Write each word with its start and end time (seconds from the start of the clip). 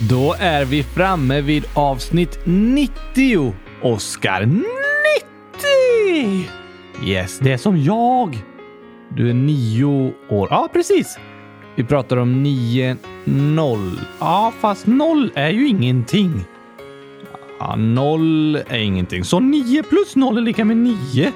Då 0.00 0.34
är 0.38 0.64
vi 0.64 0.82
framme 0.82 1.40
vid 1.40 1.64
avsnitt 1.74 2.38
90. 2.44 3.54
Oskar, 3.82 4.46
90! 4.46 4.64
Yes, 7.04 7.38
det 7.38 7.52
är 7.52 7.56
som 7.56 7.82
jag. 7.82 8.38
Du 9.08 9.30
är 9.30 9.34
nio 9.34 10.12
år. 10.28 10.48
Ja, 10.50 10.68
precis. 10.72 11.18
Vi 11.76 11.84
pratar 11.84 12.16
om 12.16 12.42
9, 12.42 12.96
0. 13.24 14.00
Ja, 14.18 14.52
fast 14.60 14.86
noll 14.86 15.32
är 15.34 15.48
ju 15.48 15.68
ingenting. 15.68 16.44
Ja, 17.58 17.76
noll 17.76 18.56
är 18.56 18.78
ingenting. 18.78 19.24
Så 19.24 19.40
9 19.40 19.82
plus 19.82 20.16
0 20.16 20.38
är 20.38 20.42
lika 20.42 20.64
med 20.64 20.76
9. 20.76 21.32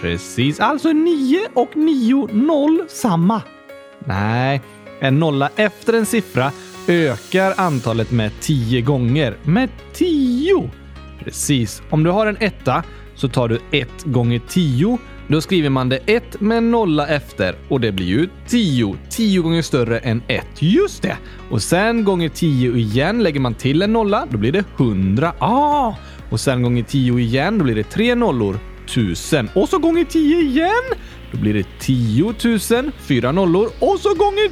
Precis, 0.00 0.60
alltså 0.60 0.92
9 0.92 1.40
och 1.54 1.76
9, 1.76 2.28
0 2.32 2.80
samma. 2.88 3.42
Nej, 3.98 4.60
en 5.00 5.18
nolla 5.18 5.50
efter 5.56 5.92
en 5.92 6.06
siffra 6.06 6.52
ökar 6.88 7.54
antalet 7.56 8.10
med 8.10 8.30
10 8.40 8.80
gånger. 8.80 9.36
Med 9.42 9.68
10! 9.92 10.70
Precis. 11.24 11.82
Om 11.90 12.02
du 12.02 12.10
har 12.10 12.26
en 12.26 12.36
etta 12.40 12.82
så 13.14 13.28
tar 13.28 13.48
du 13.48 13.60
1 13.70 13.88
gånger 14.04 14.40
10. 14.48 14.98
Då 15.28 15.40
skriver 15.40 15.70
man 15.70 15.88
det 15.88 16.00
1 16.06 16.40
med 16.40 16.62
nolla 16.62 17.06
efter 17.06 17.54
och 17.68 17.80
det 17.80 17.92
blir 17.92 18.06
ju 18.06 18.28
10. 18.46 18.96
10 19.10 19.40
gånger 19.40 19.62
större 19.62 19.98
än 19.98 20.22
1. 20.28 20.46
Just 20.58 21.02
det! 21.02 21.16
Och 21.50 21.62
sen 21.62 22.04
gånger 22.04 22.28
10 22.28 22.76
igen 22.76 23.22
lägger 23.22 23.40
man 23.40 23.54
till 23.54 23.82
en 23.82 23.92
nolla. 23.92 24.26
Då 24.30 24.38
blir 24.38 24.52
det 24.52 24.64
100. 24.76 25.32
Ah! 25.38 25.94
Och 26.30 26.40
sen 26.40 26.62
gånger 26.62 26.82
10 26.82 27.18
igen, 27.18 27.58
då 27.58 27.64
blir 27.64 27.74
det 27.74 27.90
tre 27.90 28.14
nollor. 28.14 28.58
1000. 28.84 29.48
Och 29.54 29.68
så 29.68 29.78
gånger 29.78 30.04
10 30.04 30.40
igen. 30.40 30.98
Då 31.32 31.38
blir 31.38 31.54
det 31.54 31.66
10 31.80 32.34
000. 32.44 32.92
Fyra 32.98 33.32
nollor. 33.32 33.70
Och 33.78 34.00
så 34.00 34.14
gånger 34.14 34.48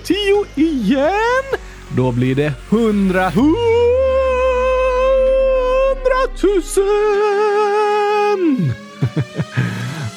10 0.57 0.67
igen. 0.67 1.61
Då 1.95 2.13
blir 2.13 2.35
det 2.35 2.53
100 2.71 3.31
hundratusen! 3.31 3.47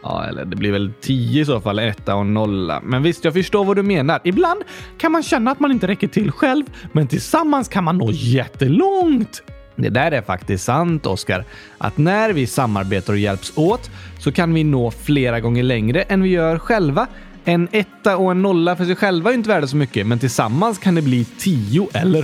Ja, 0.03 0.25
eller 0.25 0.45
det 0.45 0.57
blir 0.57 0.73
väl 0.73 0.93
10 1.01 1.43
i 1.43 1.45
så 1.45 1.61
fall, 1.61 1.79
etta 1.79 2.15
och 2.15 2.27
nolla. 2.27 2.81
Men 2.85 3.03
visst, 3.03 3.25
jag 3.25 3.35
förstår 3.35 3.65
vad 3.65 3.77
du 3.77 3.83
menar. 3.83 4.21
Ibland 4.25 4.63
kan 4.99 5.13
man 5.13 5.23
känna 5.23 5.51
att 5.51 5.61
man 5.61 5.73
inte 5.73 5.87
räcker 5.87 6.09
till 6.09 6.31
själv, 6.31 6.65
men 6.93 7.09
tillsammans 7.09 7.69
kan 7.69 7.85
man 7.85 7.99
nå 7.99 8.11
jättelångt. 8.13 9.43
Det 9.77 9.89
där 9.89 10.13
är 10.13 10.23
faktiskt 10.23 10.65
sant, 10.65 11.07
Oskar. 11.07 11.45
Att 11.79 11.99
när 11.99 12.33
vi 12.33 12.47
samarbetar 12.47 13.13
och 13.13 13.19
hjälps 13.19 13.53
åt 13.55 13.91
så 14.19 14.33
kan 14.33 14.55
vi 14.55 14.65
nå 14.65 14.91
flera 14.91 15.41
gånger 15.41 15.63
längre 15.63 16.03
än 16.03 16.23
vi 16.23 16.29
gör 16.29 16.59
själva. 16.59 17.07
En 17.45 17.69
etta 17.73 18.17
och 18.17 18.31
en 18.31 18.43
nolla 18.43 18.77
för 18.77 18.85
sig 18.85 18.97
själva 18.97 19.31
är 19.31 19.35
inte 19.35 19.49
värda 19.49 19.67
så 19.67 19.77
mycket, 19.77 20.07
men 20.07 20.19
tillsammans 20.19 20.79
kan 20.79 20.95
det 20.95 21.03
bli 21.03 21.25
tio 21.25 21.89
eller 21.95 22.23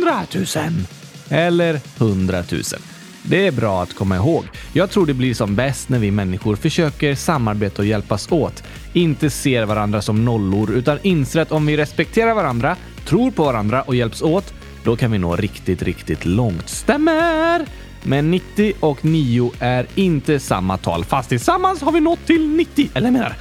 hundratusen. 0.00 0.86
Eller 1.28 1.80
hundratusen. 1.98 2.80
Det 3.28 3.46
är 3.46 3.52
bra 3.52 3.82
att 3.82 3.94
komma 3.94 4.16
ihåg. 4.16 4.44
Jag 4.72 4.90
tror 4.90 5.06
det 5.06 5.14
blir 5.14 5.34
som 5.34 5.56
bäst 5.56 5.88
när 5.88 5.98
vi 5.98 6.10
människor 6.10 6.56
försöker 6.56 7.14
samarbeta 7.14 7.82
och 7.82 7.86
hjälpas 7.86 8.32
åt. 8.32 8.62
Inte 8.92 9.30
ser 9.30 9.64
varandra 9.64 10.02
som 10.02 10.24
nollor, 10.24 10.70
utan 10.72 10.98
inser 11.02 11.40
att 11.40 11.52
om 11.52 11.66
vi 11.66 11.76
respekterar 11.76 12.34
varandra, 12.34 12.76
tror 13.04 13.30
på 13.30 13.44
varandra 13.44 13.82
och 13.82 13.94
hjälps 13.94 14.22
åt, 14.22 14.54
då 14.84 14.96
kan 14.96 15.12
vi 15.12 15.18
nå 15.18 15.36
riktigt, 15.36 15.82
riktigt 15.82 16.24
långt. 16.24 16.68
Stämmer! 16.68 17.66
Men 18.02 18.30
90 18.30 18.72
och 18.80 19.04
9 19.04 19.52
är 19.58 19.86
inte 19.94 20.40
samma 20.40 20.78
tal, 20.78 21.04
fast 21.04 21.28
tillsammans 21.28 21.82
har 21.82 21.92
vi 21.92 22.00
nått 22.00 22.26
till 22.26 22.48
90, 22.48 22.88
eller 22.94 23.06
jag 23.06 23.12
menar 23.12 23.34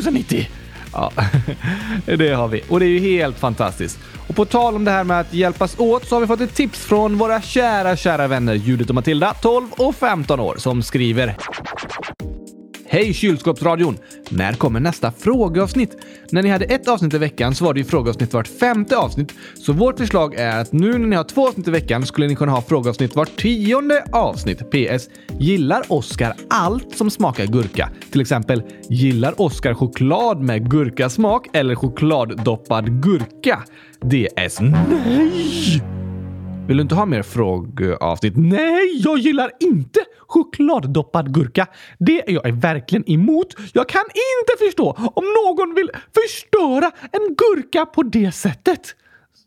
100 0.00 0.10
090. 0.10 0.48
Ja, 0.92 1.12
det 2.16 2.34
har 2.34 2.48
vi. 2.48 2.62
Och 2.68 2.80
det 2.80 2.86
är 2.86 2.88
ju 2.88 2.98
helt 2.98 3.38
fantastiskt. 3.38 3.98
Och 4.32 4.36
på 4.36 4.44
tal 4.44 4.76
om 4.76 4.84
det 4.84 4.90
här 4.90 5.04
med 5.04 5.20
att 5.20 5.34
hjälpas 5.34 5.78
åt 5.78 6.08
så 6.08 6.14
har 6.14 6.20
vi 6.20 6.26
fått 6.26 6.40
ett 6.40 6.54
tips 6.54 6.84
från 6.84 7.18
våra 7.18 7.40
kära, 7.40 7.96
kära 7.96 8.26
vänner 8.26 8.54
Judith 8.54 8.90
och 8.90 8.94
Matilda, 8.94 9.34
12 9.42 9.66
och 9.70 9.94
15 9.94 10.40
år, 10.40 10.56
som 10.58 10.82
skriver. 10.82 11.36
Hej 12.92 13.14
kylskåpsradion! 13.14 13.98
När 14.28 14.52
kommer 14.52 14.80
nästa 14.80 15.12
frågeavsnitt? 15.12 15.96
När 16.30 16.42
ni 16.42 16.48
hade 16.48 16.64
ett 16.64 16.88
avsnitt 16.88 17.14
i 17.14 17.18
veckan 17.18 17.54
så 17.54 17.64
var 17.64 17.74
det 17.74 17.80
ju 17.80 17.84
frågeavsnitt 17.84 18.34
vart 18.34 18.48
femte 18.48 18.96
avsnitt. 18.96 19.34
Så 19.54 19.72
vårt 19.72 19.98
förslag 19.98 20.34
är 20.34 20.60
att 20.60 20.72
nu 20.72 20.92
när 20.92 21.06
ni 21.06 21.16
har 21.16 21.24
två 21.24 21.48
avsnitt 21.48 21.68
i 21.68 21.70
veckan 21.70 22.06
skulle 22.06 22.26
ni 22.26 22.36
kunna 22.36 22.52
ha 22.52 22.62
frågeavsnitt 22.62 23.16
vart 23.16 23.36
tionde 23.36 24.04
avsnitt. 24.12 24.70
PS. 24.70 25.08
Gillar 25.38 25.82
Oskar 25.88 26.34
allt 26.50 26.96
som 26.96 27.10
smakar 27.10 27.46
gurka? 27.46 27.90
Till 28.10 28.20
exempel, 28.20 28.62
gillar 28.88 29.40
Oskar 29.40 29.74
choklad 29.74 30.40
med 30.40 30.70
gurkasmak 30.70 31.46
eller 31.52 31.74
chokladdoppad 31.74 33.02
gurka? 33.02 33.62
DS. 34.00 34.60
Nej! 34.60 36.01
Vill 36.66 36.76
du 36.76 36.82
inte 36.82 36.94
ha 36.94 37.06
mer 37.06 37.22
frågeavsnitt? 37.22 38.32
Nej, 38.36 39.00
jag 39.04 39.18
gillar 39.18 39.50
inte 39.60 40.00
chokladdoppad 40.26 41.34
gurka. 41.34 41.66
Det 41.98 42.30
är 42.30 42.32
jag 42.32 42.52
verkligen 42.52 43.10
emot. 43.10 43.54
Jag 43.72 43.88
kan 43.88 44.02
inte 44.02 44.64
förstå 44.66 44.90
om 45.14 45.24
någon 45.24 45.74
vill 45.74 45.90
förstöra 46.14 46.90
en 47.12 47.34
gurka 47.34 47.86
på 47.86 48.02
det 48.02 48.32
sättet. 48.32 48.80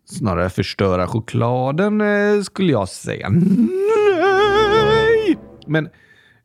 Snarare 0.05 0.49
förstöra 0.49 1.07
chokladen 1.07 2.01
eh, 2.01 2.41
skulle 2.41 2.71
jag 2.71 2.89
säga. 2.89 3.29
Nej! 3.29 5.37
Men 5.67 5.89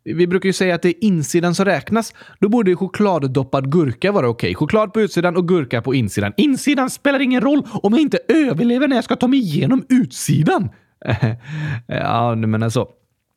vi 0.04 0.26
brukar 0.26 0.46
ju 0.46 0.52
säga 0.52 0.74
att 0.74 0.82
det 0.82 0.88
är 0.88 1.04
insidan 1.04 1.54
som 1.54 1.64
räknas. 1.64 2.14
Då 2.38 2.48
borde 2.48 2.76
chokladdoppad 2.76 3.72
gurka 3.72 4.12
vara 4.12 4.28
okej. 4.28 4.54
Choklad 4.54 4.92
på 4.92 5.00
utsidan 5.00 5.36
och 5.36 5.48
gurka 5.48 5.82
på 5.82 5.94
insidan. 5.94 6.32
Insidan 6.36 6.90
spelar 6.90 7.20
ingen 7.20 7.40
roll 7.40 7.62
om 7.72 7.92
jag 7.92 8.02
inte 8.02 8.18
överlever 8.28 8.88
när 8.88 8.96
jag 8.96 9.04
ska 9.04 9.16
ta 9.16 9.26
mig 9.26 9.38
igenom 9.38 9.84
utsidan. 9.88 10.68
ja, 11.86 12.34
du 12.34 12.46
menar 12.46 12.68
så. 12.68 12.80
Alltså. 12.80 12.94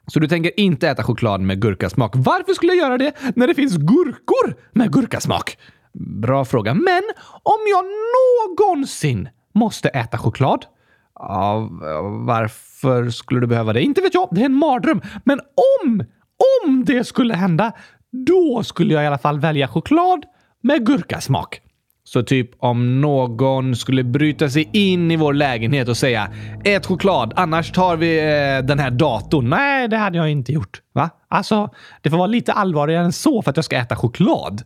Så 0.08 0.20
du 0.20 0.28
tänker 0.28 0.60
inte 0.60 0.90
äta 0.90 1.04
choklad 1.04 1.42
med 1.42 1.62
gurkasmak. 1.62 2.12
Varför 2.16 2.54
skulle 2.54 2.74
jag 2.74 2.84
göra 2.84 2.98
det 2.98 3.14
när 3.36 3.48
det 3.48 3.56
finns 3.56 3.78
gurkor 3.78 4.56
med 4.72 4.92
gurkasmak? 4.92 5.58
Bra 5.94 6.46
fråga. 6.46 6.74
Men 6.74 7.04
om 7.44 7.60
jag 7.70 7.86
någonsin 8.66 9.30
måste 9.54 9.90
äta 9.90 10.18
choklad? 10.18 10.66
Ja, 11.16 11.70
varför 12.26 13.10
skulle 13.10 13.40
du 13.40 13.48
behöva 13.48 13.74
det? 13.74 13.82
Inte 13.82 14.02
vet 14.02 14.14
jag. 14.14 14.30
Det 14.32 14.42
är 14.42 14.46
en 14.46 14.54
mardröm. 14.54 15.02
Men 15.24 15.40
om 15.84 16.04
om 16.66 16.86
det 16.86 17.04
skulle 17.04 17.34
hända, 17.34 17.72
då 18.12 18.64
skulle 18.64 18.94
jag 18.94 19.04
i 19.04 19.08
alla 19.08 19.18
fall 19.18 19.40
välja 19.40 19.68
choklad 19.68 20.26
med 20.62 20.86
gurkasmak. 20.86 21.62
Så 22.06 22.24
typ 22.24 22.50
om 22.60 23.02
någon 23.02 23.76
skulle 23.76 24.04
bryta 24.04 24.50
sig 24.50 24.70
in 24.74 25.12
i 25.12 25.16
vår 25.16 25.34
lägenhet 25.34 25.90
och 25.90 25.98
säga 25.98 26.28
ät 26.64 26.86
choklad, 26.86 27.34
annars 27.36 27.72
tar 27.72 27.98
vi 27.98 28.18
eh, 28.18 28.66
den 28.66 28.80
här 28.80 28.92
datorn. 28.92 29.50
Nej, 29.50 29.88
det 29.88 29.98
hade 29.98 30.18
jag 30.18 30.30
inte 30.30 30.52
gjort. 30.52 30.82
Va? 30.94 31.10
Alltså, 31.28 31.70
det 32.02 32.10
får 32.10 32.18
vara 32.18 32.28
lite 32.28 32.54
allvarligare 32.54 33.06
än 33.06 33.12
så 33.12 33.42
för 33.42 33.50
att 33.50 33.58
jag 33.58 33.66
ska 33.66 33.76
äta 33.76 33.96
choklad. 33.96 34.62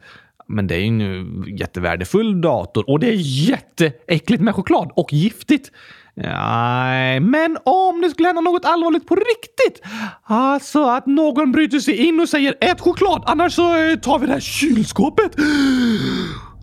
Men 0.48 0.68
det 0.68 0.76
är 0.76 0.80
ju 0.80 0.88
en 0.88 1.58
jättevärdefull 1.58 2.42
dator 2.42 2.90
och 2.90 3.00
det 3.00 3.08
är 3.08 3.50
jätteäckligt 3.50 4.44
med 4.44 4.56
choklad 4.56 4.92
och 4.96 5.14
giftigt. 5.14 5.72
Nej, 6.20 7.20
men 7.20 7.58
om 7.64 8.02
det 8.02 8.10
skulle 8.10 8.28
hända 8.28 8.42
något 8.42 8.66
allvarligt 8.66 9.08
på 9.08 9.16
riktigt. 9.16 9.82
Alltså 10.24 10.86
att 10.86 11.06
någon 11.06 11.52
bryter 11.52 11.80
sig 11.80 11.96
in 11.96 12.20
och 12.20 12.30
säger 12.30 12.56
ät 12.62 12.82
choklad, 12.82 13.24
annars 13.26 13.54
så 13.54 13.76
eh, 13.76 13.96
tar 13.96 14.20
vi 14.20 14.26
det 14.28 14.34
här 14.34 14.40
kylskåpet. 14.40 15.32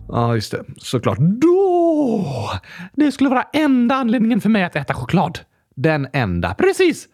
Ja, 0.07 0.35
just 0.35 0.51
det. 0.51 0.63
Såklart. 0.77 1.17
Då! 1.19 2.51
Det 2.93 3.11
skulle 3.11 3.29
vara 3.29 3.45
enda 3.53 3.95
anledningen 3.95 4.41
för 4.41 4.49
mig 4.49 4.63
att 4.63 4.75
äta 4.75 4.93
choklad. 4.93 5.39
Den 5.75 6.07
enda. 6.13 6.53
Precis! 6.53 7.07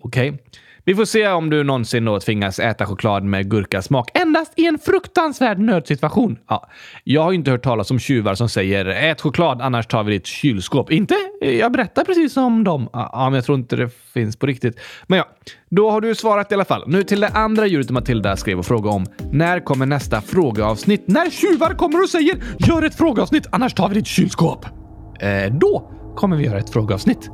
Okej. 0.00 0.30
Okay. 0.30 0.40
Vi 0.86 0.94
får 0.94 1.04
se 1.04 1.28
om 1.28 1.50
du 1.50 1.64
någonsin 1.64 2.04
då 2.04 2.20
tvingas 2.20 2.58
äta 2.58 2.86
choklad 2.86 3.24
med 3.24 3.50
gurkasmak. 3.50 4.10
Endast 4.14 4.52
i 4.56 4.66
en 4.66 4.78
fruktansvärd 4.78 5.58
nödsituation. 5.58 6.38
Ja, 6.48 6.68
jag 7.04 7.22
har 7.22 7.32
inte 7.32 7.50
hört 7.50 7.62
talas 7.62 7.90
om 7.90 7.98
tjuvar 7.98 8.34
som 8.34 8.48
säger 8.48 8.86
ät 8.86 9.20
choklad 9.20 9.62
annars 9.62 9.86
tar 9.86 10.04
vi 10.04 10.12
ditt 10.12 10.26
kylskåp. 10.26 10.92
Inte? 10.92 11.14
Jag 11.40 11.72
berättar 11.72 12.04
precis 12.04 12.36
om 12.36 12.64
dem. 12.64 12.88
Ja, 12.92 13.10
men 13.14 13.34
jag 13.34 13.44
tror 13.44 13.58
inte 13.58 13.76
det 13.76 13.90
finns 14.14 14.36
på 14.36 14.46
riktigt. 14.46 14.80
Men 15.06 15.18
ja, 15.18 15.28
då 15.70 15.90
har 15.90 16.00
du 16.00 16.14
svarat 16.14 16.52
i 16.52 16.54
alla 16.54 16.64
fall. 16.64 16.84
Nu 16.86 17.02
till 17.02 17.20
det 17.20 17.28
andra 17.28 17.66
djuret 17.66 17.90
Matilda 17.90 18.36
skrev 18.36 18.58
och 18.58 18.66
frågade 18.66 18.96
om. 18.96 19.06
När 19.32 19.60
kommer 19.60 19.86
nästa 19.86 20.20
frågeavsnitt? 20.20 21.04
När 21.08 21.30
tjuvar 21.30 21.74
kommer 21.74 22.02
och 22.02 22.08
säger 22.08 22.36
gör 22.58 22.82
ett 22.82 22.94
frågeavsnitt 22.94 23.46
annars 23.52 23.74
tar 23.74 23.88
vi 23.88 23.94
ditt 23.94 24.06
kylskåp. 24.06 24.66
Eh, 25.20 25.52
då 25.52 25.90
kommer 26.16 26.36
vi 26.36 26.44
göra 26.44 26.58
ett 26.58 26.70
frågeavsnitt. 26.70 27.30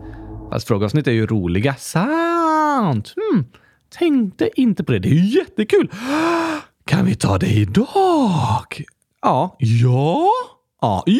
Fast 0.50 0.68
frågeavsnitt 0.68 1.06
är 1.06 1.12
ju 1.12 1.26
roliga. 1.26 1.74
Sant! 1.74 3.14
Hmm. 3.16 3.44
Tänkte 3.98 4.50
inte 4.60 4.84
på 4.84 4.92
det. 4.92 4.98
Det 4.98 5.08
är 5.08 5.12
ju 5.12 5.38
jättekul. 5.38 5.90
Kan 6.84 7.04
vi 7.04 7.14
ta 7.14 7.38
det 7.38 7.46
idag? 7.46 8.82
Ja. 9.22 9.56
Ja. 9.58 10.32
Ja. 10.80 11.04
Ja! 11.06 11.12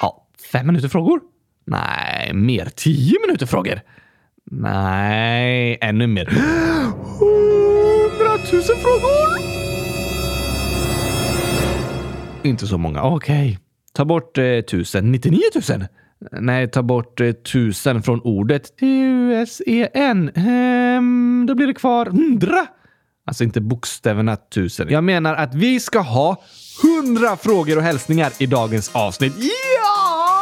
Ja, 0.00 0.26
fem 0.52 0.66
minuter 0.66 0.88
frågor? 0.88 1.20
Nej, 1.64 2.32
mer. 2.34 2.68
Tio 2.76 3.20
minuter 3.26 3.46
frågor? 3.46 3.80
Nej, 4.50 5.78
ännu 5.80 6.06
mer. 6.06 6.26
Hundratusen 7.20 8.76
frågor? 8.76 9.38
Inte 12.42 12.66
så 12.66 12.78
många. 12.78 13.02
Okej. 13.02 13.48
Okay. 13.48 13.58
Ta 13.92 14.04
bort 14.04 14.38
eh, 14.38 14.60
tusen. 14.60 15.12
99 15.12 15.40
000? 15.70 15.86
Nej, 16.32 16.70
ta 16.70 16.82
bort 16.82 17.20
eh, 17.20 17.32
tusen 17.32 18.02
från 18.02 18.20
ordet. 18.20 18.76
T-U-S-E-N. 18.76 20.30
Ehm, 20.34 21.44
då 21.48 21.54
blir 21.54 21.66
det 21.66 21.74
kvar 21.74 22.06
hundra. 22.06 22.66
Alltså 23.26 23.44
inte 23.44 23.60
bokstäverna 23.60 24.36
tusen. 24.36 24.88
Jag 24.90 25.04
menar 25.04 25.34
att 25.34 25.54
vi 25.54 25.80
ska 25.80 25.98
ha 25.98 26.42
hundra 26.82 27.36
frågor 27.36 27.76
och 27.76 27.82
hälsningar 27.82 28.32
i 28.38 28.46
dagens 28.46 28.90
avsnitt. 28.94 29.32
Ja! 29.38 30.40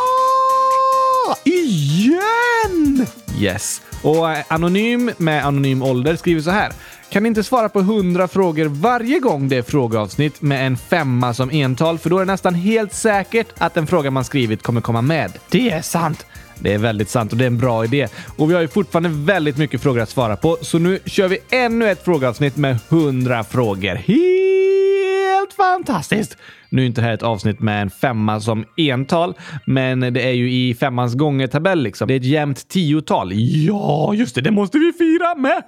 Igen! 1.44 3.06
Yes. 3.40 3.82
Och 4.02 4.30
eh, 4.30 4.44
Anonym 4.48 5.10
med 5.16 5.46
anonym 5.46 5.82
ålder 5.82 6.16
skriver 6.16 6.40
så 6.40 6.50
här. 6.50 6.72
Kan 7.10 7.26
inte 7.26 7.44
svara 7.44 7.68
på 7.68 7.80
100 7.80 8.28
frågor 8.28 8.66
varje 8.66 9.18
gång 9.18 9.48
det 9.48 9.56
är 9.56 9.62
frågeavsnitt 9.62 10.42
med 10.42 10.66
en 10.66 10.76
femma 10.76 11.34
som 11.34 11.50
ental, 11.50 11.98
för 11.98 12.10
då 12.10 12.16
är 12.16 12.20
det 12.20 12.32
nästan 12.32 12.54
helt 12.54 12.92
säkert 12.92 13.46
att 13.58 13.74
den 13.74 13.86
fråga 13.86 14.10
man 14.10 14.24
skrivit 14.24 14.62
kommer 14.62 14.80
komma 14.80 15.02
med. 15.02 15.32
Det 15.50 15.70
är 15.70 15.82
sant! 15.82 16.26
Det 16.58 16.74
är 16.74 16.78
väldigt 16.78 17.08
sant 17.08 17.32
och 17.32 17.38
det 17.38 17.44
är 17.44 17.46
en 17.46 17.58
bra 17.58 17.84
idé. 17.84 18.08
Och 18.36 18.50
vi 18.50 18.54
har 18.54 18.60
ju 18.60 18.68
fortfarande 18.68 19.08
väldigt 19.08 19.56
mycket 19.56 19.82
frågor 19.82 20.00
att 20.00 20.08
svara 20.08 20.36
på, 20.36 20.58
så 20.60 20.78
nu 20.78 20.98
kör 21.04 21.28
vi 21.28 21.38
ännu 21.50 21.90
ett 21.90 22.04
frågeavsnitt 22.04 22.56
med 22.56 22.78
100 22.88 23.44
frågor. 23.44 23.94
Helt 23.94 25.52
fantastiskt! 25.52 26.36
Nu 26.68 26.82
är 26.82 26.86
inte 26.86 27.00
det 27.00 27.06
här 27.06 27.14
ett 27.14 27.22
avsnitt 27.22 27.60
med 27.60 27.82
en 27.82 27.90
femma 27.90 28.40
som 28.40 28.64
ental, 28.76 29.34
men 29.66 30.00
det 30.00 30.22
är 30.22 30.32
ju 30.32 30.52
i 30.52 30.74
femmans 30.74 31.14
gångertabell 31.14 31.82
liksom. 31.82 32.08
Det 32.08 32.14
är 32.14 32.18
ett 32.18 32.24
jämnt 32.24 32.68
tiotal. 32.68 33.32
Ja, 33.34 34.14
just 34.14 34.34
det, 34.34 34.40
det 34.40 34.50
måste 34.50 34.78
vi 34.78 34.92
fira 34.92 35.34
med 35.34 35.62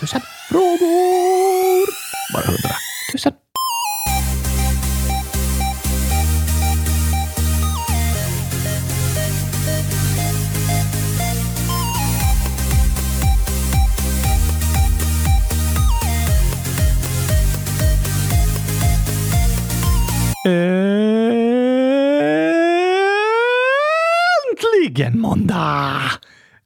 Tusen 0.00 0.20
frågor. 0.48 1.86
Bara 2.32 2.46
hundra. 2.46 2.76
Tusen. 3.12 3.32
Äntligen 24.52 25.20
måndag! 25.20 26.00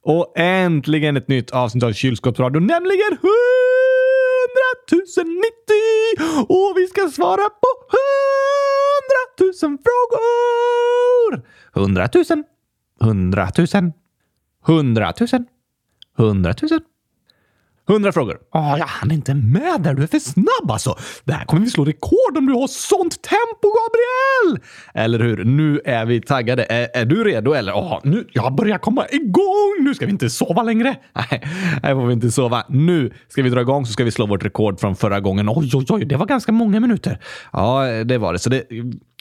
Och 0.04 0.38
äntligen 0.38 1.16
ett 1.16 1.28
nytt 1.28 1.50
avsnitt 1.50 1.84
av 1.84 1.92
Kylskåpsradion, 1.92 2.66
nämligen 2.66 3.12
100 3.12 3.22
090! 4.88 5.34
Och 6.48 6.72
vi 6.76 6.86
ska 6.86 7.08
svara 7.08 7.50
på 7.50 7.68
100 9.38 9.52
000 9.68 9.78
frågor! 9.84 11.42
100 11.76 12.08
000, 12.14 12.44
100 13.02 13.48
000, 13.58 13.92
100 14.68 15.12
000, 15.32 15.44
100 16.18 16.54
000. 16.70 16.80
100 17.88 18.12
frågor. 18.12 18.38
Oh, 18.52 18.74
jag 18.78 18.86
hann 18.86 19.10
inte 19.10 19.34
med 19.34 19.80
där. 19.80 19.94
Du 19.94 20.02
är 20.02 20.06
för 20.06 20.18
snabb 20.18 20.70
alltså. 20.70 20.96
Det 21.24 21.32
här 21.32 21.44
kommer 21.44 21.64
vi 21.64 21.70
slå 21.70 21.84
rekord 21.84 22.38
om 22.38 22.46
du 22.46 22.52
har 22.52 22.66
sånt 22.66 23.22
tempo, 23.22 23.68
Gabriel! 23.78 24.68
Eller 24.94 25.18
hur? 25.18 25.44
Nu 25.44 25.80
är 25.84 26.04
vi 26.04 26.20
taggade. 26.20 26.64
Är, 26.64 26.88
är 26.94 27.04
du 27.04 27.24
redo 27.24 27.52
eller? 27.52 27.72
Oh, 27.72 28.00
nu, 28.04 28.26
jag 28.32 28.54
börjar 28.54 28.78
komma 28.78 29.06
igång! 29.10 29.76
Nu 29.80 29.94
ska 29.94 30.06
vi 30.06 30.12
inte 30.12 30.30
sova 30.30 30.62
längre. 30.62 30.96
Nej, 31.12 31.42
här 31.82 31.94
får 31.94 32.06
vi 32.06 32.12
inte 32.12 32.30
sova. 32.30 32.64
Nu 32.68 33.12
ska 33.28 33.42
vi 33.42 33.50
dra 33.50 33.60
igång 33.60 33.86
så 33.86 33.92
ska 33.92 34.04
vi 34.04 34.10
slå 34.10 34.26
vårt 34.26 34.44
rekord 34.44 34.80
från 34.80 34.96
förra 34.96 35.20
gången. 35.20 35.48
Oj, 35.48 35.70
oj, 35.74 35.86
oj, 35.88 36.04
det 36.04 36.16
var 36.16 36.26
ganska 36.26 36.52
många 36.52 36.80
minuter. 36.80 37.18
Ja, 37.52 37.84
det 38.04 38.18
var 38.18 38.32
det. 38.32 38.38
Så 38.38 38.50
det, 38.50 38.64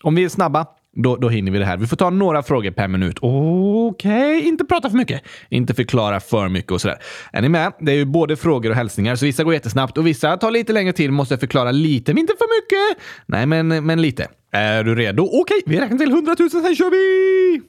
om 0.03 0.15
vi 0.15 0.23
är 0.23 0.29
snabba 0.29 0.65
då, 0.95 1.15
då 1.15 1.29
hinner 1.29 1.51
vi 1.51 1.59
det 1.59 1.65
här. 1.65 1.77
Vi 1.77 1.87
får 1.87 1.97
ta 1.97 2.09
några 2.09 2.43
frågor 2.43 2.71
per 2.71 2.87
minut. 2.87 3.17
Okej, 3.21 4.37
okay. 4.37 4.47
inte 4.47 4.65
prata 4.65 4.89
för 4.89 4.97
mycket. 4.97 5.21
Inte 5.49 5.73
förklara 5.73 6.19
för 6.19 6.49
mycket 6.49 6.71
och 6.71 6.81
sådär. 6.81 6.97
Är 7.31 7.41
ni 7.41 7.49
med? 7.49 7.73
Det 7.79 7.91
är 7.91 7.95
ju 7.95 8.05
både 8.05 8.35
frågor 8.35 8.69
och 8.69 8.75
hälsningar, 8.75 9.15
så 9.15 9.25
vissa 9.25 9.43
går 9.43 9.53
jättesnabbt 9.53 9.97
och 9.97 10.07
vissa 10.07 10.37
tar 10.37 10.51
lite 10.51 10.73
längre 10.73 10.93
tid. 10.93 11.11
Måste 11.11 11.37
förklara 11.37 11.71
lite, 11.71 12.13
men 12.13 12.21
inte 12.21 12.33
för 12.37 12.61
mycket. 12.61 13.03
Nej, 13.25 13.45
men, 13.45 13.85
men 13.85 14.01
lite. 14.01 14.27
Är 14.51 14.83
du 14.83 14.95
redo? 14.95 15.23
Okej, 15.23 15.39
okay. 15.41 15.61
vi 15.65 15.81
räknar 15.81 15.97
till 15.97 16.11
100 16.11 16.35
000, 16.39 16.49
sen 16.49 16.75
kör 16.75 16.91
vi! 16.91 17.61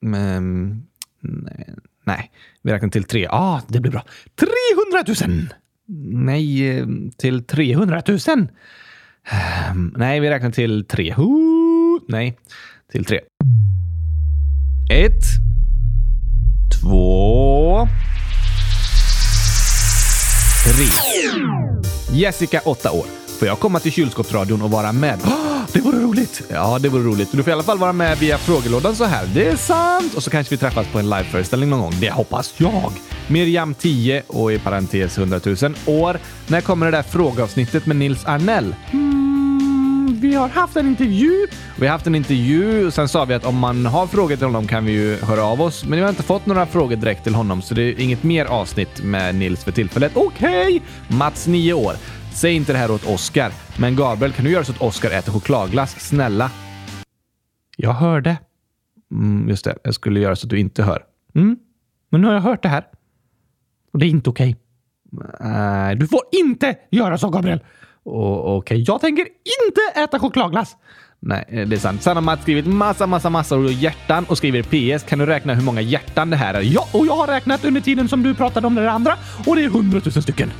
Men, 0.00 0.68
nej, 1.20 1.80
nej, 2.04 2.30
vi 2.62 2.72
räknar 2.72 2.88
till 2.88 3.04
tre. 3.04 3.22
Ja, 3.22 3.28
ah, 3.32 3.60
det 3.68 3.80
blir 3.80 3.92
bra. 3.92 4.04
300 4.36 5.28
000! 5.28 5.48
Nej, 6.24 6.84
till 7.16 7.44
300 7.44 8.02
000. 8.08 8.48
Ehm, 9.30 9.94
nej, 9.96 10.20
vi 10.20 10.30
räknar 10.30 10.50
till 10.50 10.84
tre. 10.84 11.14
Nej, 12.08 12.38
till 12.92 13.04
tre. 13.04 13.20
Ett. 14.92 15.22
Två. 16.80 17.88
Tre. 20.64 20.86
Jessica, 22.12 22.60
åtta 22.64 22.92
år. 22.92 23.04
Får 23.38 23.48
jag 23.48 23.58
komma 23.60 23.80
till 23.80 23.92
kylskåpsradion 23.92 24.62
och 24.62 24.70
vara 24.70 24.92
med? 24.92 25.18
Det 25.72 25.80
vore 25.80 25.98
roligt! 25.98 26.42
Ja, 26.48 26.78
det 26.78 26.88
vore 26.88 27.02
roligt. 27.02 27.32
Du 27.32 27.42
får 27.42 27.50
i 27.50 27.52
alla 27.52 27.62
fall 27.62 27.78
vara 27.78 27.92
med 27.92 28.18
via 28.18 28.38
frågelådan 28.38 28.96
så 28.96 29.04
här. 29.04 29.26
Det 29.34 29.48
är 29.48 29.56
sant! 29.56 30.14
Och 30.14 30.22
så 30.22 30.30
kanske 30.30 30.54
vi 30.54 30.58
träffas 30.58 30.86
på 30.86 30.98
en 30.98 31.10
liveföreställning 31.10 31.70
någon 31.70 31.80
gång. 31.80 31.94
Det 32.00 32.10
hoppas 32.10 32.54
jag! 32.56 32.92
Miriam 33.28 33.74
10 33.74 34.22
och 34.26 34.52
i 34.52 34.58
parentes 34.58 35.18
100 35.18 35.40
000 35.44 35.56
år. 35.86 36.18
När 36.46 36.60
kommer 36.60 36.86
det 36.86 36.92
där 36.92 37.02
frågeavsnittet 37.02 37.86
med 37.86 37.96
Nils 37.96 38.24
Arnell? 38.26 38.74
Mm, 38.92 39.17
vi 40.18 40.34
har 40.34 40.48
haft 40.48 40.76
en 40.76 40.86
intervju. 40.86 41.46
Vi 41.78 41.86
har 41.86 41.92
haft 41.92 42.06
en 42.06 42.14
intervju 42.14 42.86
och 42.86 42.94
sen 42.94 43.08
sa 43.08 43.24
vi 43.24 43.34
att 43.34 43.44
om 43.44 43.58
man 43.58 43.86
har 43.86 44.06
frågor 44.06 44.36
till 44.36 44.46
honom 44.46 44.66
kan 44.66 44.84
vi 44.84 44.92
ju 44.92 45.16
höra 45.16 45.44
av 45.44 45.62
oss. 45.62 45.84
Men 45.84 45.92
vi 45.98 46.02
har 46.02 46.08
inte 46.08 46.22
fått 46.22 46.46
några 46.46 46.66
frågor 46.66 46.96
direkt 46.96 47.24
till 47.24 47.34
honom 47.34 47.62
så 47.62 47.74
det 47.74 47.82
är 47.82 48.00
inget 48.00 48.22
mer 48.22 48.44
avsnitt 48.44 49.02
med 49.02 49.34
Nils 49.34 49.64
för 49.64 49.72
tillfället. 49.72 50.12
Okej! 50.14 50.76
Okay. 50.76 50.80
Mats 51.18 51.46
9 51.46 51.72
år. 51.72 51.92
Säg 52.34 52.54
inte 52.54 52.72
det 52.72 52.78
här 52.78 52.90
åt 52.90 53.06
Oscar. 53.06 53.52
Men 53.78 53.96
Gabriel, 53.96 54.32
kan 54.32 54.44
du 54.44 54.50
göra 54.50 54.64
så 54.64 54.72
att 54.72 54.82
Oscar 54.82 55.10
äter 55.10 55.32
chokladglass? 55.32 56.00
Snälla. 56.00 56.50
Jag 57.76 57.92
hörde. 57.92 58.36
Mm, 59.10 59.48
just 59.48 59.64
det, 59.64 59.78
jag 59.84 59.94
skulle 59.94 60.20
göra 60.20 60.36
så 60.36 60.46
att 60.46 60.50
du 60.50 60.58
inte 60.58 60.82
hör. 60.82 61.02
Mm. 61.34 61.56
Men 62.10 62.20
nu 62.20 62.26
har 62.26 62.34
jag 62.34 62.40
hört 62.40 62.62
det 62.62 62.68
här. 62.68 62.84
Och 63.92 63.98
det 63.98 64.06
är 64.06 64.10
inte 64.10 64.30
okej. 64.30 64.56
Okay. 65.12 65.28
Nej, 65.40 65.96
du 65.96 66.06
får 66.06 66.20
inte 66.32 66.76
göra 66.90 67.18
så, 67.18 67.30
Gabriel! 67.30 67.60
Okej, 68.10 68.56
okay. 68.56 68.84
jag 68.86 69.00
tänker 69.00 69.22
inte 69.66 70.00
äta 70.00 70.18
chokladglass. 70.18 70.76
Nej, 71.20 71.44
eh, 71.48 71.68
det 71.68 71.76
är 71.76 71.80
sant. 71.80 72.02
Sen 72.02 72.16
har 72.16 72.22
Mats 72.22 72.42
skrivit 72.42 72.66
massa, 72.66 73.06
massa, 73.06 73.30
massa 73.30 73.56
hjärtan 73.58 74.24
och 74.28 74.38
skriver 74.38 74.62
PS. 74.62 75.04
Kan 75.04 75.18
du 75.18 75.26
räkna 75.26 75.54
hur 75.54 75.62
många 75.62 75.80
hjärtan 75.80 76.30
det 76.30 76.36
här 76.36 76.54
är? 76.54 76.60
Ja, 76.60 76.88
och 76.92 77.06
jag 77.06 77.16
har 77.16 77.26
räknat 77.26 77.64
under 77.64 77.80
tiden 77.80 78.08
som 78.08 78.22
du 78.22 78.34
pratade 78.34 78.66
om 78.66 78.74
det 78.74 78.90
andra 78.90 79.16
och 79.46 79.56
det 79.56 79.64
är 79.64 79.68
hundratusen 79.68 80.22
stycken. 80.22 80.52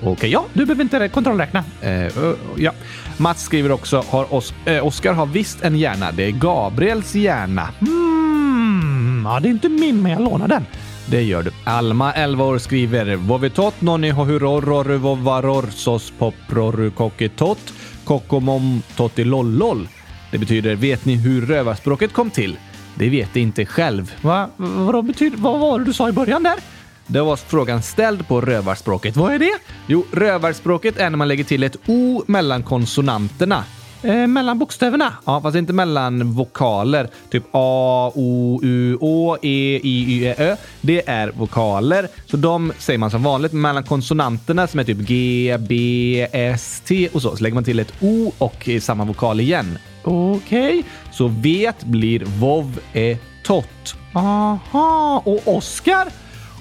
Okej, 0.00 0.12
okay, 0.12 0.30
ja, 0.30 0.44
du 0.52 0.66
behöver 0.66 0.82
inte 0.82 1.08
kontrollräkna. 1.08 1.64
Eh, 1.80 2.18
uh, 2.18 2.34
ja. 2.56 2.72
Mats 3.16 3.42
skriver 3.42 3.72
också, 3.72 4.04
har 4.08 4.34
Os 4.34 4.54
eh, 4.64 4.86
Oskar 4.86 5.12
har 5.12 5.26
visst 5.26 5.62
en 5.62 5.78
hjärna. 5.78 6.12
Det 6.12 6.24
är 6.24 6.30
Gabriels 6.30 7.14
hjärna. 7.14 7.68
Mm, 7.80 9.22
ja, 9.24 9.40
det 9.40 9.48
är 9.48 9.50
inte 9.50 9.68
min, 9.68 10.02
men 10.02 10.12
jag 10.12 10.20
lånar 10.20 10.48
den. 10.48 10.66
Det 11.10 11.22
gör 11.22 11.42
du. 11.42 11.50
Alma, 11.64 12.12
11 12.12 12.44
år, 12.44 12.58
skriver 12.58 13.16
Vovitot 13.16 13.80
noni 13.80 14.10
hohuroror 14.10 14.96
vovaror 14.96 15.66
sos 15.70 16.12
popror 16.18 16.90
kokitot 16.90 17.72
kokomom 18.04 18.82
totti 18.96 19.24
lollol. 19.24 19.88
Det 20.30 20.38
betyder 20.38 20.74
vet 20.74 21.04
ni 21.04 21.14
hur 21.14 21.46
rövarspråket 21.46 22.12
kom 22.12 22.30
till? 22.30 22.58
Det 22.94 23.08
vet 23.08 23.34
det 23.34 23.40
inte 23.40 23.66
själv. 23.66 24.14
Va? 24.22 24.48
Vad, 24.56 25.04
betyder, 25.04 25.36
vad 25.36 25.60
var 25.60 25.78
det 25.78 25.84
du 25.84 25.92
sa 25.92 26.08
i 26.08 26.12
början 26.12 26.42
där? 26.42 26.58
Det 27.06 27.20
var 27.20 27.36
frågan 27.36 27.82
ställd 27.82 28.28
på 28.28 28.40
rövarspråket. 28.40 29.16
Vad 29.16 29.34
är 29.34 29.38
det? 29.38 29.58
Jo, 29.86 30.04
rövarspråket 30.12 30.96
är 30.96 31.10
när 31.10 31.16
man 31.16 31.28
lägger 31.28 31.44
till 31.44 31.62
ett 31.62 31.76
O 31.86 32.24
mellan 32.26 32.62
konsonanterna. 32.62 33.64
Eh, 34.02 34.26
mellan 34.26 34.58
bokstäverna? 34.58 35.12
Ja, 35.24 35.40
fast 35.40 35.56
inte 35.56 35.72
mellan 35.72 36.32
vokaler. 36.32 37.08
Typ 37.30 37.44
A, 37.52 38.12
O, 38.14 38.60
U, 38.62 38.98
Å, 39.00 39.36
E, 39.42 39.80
I, 39.82 40.04
Y, 40.08 40.26
E, 40.26 40.34
Ö. 40.38 40.56
Det 40.80 41.08
är 41.08 41.28
vokaler. 41.28 42.08
Så 42.26 42.36
de 42.36 42.72
säger 42.78 42.98
man 42.98 43.10
som 43.10 43.22
vanligt. 43.22 43.52
Mellan 43.52 43.84
konsonanterna 43.84 44.66
som 44.66 44.80
är 44.80 44.84
typ 44.84 44.98
G, 44.98 45.56
B, 45.68 46.26
S, 46.32 46.82
T 46.84 47.08
och 47.12 47.22
så, 47.22 47.36
så 47.36 47.42
lägger 47.42 47.54
man 47.54 47.64
till 47.64 47.78
ett 47.78 47.92
O 48.00 48.32
och 48.38 48.68
samma 48.80 49.04
vokal 49.04 49.40
igen. 49.40 49.78
Okej, 50.04 50.78
okay. 50.78 50.82
så 51.12 51.28
vet 51.28 51.84
blir 51.84 52.24
vov, 52.24 52.80
e, 52.92 53.18
tot. 53.44 53.94
Aha, 54.14 55.22
och 55.24 55.56
Oskar? 55.56 56.08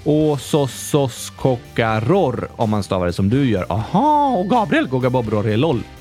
Och 0.03 0.41
Sossos 0.41 1.29
Kokaror 1.29 2.49
om 2.55 2.69
man 2.69 2.83
stavar 2.83 3.05
det 3.05 3.13
som 3.13 3.29
du 3.29 3.49
gör. 3.49 3.65
Aha, 3.69 4.29
och 4.29 4.49
Gabriel 4.49 4.87
Gogabobror 4.87 5.57
LOL. 5.57 5.75
Mm, 5.75 5.98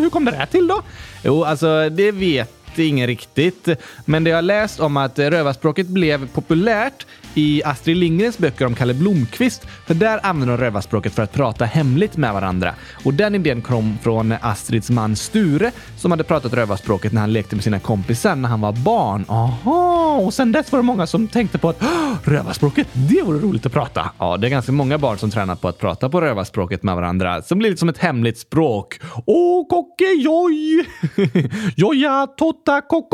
hur 0.00 0.10
kom 0.10 0.24
det 0.24 0.30
där 0.30 0.46
till 0.46 0.66
då? 0.66 0.82
Jo, 1.24 1.44
alltså 1.44 1.88
det 1.90 2.12
vet 2.12 2.78
ingen 2.78 3.06
riktigt. 3.06 3.68
Men 4.04 4.24
det 4.24 4.30
jag 4.30 4.44
läst 4.44 4.80
om 4.80 4.96
att 4.96 5.18
rövarspråket 5.18 5.86
blev 5.86 6.28
populärt 6.28 7.06
i 7.34 7.62
Astrid 7.64 7.96
Lindgrens 7.96 8.38
böcker 8.38 8.66
om 8.66 8.74
Kalle 8.74 8.94
Blomkvist, 8.94 9.66
för 9.86 9.94
där 9.94 10.26
använder 10.26 10.56
de 10.56 10.64
rövarspråket 10.64 11.14
för 11.14 11.22
att 11.22 11.32
prata 11.32 11.64
hemligt 11.64 12.16
med 12.16 12.32
varandra. 12.32 12.74
Och 13.04 13.14
den 13.14 13.34
idén 13.34 13.62
kom 13.62 13.98
från 14.02 14.34
Astrids 14.40 14.90
man 14.90 15.16
Sture 15.16 15.72
som 15.96 16.10
hade 16.10 16.24
pratat 16.24 16.52
rövarspråket 16.52 17.12
när 17.12 17.20
han 17.20 17.32
lekte 17.32 17.56
med 17.56 17.64
sina 17.64 17.80
kompisar 17.80 18.36
när 18.36 18.48
han 18.48 18.60
var 18.60 18.72
barn. 18.72 19.24
Aha, 19.28 20.16
och 20.16 20.34
sen 20.34 20.52
dess 20.52 20.72
var 20.72 20.78
det 20.78 20.82
många 20.82 21.06
som 21.06 21.28
tänkte 21.28 21.58
på 21.58 21.68
att 21.68 21.82
rövarspråket, 22.24 22.88
det 22.92 23.22
vore 23.22 23.38
roligt 23.38 23.66
att 23.66 23.72
prata. 23.72 24.10
Ja, 24.18 24.36
det 24.36 24.46
är 24.46 24.50
ganska 24.50 24.72
många 24.72 24.98
barn 24.98 25.18
som 25.18 25.30
tränar 25.30 25.54
på 25.54 25.68
att 25.68 25.78
prata 25.78 26.08
på 26.08 26.20
rövarspråket 26.20 26.82
med 26.82 26.94
varandra, 26.94 27.42
som 27.42 27.58
blir 27.58 27.70
lite 27.70 27.80
som 27.80 27.88
ett 27.88 27.98
hemligt 27.98 28.38
språk. 28.38 29.00
Åh, 29.26 29.68
kocke 29.68 30.04
joj! 30.04 30.86
Joja, 31.76 32.26
tota, 32.36 32.80
kock, 32.80 33.12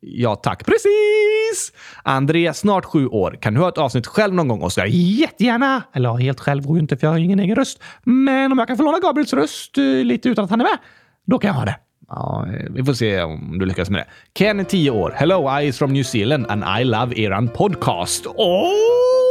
Ja 0.00 0.36
tack, 0.36 0.66
precis! 0.66 1.72
André, 2.04 2.54
snart 2.54 2.84
sju 2.84 3.06
år. 3.06 3.38
Kan 3.40 3.54
du 3.54 3.60
ha 3.60 3.68
ett 3.68 3.78
avsnitt 3.78 4.06
själv 4.06 4.34
någon 4.34 4.48
gång, 4.48 4.62
Oskar? 4.62 4.86
Jättegärna! 4.86 5.82
Eller 5.92 6.16
helt 6.16 6.40
själv 6.40 6.66
går 6.66 6.76
ju 6.76 6.80
inte 6.80 6.96
för 6.96 7.06
jag 7.06 7.12
har 7.12 7.18
ingen 7.18 7.40
egen 7.40 7.56
röst. 7.56 7.82
Men 8.04 8.52
om 8.52 8.58
jag 8.58 8.68
kan 8.68 8.76
få 8.76 8.82
låna 8.82 8.98
Gabriels 8.98 9.32
röst 9.32 9.78
eh, 9.78 9.84
lite 9.84 10.28
utan 10.28 10.44
att 10.44 10.50
han 10.50 10.60
är 10.60 10.64
med, 10.64 10.78
då 11.26 11.38
kan 11.38 11.48
jag 11.48 11.54
ha 11.54 11.64
det. 11.64 11.76
Ja, 12.08 12.46
eh, 12.54 12.66
vi 12.70 12.84
får 12.84 12.92
se 12.92 13.22
om 13.22 13.58
du 13.58 13.66
lyckas 13.66 13.90
med 13.90 14.00
det. 14.00 14.06
Ken 14.38 14.60
är 14.60 14.64
tio 14.64 14.90
år. 14.90 15.14
Hello, 15.16 15.60
I 15.60 15.66
is 15.66 15.78
from 15.78 15.92
New 15.92 16.04
Zealand 16.04 16.46
and 16.48 16.64
I 16.80 16.84
love 16.84 17.20
eran 17.20 17.48
podcast. 17.48 18.26
Oh! 18.26 19.29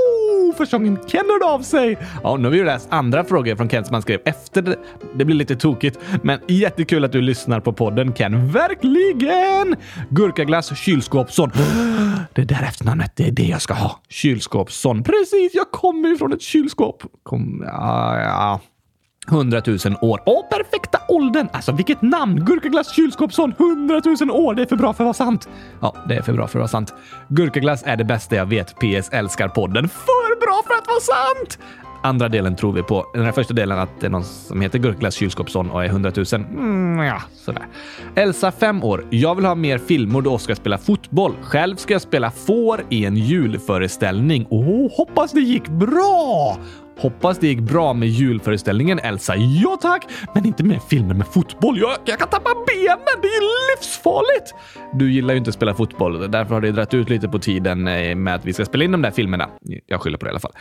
Första 0.53 0.77
gången 0.77 0.99
Ken 1.07 1.25
hörde 1.29 1.45
av 1.45 1.61
sig. 1.61 1.97
Ja, 2.23 2.37
nu 2.37 2.43
har 2.43 2.51
vi 2.51 2.57
ju 2.57 2.65
läst 2.65 2.87
andra 2.91 3.23
frågor 3.23 3.55
från 3.55 3.69
Ken 3.69 3.85
som 3.85 3.93
han 3.93 4.01
skrev 4.01 4.19
efter. 4.25 4.61
Det, 4.61 4.75
det 5.15 5.25
blir 5.25 5.35
lite 5.35 5.55
tokigt, 5.55 5.99
men 6.23 6.39
jättekul 6.47 7.05
att 7.05 7.11
du 7.11 7.21
lyssnar 7.21 7.59
på 7.59 7.73
podden 7.73 8.13
Ken. 8.13 8.51
Verkligen! 8.51 9.75
Gurkaglass 10.09 10.77
Kylskåpsson. 10.77 11.51
Det 12.33 12.43
där 12.43 12.63
efternamnet, 12.63 13.11
det 13.15 13.27
är 13.27 13.31
det 13.31 13.43
jag 13.43 13.61
ska 13.61 13.73
ha. 13.73 13.99
Kylskåpsson. 14.09 15.03
Precis, 15.03 15.51
jag 15.53 15.71
kommer 15.71 16.09
ju 16.09 16.17
från 16.17 16.33
ett 16.33 16.41
kylskåp. 16.41 17.03
Kom, 17.23 17.63
ja, 17.67 18.19
ja. 18.19 18.59
100 19.31 19.61
000 19.65 19.77
år. 20.01 20.21
Åh, 20.25 20.45
perfekta 20.49 20.99
åldern! 21.07 21.47
Alltså 21.53 21.71
vilket 21.71 22.01
namn! 22.01 22.45
Gurkaglass 22.45 22.95
Kylskåpsson, 22.95 23.53
100 23.59 24.01
000 24.21 24.31
år! 24.31 24.55
Det 24.55 24.61
är 24.61 24.65
för 24.65 24.75
bra 24.75 24.93
för 24.93 25.03
att 25.03 25.05
vara 25.05 25.13
sant. 25.13 25.49
Ja, 25.81 25.95
det 26.07 26.15
är 26.15 26.21
för 26.21 26.33
bra 26.33 26.47
för 26.47 26.59
att 26.59 26.61
vara 26.61 26.67
sant. 26.67 26.93
Gurkaglass 27.27 27.83
är 27.85 27.97
det 27.97 28.03
bästa 28.03 28.35
jag 28.35 28.45
vet. 28.45 28.75
PS 28.75 29.09
älskar 29.11 29.47
podden. 29.47 29.89
För 29.89 30.39
bra 30.39 30.61
för 30.67 30.73
att 30.73 30.87
vara 30.87 30.99
sant! 30.99 31.59
Andra 32.01 32.29
delen 32.29 32.55
tror 32.55 32.73
vi 32.73 32.83
på. 32.83 33.05
Den 33.13 33.25
här 33.25 33.31
första 33.31 33.53
delen 33.53 33.79
att 33.79 33.99
det 33.99 34.05
är 34.05 34.09
någon 34.09 34.23
som 34.23 34.61
heter 34.61 34.79
Gurkaglass 34.79 35.15
Kylskåpsson 35.15 35.71
och 35.71 35.83
är 35.83 35.87
100 35.87 36.11
000. 36.15 36.25
Mm, 36.33 37.05
ja, 37.05 37.21
sådär. 37.35 37.67
Elsa, 38.15 38.51
5 38.51 38.83
år. 38.83 39.05
Jag 39.09 39.35
vill 39.35 39.45
ha 39.45 39.55
mer 39.55 39.77
filmer 39.77 40.21
då 40.21 40.33
Oskar 40.33 40.55
spelar 40.55 40.77
fotboll. 40.77 41.33
Själv 41.41 41.75
ska 41.75 41.93
jag 41.93 42.01
spela 42.01 42.31
får 42.31 42.83
i 42.89 43.05
en 43.05 43.15
julföreställning. 43.15 44.47
Åh, 44.49 44.67
oh, 44.69 44.97
hoppas 44.97 45.31
det 45.31 45.41
gick 45.41 45.67
bra! 45.67 46.57
Hoppas 46.99 47.39
det 47.39 47.47
gick 47.47 47.59
bra 47.59 47.93
med 47.93 48.09
julföreställningen 48.09 48.99
Elsa. 48.99 49.35
Ja 49.35 49.77
tack, 49.81 50.07
men 50.33 50.45
inte 50.45 50.63
med 50.63 50.79
filmer 50.89 51.13
med 51.15 51.27
fotboll. 51.27 51.79
Jag, 51.79 51.97
jag 52.05 52.19
kan 52.19 52.29
tappa 52.29 52.49
benen, 52.67 52.99
det 53.21 53.27
är 53.27 53.41
ju 53.41 53.47
livsfarligt! 53.75 54.55
Du 54.93 55.11
gillar 55.11 55.33
ju 55.33 55.37
inte 55.37 55.49
att 55.49 55.55
spela 55.55 55.73
fotboll, 55.73 56.31
därför 56.31 56.53
har 56.53 56.61
det 56.61 56.71
dragit 56.71 56.93
ut 56.93 57.09
lite 57.09 57.27
på 57.27 57.39
tiden 57.39 57.87
eh, 57.87 58.15
med 58.15 58.35
att 58.35 58.45
vi 58.45 58.53
ska 58.53 58.65
spela 58.65 58.83
in 58.83 58.91
de 58.91 59.01
där 59.01 59.11
filmerna. 59.11 59.49
Jag 59.85 60.01
skyller 60.01 60.17
på 60.17 60.25
det 60.25 60.29
i 60.29 60.31
alla 60.31 60.39
fall. 60.39 60.53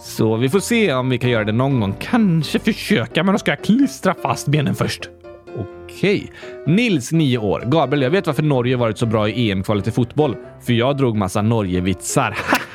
Så 0.00 0.36
vi 0.36 0.48
får 0.48 0.60
se 0.60 0.94
om 0.94 1.10
vi 1.10 1.18
kan 1.18 1.30
göra 1.30 1.44
det 1.44 1.52
någon 1.52 1.80
gång. 1.80 1.94
Kanske 2.00 2.58
försöka, 2.58 3.24
men 3.24 3.34
då 3.34 3.38
ska 3.38 3.50
jag 3.50 3.62
klistra 3.62 4.14
fast 4.14 4.48
benen 4.48 4.74
först. 4.74 5.10
Okej. 5.58 6.32
Nils, 6.66 7.12
9 7.12 7.38
år. 7.38 7.62
Gabriel, 7.66 8.02
jag 8.02 8.10
vet 8.10 8.26
varför 8.26 8.42
Norge 8.42 8.76
varit 8.76 8.98
så 8.98 9.06
bra 9.06 9.28
i 9.28 9.50
EM-kvalet 9.50 9.86
i 9.86 9.90
fotboll. 9.90 10.36
För 10.66 10.72
jag 10.72 10.96
drog 10.96 11.16
massa 11.16 11.42
Norge-vitsar. 11.42 12.38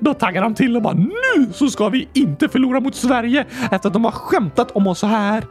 Då 0.00 0.14
taggar 0.14 0.42
de 0.42 0.54
till 0.54 0.76
och 0.76 0.82
bara 0.82 0.94
nu 0.94 1.52
så 1.52 1.68
ska 1.68 1.88
vi 1.88 2.08
inte 2.12 2.48
förlora 2.48 2.80
mot 2.80 2.94
Sverige 2.94 3.46
efter 3.70 3.88
att 3.88 3.92
de 3.92 4.04
har 4.04 4.12
skämtat 4.12 4.70
om 4.70 4.86
oss 4.86 4.98
så 4.98 5.06
här. 5.06 5.44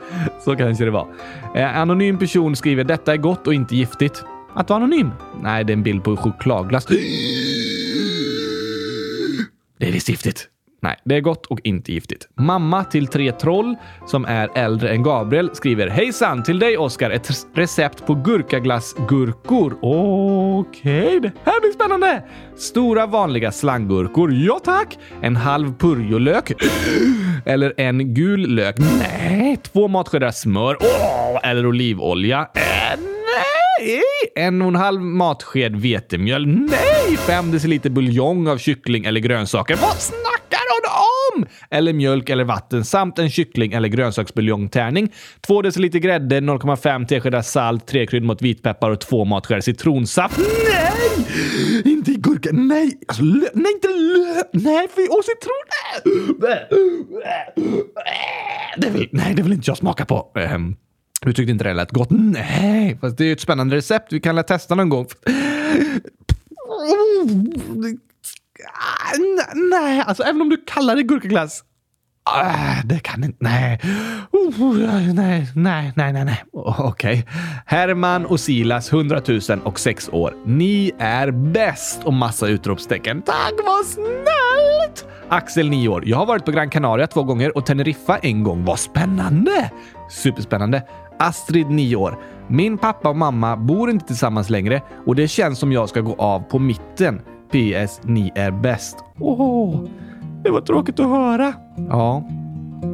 Så 0.45 0.55
kanske 0.55 0.85
det 0.85 0.91
var. 0.91 1.07
Eh, 1.55 1.77
anonym 1.77 2.19
person 2.19 2.55
skriver 2.55 2.83
detta 2.83 3.13
är 3.13 3.17
gott 3.17 3.47
och 3.47 3.53
inte 3.53 3.75
giftigt. 3.75 4.23
Att 4.55 4.69
vara 4.69 4.77
anonym? 4.77 5.11
Nej, 5.41 5.63
det 5.63 5.73
är 5.73 5.77
en 5.77 5.83
bild 5.83 6.03
på 6.03 6.17
chokladglass. 6.17 6.85
Det 9.77 9.87
är 9.87 9.91
visst 9.91 10.09
giftigt. 10.09 10.49
Nej, 10.83 10.97
det 11.05 11.15
är 11.15 11.21
gott 11.21 11.45
och 11.45 11.59
inte 11.63 11.93
giftigt. 11.93 12.27
Mamma 12.37 12.83
till 12.83 13.07
tre 13.07 13.31
troll 13.31 13.75
som 14.07 14.25
är 14.25 14.49
äldre 14.55 14.89
än 14.89 15.03
Gabriel 15.03 15.49
skriver 15.53 15.87
Hejsan! 15.87 16.43
Till 16.43 16.59
dig 16.59 16.77
Oskar, 16.77 17.11
ett 17.11 17.29
recept 17.55 18.05
på 18.05 18.15
gurkaglassgurkor. 18.15 19.77
Okej, 19.81 21.07
okay, 21.07 21.19
det 21.19 21.31
här 21.43 21.61
blir 21.61 21.71
spännande! 21.71 22.23
Stora 22.55 23.05
vanliga 23.05 23.51
slanggurkor. 23.51 24.33
Ja 24.33 24.59
tack! 24.63 24.97
En 25.21 25.35
halv 25.35 25.77
purjolök. 25.77 26.51
Eller 27.45 27.73
en 27.77 28.13
gul 28.13 28.49
lök. 28.49 28.75
Nej! 28.79 29.57
Två 29.57 29.87
matskedar 29.87 30.31
smör. 30.31 30.75
Oh, 30.75 31.49
eller 31.49 31.65
olivolja. 31.65 32.47
Äh, 32.55 32.99
nej! 32.99 34.01
En 34.35 34.61
och 34.61 34.67
en 34.67 34.75
halv 34.75 35.01
matsked 35.01 35.75
vetemjöl. 35.75 36.47
Nej! 36.47 37.17
Fem 37.17 37.51
deciliter 37.51 37.89
buljong 37.89 38.47
av 38.47 38.57
kyckling 38.57 39.05
eller 39.05 39.19
grönsaker. 39.19 39.75
Vad 39.81 39.97
snabbt! 39.97 40.32
Om! 41.35 41.45
Eller 41.69 41.93
mjölk 41.93 42.29
eller 42.29 42.43
vatten 42.43 42.85
samt 42.85 43.19
en 43.19 43.29
kyckling 43.29 43.73
eller 43.73 43.87
grönsaksbuljongtärning. 43.87 45.11
2 45.41 45.61
deciliter 45.61 45.99
grädde, 45.99 46.39
0,5 46.39 47.05
teskedar 47.07 47.41
salt, 47.41 47.87
3 47.87 48.07
kryddor 48.07 48.27
mot 48.27 48.41
vitpeppar 48.41 48.91
och 48.91 48.99
2 48.99 49.25
matskedar 49.25 49.61
citronsaft. 49.61 50.37
Nej! 50.37 51.83
Inte 51.85 52.11
i 52.11 52.15
gurka. 52.15 52.49
Nej! 52.53 52.91
Alltså, 53.07 53.23
lö, 53.23 53.47
nej, 53.53 53.73
inte 53.73 53.87
lö. 53.87 54.43
Nej, 54.51 54.87
fy! 54.95 55.07
och 55.07 55.23
citron. 55.25 55.63
Det 58.77 58.89
vill, 58.89 59.09
nej, 59.11 59.33
det 59.33 59.43
vill 59.43 59.53
inte 59.53 59.69
jag 59.69 59.77
smaka 59.77 60.05
på. 60.05 60.31
Ehm, 60.35 60.75
du 61.21 61.33
tyckte 61.33 61.51
inte 61.51 61.63
det 61.63 61.73
lät 61.73 61.91
gott? 61.91 62.07
Nej, 62.09 62.97
fast 63.01 63.17
det 63.17 63.23
är 63.23 63.25
ju 63.25 63.33
ett 63.33 63.41
spännande 63.41 63.75
recept. 63.75 64.13
Vi 64.13 64.19
kan 64.19 64.35
väl 64.35 64.43
testa 64.43 64.75
någon 64.75 64.89
gång. 64.89 65.07
Nej, 69.71 70.03
alltså 70.07 70.23
även 70.23 70.41
om 70.41 70.49
du 70.49 70.57
kallar 70.65 70.95
det 70.95 71.03
gurkaglass. 71.03 71.63
Uh, 72.29 72.85
det 72.85 72.99
kan 72.99 73.23
inte... 73.23 73.37
Nej. 73.39 73.79
Uh, 74.33 74.77
nej, 75.13 75.13
nej, 75.13 75.93
nej, 75.95 76.13
nej, 76.13 76.25
nej. 76.25 76.43
Okej. 76.53 76.87
Okay. 76.87 77.23
Herman 77.65 78.25
och 78.25 78.39
Silas, 78.39 78.93
100 78.93 79.21
000 79.27 79.39
och 79.63 79.79
6 79.79 80.09
år. 80.09 80.33
Ni 80.45 80.91
är 80.99 81.31
bäst! 81.31 82.03
Och 82.03 82.13
massa 82.13 82.47
utropstecken. 82.47 83.21
Tack, 83.21 83.53
vad 83.65 83.85
snällt! 83.85 85.07
Axel, 85.29 85.69
9 85.69 85.89
år. 85.89 86.03
Jag 86.05 86.17
har 86.17 86.25
varit 86.25 86.45
på 86.45 86.51
Gran 86.51 86.69
Canaria 86.69 87.07
två 87.07 87.23
gånger 87.23 87.57
och 87.57 87.65
Teneriffa 87.65 88.17
en 88.17 88.43
gång. 88.43 88.65
Vad 88.65 88.79
spännande! 88.79 89.71
Superspännande. 90.09 90.83
Astrid, 91.19 91.69
9 91.69 91.95
år. 91.95 92.19
Min 92.47 92.77
pappa 92.77 93.09
och 93.09 93.15
mamma 93.15 93.57
bor 93.57 93.89
inte 93.89 94.05
tillsammans 94.05 94.49
längre 94.49 94.81
och 95.05 95.15
det 95.15 95.27
känns 95.27 95.59
som 95.59 95.71
jag 95.71 95.89
ska 95.89 96.01
gå 96.01 96.15
av 96.15 96.39
på 96.39 96.59
mitten. 96.59 97.21
PS. 97.53 98.01
Ni 98.03 98.31
är 98.35 98.51
bäst. 98.51 98.97
Åh, 99.19 99.41
oh, 99.41 99.89
det 100.43 100.51
var 100.51 100.61
tråkigt 100.61 100.99
att 100.99 101.09
höra. 101.09 101.53
Ja, 101.89 102.23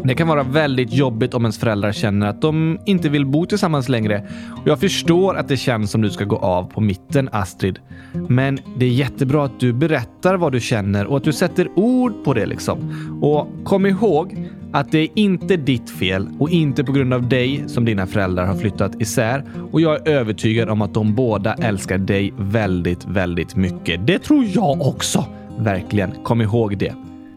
det 0.03 0.15
kan 0.15 0.27
vara 0.27 0.43
väldigt 0.43 0.93
jobbigt 0.93 1.33
om 1.33 1.43
ens 1.43 1.57
föräldrar 1.57 1.91
känner 1.91 2.27
att 2.27 2.41
de 2.41 2.79
inte 2.85 3.09
vill 3.09 3.25
bo 3.25 3.45
tillsammans 3.45 3.89
längre. 3.89 4.27
Och 4.61 4.67
jag 4.67 4.79
förstår 4.79 5.35
att 5.35 5.47
det 5.47 5.57
känns 5.57 5.91
som 5.91 6.01
du 6.01 6.09
ska 6.09 6.25
gå 6.25 6.37
av 6.37 6.63
på 6.63 6.81
mitten, 6.81 7.29
Astrid. 7.31 7.79
Men 8.13 8.59
det 8.77 8.85
är 8.85 8.89
jättebra 8.89 9.45
att 9.45 9.59
du 9.59 9.73
berättar 9.73 10.35
vad 10.35 10.51
du 10.51 10.59
känner 10.59 11.05
och 11.05 11.17
att 11.17 11.23
du 11.23 11.33
sätter 11.33 11.69
ord 11.75 12.23
på 12.23 12.33
det 12.33 12.45
liksom. 12.45 12.77
Och 13.21 13.47
kom 13.63 13.85
ihåg 13.85 14.49
att 14.73 14.91
det 14.91 14.99
är 14.99 15.09
inte 15.15 15.57
ditt 15.57 15.89
fel 15.89 16.29
och 16.39 16.49
inte 16.49 16.83
på 16.83 16.91
grund 16.91 17.13
av 17.13 17.29
dig 17.29 17.63
som 17.67 17.85
dina 17.85 18.07
föräldrar 18.07 18.45
har 18.45 18.55
flyttat 18.55 19.01
isär. 19.01 19.43
Och 19.71 19.81
jag 19.81 20.07
är 20.07 20.11
övertygad 20.11 20.69
om 20.69 20.81
att 20.81 20.93
de 20.93 21.15
båda 21.15 21.53
älskar 21.53 21.97
dig 21.97 22.33
väldigt, 22.37 23.05
väldigt 23.05 23.55
mycket. 23.55 24.07
Det 24.07 24.19
tror 24.19 24.45
jag 24.53 24.81
också. 24.81 25.25
Verkligen. 25.59 26.11
Kom 26.23 26.41
ihåg 26.41 26.77
det. 26.77 26.93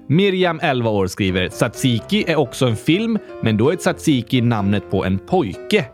Miriam, 0.06 0.60
11 0.62 0.90
år, 0.90 1.06
skriver 1.06 1.48
“Tsatsiki 1.48 2.24
är 2.26 2.36
också 2.36 2.66
en 2.66 2.76
film, 2.76 3.18
men 3.42 3.56
då 3.56 3.70
är 3.70 3.76
Tsatsiki 3.76 4.40
namnet 4.40 4.90
på 4.90 5.04
en 5.04 5.18
pojke.” 5.18 5.84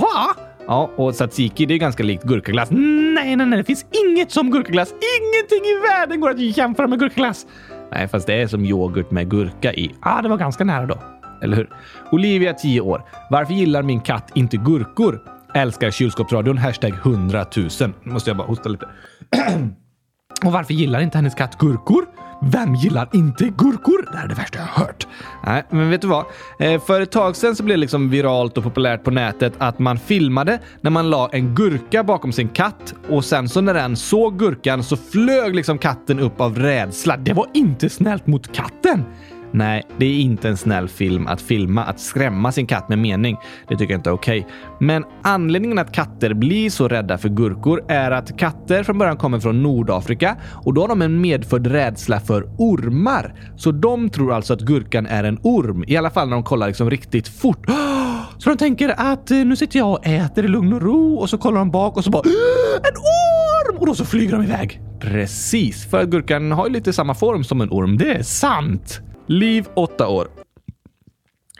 Va? 0.00 0.36
Ja, 0.68 0.90
och 0.96 1.14
tzatziki 1.14 1.66
det 1.66 1.74
är 1.74 1.78
ganska 1.78 2.02
likt 2.02 2.22
gurkaglass. 2.22 2.68
Nej, 2.70 3.36
nej, 3.36 3.46
nej, 3.46 3.58
det 3.58 3.64
finns 3.64 3.86
inget 4.06 4.30
som 4.30 4.50
gurkaglass. 4.50 4.88
Ingenting 4.88 5.70
i 5.70 5.80
världen 5.88 6.20
går 6.20 6.30
att 6.30 6.56
jämföra 6.56 6.86
med 6.86 6.98
gurkaglass. 6.98 7.46
Nej, 7.92 8.08
fast 8.08 8.26
det 8.26 8.34
är 8.34 8.46
som 8.46 8.64
yoghurt 8.64 9.10
med 9.10 9.30
gurka 9.30 9.72
i. 9.72 9.94
Ah, 10.00 10.22
det 10.22 10.28
var 10.28 10.36
ganska 10.36 10.64
nära 10.64 10.86
då. 10.86 10.98
Eller 11.42 11.56
hur? 11.56 11.70
Olivia, 12.12 12.54
10 12.54 12.80
år. 12.80 13.02
Varför 13.30 13.54
gillar 13.54 13.82
min 13.82 14.00
katt 14.00 14.30
inte 14.34 14.56
gurkor? 14.56 15.20
Älskar 15.54 15.90
kylskåpsradion. 15.90 16.58
Hashtag 16.58 16.92
100 16.92 17.46
000. 17.56 17.68
Nu 18.02 18.12
måste 18.12 18.30
jag 18.30 18.36
bara 18.36 18.46
hosta 18.46 18.68
lite. 18.68 18.86
och 20.44 20.52
varför 20.52 20.74
gillar 20.74 21.00
inte 21.00 21.18
hennes 21.18 21.34
katt 21.34 21.58
gurkor? 21.58 22.04
Vem 22.40 22.74
gillar 22.74 23.08
inte 23.12 23.44
gurkor? 23.44 24.08
Det 24.12 24.18
här 24.18 24.24
är 24.24 24.28
det 24.28 24.34
värsta 24.34 24.58
jag 24.58 24.66
har 24.66 24.84
hört. 24.84 25.06
Nej, 25.46 25.64
men 25.70 25.90
vet 25.90 26.00
du 26.00 26.08
vad? 26.08 26.24
Eh, 26.58 26.80
för 26.80 27.00
ett 27.00 27.10
tag 27.10 27.36
sedan 27.36 27.56
så 27.56 27.62
blev 27.62 27.76
det 27.76 27.80
liksom 27.80 28.10
viralt 28.10 28.58
och 28.58 28.64
populärt 28.64 29.04
på 29.04 29.10
nätet 29.10 29.52
att 29.58 29.78
man 29.78 29.98
filmade 29.98 30.58
när 30.80 30.90
man 30.90 31.10
la 31.10 31.28
en 31.32 31.54
gurka 31.54 32.04
bakom 32.04 32.32
sin 32.32 32.48
katt 32.48 32.94
och 33.08 33.24
sen 33.24 33.48
så 33.48 33.60
när 33.60 33.74
den 33.74 33.96
såg 33.96 34.38
gurkan 34.38 34.84
så 34.84 34.96
flög 34.96 35.54
liksom 35.54 35.78
katten 35.78 36.20
upp 36.20 36.40
av 36.40 36.58
rädsla. 36.58 37.16
Det 37.16 37.32
var 37.32 37.46
inte 37.54 37.88
snällt 37.88 38.26
mot 38.26 38.52
katten. 38.52 39.04
Nej, 39.52 39.82
det 39.98 40.06
är 40.06 40.20
inte 40.20 40.48
en 40.48 40.56
snäll 40.56 40.88
film 40.88 41.26
att 41.26 41.40
filma 41.40 41.84
att 41.84 42.00
skrämma 42.00 42.52
sin 42.52 42.66
katt 42.66 42.88
med 42.88 42.98
mening. 42.98 43.36
Det 43.68 43.76
tycker 43.76 43.92
jag 43.94 43.98
inte 43.98 44.10
är 44.10 44.14
okej. 44.14 44.40
Okay. 44.40 44.52
Men 44.80 45.04
anledningen 45.22 45.78
att 45.78 45.92
katter 45.92 46.34
blir 46.34 46.70
så 46.70 46.88
rädda 46.88 47.18
för 47.18 47.28
gurkor 47.28 47.84
är 47.88 48.10
att 48.10 48.38
katter 48.38 48.82
från 48.82 48.98
början 48.98 49.16
kommer 49.16 49.40
från 49.40 49.62
Nordafrika 49.62 50.36
och 50.52 50.74
då 50.74 50.80
har 50.80 50.88
de 50.88 51.02
en 51.02 51.20
medfödd 51.20 51.66
rädsla 51.66 52.20
för 52.20 52.42
ormar. 52.58 53.34
Så 53.56 53.72
de 53.72 54.10
tror 54.10 54.32
alltså 54.32 54.54
att 54.54 54.60
gurkan 54.60 55.06
är 55.06 55.24
en 55.24 55.38
orm, 55.42 55.84
i 55.86 55.96
alla 55.96 56.10
fall 56.10 56.28
när 56.28 56.36
de 56.36 56.42
kollar 56.42 56.66
liksom 56.66 56.90
riktigt 56.90 57.28
fort. 57.28 57.66
Så 58.38 58.50
de 58.50 58.56
tänker 58.56 58.94
att 58.96 59.30
eh, 59.30 59.38
nu 59.38 59.56
sitter 59.56 59.78
jag 59.78 59.90
och 59.90 60.06
äter 60.06 60.44
i 60.44 60.48
lugn 60.48 60.72
och 60.72 60.82
ro 60.82 61.14
och 61.14 61.30
så 61.30 61.38
kollar 61.38 61.58
de 61.58 61.70
bak 61.70 61.96
och 61.96 62.04
så 62.04 62.10
bara 62.10 62.22
äh, 62.22 62.76
en 62.76 62.96
orm! 62.96 63.78
Och 63.78 63.86
då 63.86 63.94
så 63.94 64.04
flyger 64.04 64.32
de 64.32 64.42
iväg. 64.42 64.80
Precis, 65.00 65.90
för 65.90 66.00
att 66.00 66.08
gurkan 66.08 66.52
har 66.52 66.66
ju 66.66 66.72
lite 66.72 66.92
samma 66.92 67.14
form 67.14 67.44
som 67.44 67.60
en 67.60 67.68
orm. 67.70 67.98
Det 67.98 68.14
är 68.14 68.22
sant. 68.22 69.00
Liv, 69.28 69.66
8 69.74 70.08
år. 70.08 70.28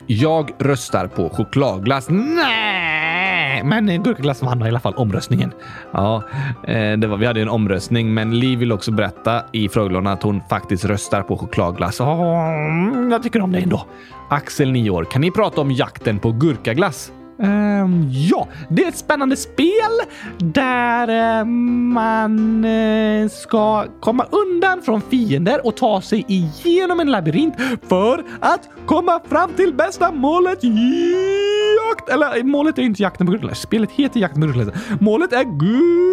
Jag 0.06 0.50
röstar 0.58 1.06
på 1.06 1.28
chokladglass. 1.28 2.06
Nej, 2.10 3.64
men 3.64 4.02
gurkaglass 4.02 4.42
vann 4.42 4.66
i 4.66 4.68
alla 4.68 4.80
fall 4.80 4.94
omröstningen. 4.94 5.52
Ja, 5.92 6.22
eh, 6.64 6.92
det 6.92 7.06
var, 7.06 7.16
vi 7.16 7.26
hade 7.26 7.42
en 7.42 7.48
omröstning, 7.48 8.14
men 8.14 8.38
Liv 8.38 8.58
vill 8.58 8.72
också 8.72 8.92
berätta 8.92 9.42
i 9.52 9.68
frågelådan 9.68 10.06
att 10.06 10.22
hon 10.22 10.40
faktiskt 10.50 10.84
röstar 10.84 11.22
på 11.22 11.36
chokladglass. 11.36 12.00
Oh, 12.00 13.08
jag 13.10 13.22
tycker 13.22 13.40
om 13.40 13.52
det 13.52 13.58
ändå. 13.58 13.86
Axel, 14.30 14.72
9 14.72 14.90
år. 14.90 15.04
Kan 15.04 15.20
ni 15.20 15.30
prata 15.30 15.60
om 15.60 15.70
jakten 15.70 16.18
på 16.18 16.32
gurkaglass? 16.32 17.12
Um, 17.40 18.08
ja, 18.12 18.48
det 18.68 18.84
är 18.84 18.88
ett 18.88 18.96
spännande 18.96 19.36
spel 19.36 20.00
där 20.38 21.40
uh, 21.40 21.44
man 21.92 22.64
uh, 22.64 23.28
ska 23.28 23.86
komma 24.00 24.26
undan 24.30 24.82
från 24.82 25.00
fiender 25.00 25.66
och 25.66 25.76
ta 25.76 26.00
sig 26.00 26.24
igenom 26.28 27.00
en 27.00 27.10
labyrint 27.10 27.54
för 27.88 28.24
att 28.40 28.68
komma 28.86 29.20
fram 29.28 29.52
till 29.52 29.74
bästa 29.74 30.12
målet 30.12 30.64
jakt. 30.64 32.08
Eller 32.08 32.42
målet 32.44 32.78
är 32.78 32.82
inte 32.82 33.02
jakten 33.02 33.26
på 33.26 33.32
gurkaglass. 33.32 33.60
Spelet 33.60 33.90
heter 33.90 34.20
jakten 34.20 34.40
på 34.40 34.46
gurkaglass. 34.46 35.00
Målet 35.00 35.32
är 35.32 35.44
gurkaglass! 35.44 36.08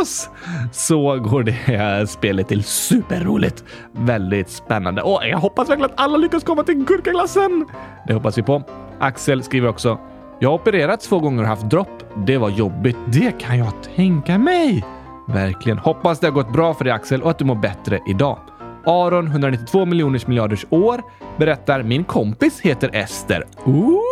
Oss 0.00 0.30
Så 0.72 1.18
går 1.18 1.42
det 1.42 2.10
spelet 2.10 2.48
till 2.48 2.64
superroligt. 2.64 3.64
Väldigt 3.92 4.50
spännande 4.50 5.02
och 5.02 5.20
jag 5.24 5.38
hoppas 5.38 5.68
verkligen 5.68 5.90
att 5.90 6.00
alla 6.00 6.16
lyckas 6.16 6.44
komma 6.44 6.62
till 6.62 6.84
gurkaglassen. 6.84 7.66
Det 8.06 8.14
hoppas 8.14 8.38
vi 8.38 8.42
på. 8.42 8.62
Axel 8.98 9.42
skriver 9.42 9.68
också. 9.68 9.98
Jag 10.38 10.48
har 10.48 10.54
opererats 10.54 11.08
två 11.08 11.18
gånger 11.18 11.42
och 11.42 11.48
haft 11.48 11.70
dropp. 11.70 12.04
Det 12.26 12.38
var 12.38 12.50
jobbigt. 12.50 12.96
Det 13.06 13.40
kan 13.40 13.58
jag 13.58 13.72
tänka 13.96 14.38
mig. 14.38 14.84
Verkligen. 15.28 15.78
Hoppas 15.78 16.20
det 16.20 16.26
har 16.26 16.32
gått 16.32 16.52
bra 16.52 16.74
för 16.74 16.84
dig 16.84 16.92
Axel 16.92 17.22
och 17.22 17.30
att 17.30 17.38
du 17.38 17.44
mår 17.44 17.54
bättre 17.54 18.00
idag. 18.08 18.38
Aron, 18.86 19.26
192 19.26 19.84
miljoners 19.84 20.26
miljarders 20.26 20.66
år, 20.70 21.02
berättar 21.36 21.82
min 21.82 22.04
kompis 22.04 22.60
heter 22.60 22.90
Ester. 22.92 23.44
Ooh! 23.64 24.10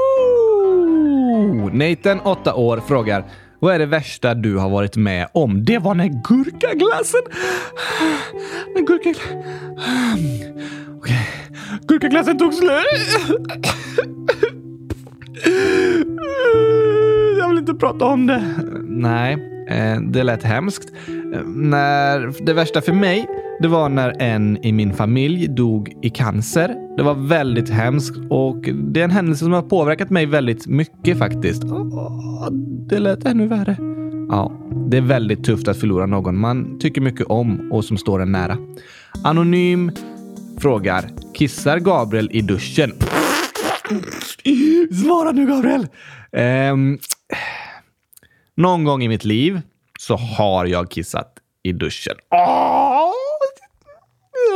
Nathan, 1.72 2.20
8 2.20 2.55
år, 2.55 2.81
frågar 2.87 3.24
vad 3.61 3.75
är 3.75 3.79
det 3.79 3.87
värsta 3.87 4.35
du 4.35 4.57
har 4.57 4.71
varit 4.71 4.97
med 4.97 5.29
om? 5.33 5.64
Det 5.64 5.79
var 5.79 5.94
när 5.94 6.09
gurkaglassen... 6.29 7.21
När 8.75 8.87
gurkaglassen... 8.87 9.44
Okej. 10.99 11.29
Gurkaglassen 11.88 12.38
tog 12.38 12.55
slut. 12.55 12.79
Jag 17.49 17.53
vill 17.53 17.59
inte 17.59 17.75
prata 17.75 18.05
om 18.05 18.27
det. 18.27 18.45
Nej, 18.85 19.33
eh, 19.69 20.01
det 20.01 20.23
lät 20.23 20.43
hemskt. 20.43 20.93
När 21.47 22.45
det 22.47 22.53
värsta 22.53 22.81
för 22.81 22.93
mig 22.93 23.27
det 23.61 23.69
var 23.69 23.89
när 23.89 24.23
en 24.23 24.65
i 24.65 24.73
min 24.73 24.95
familj 24.95 25.49
dog 25.49 25.97
i 26.03 26.11
cancer. 26.11 26.97
Det 26.97 27.03
var 27.03 27.15
väldigt 27.15 27.71
hemskt 27.71 28.17
och 28.31 28.57
det 28.75 29.01
är 29.01 29.05
en 29.05 29.11
händelse 29.11 29.45
som 29.45 29.53
har 29.53 29.63
påverkat 29.63 30.11
mig 30.11 30.27
väldigt 30.27 30.67
mycket 30.67 31.19
faktiskt. 31.19 31.63
Det 32.89 32.99
lät 32.99 33.25
ännu 33.25 33.47
värre. 33.47 33.77
Ja, 34.29 34.53
det 34.91 34.97
är 34.97 35.03
väldigt 35.03 35.45
tufft 35.45 35.69
att 35.69 35.77
förlora 35.77 36.07
någon 36.07 36.39
man 36.39 36.79
tycker 36.79 37.01
mycket 37.01 37.27
om 37.27 37.73
och 37.73 37.85
som 37.85 37.97
står 37.97 38.23
en 38.23 38.33
nära. 38.33 38.57
Anonym 39.25 39.91
frågar 40.59 41.05
Kissar 41.35 41.79
Gabriel 41.79 42.31
i 42.33 42.41
duschen? 42.41 42.93
Svara 45.05 45.33
nu 45.33 45.47
Gabriel! 45.47 45.87
Um, 46.73 46.99
någon 48.59 48.85
gång 48.85 49.03
i 49.03 49.09
mitt 49.09 49.25
liv 49.25 49.61
så 49.99 50.16
har 50.16 50.66
jag 50.66 50.90
kissat 50.90 51.33
i 51.62 51.73
duschen. 51.73 52.16
Åh! 52.31 53.08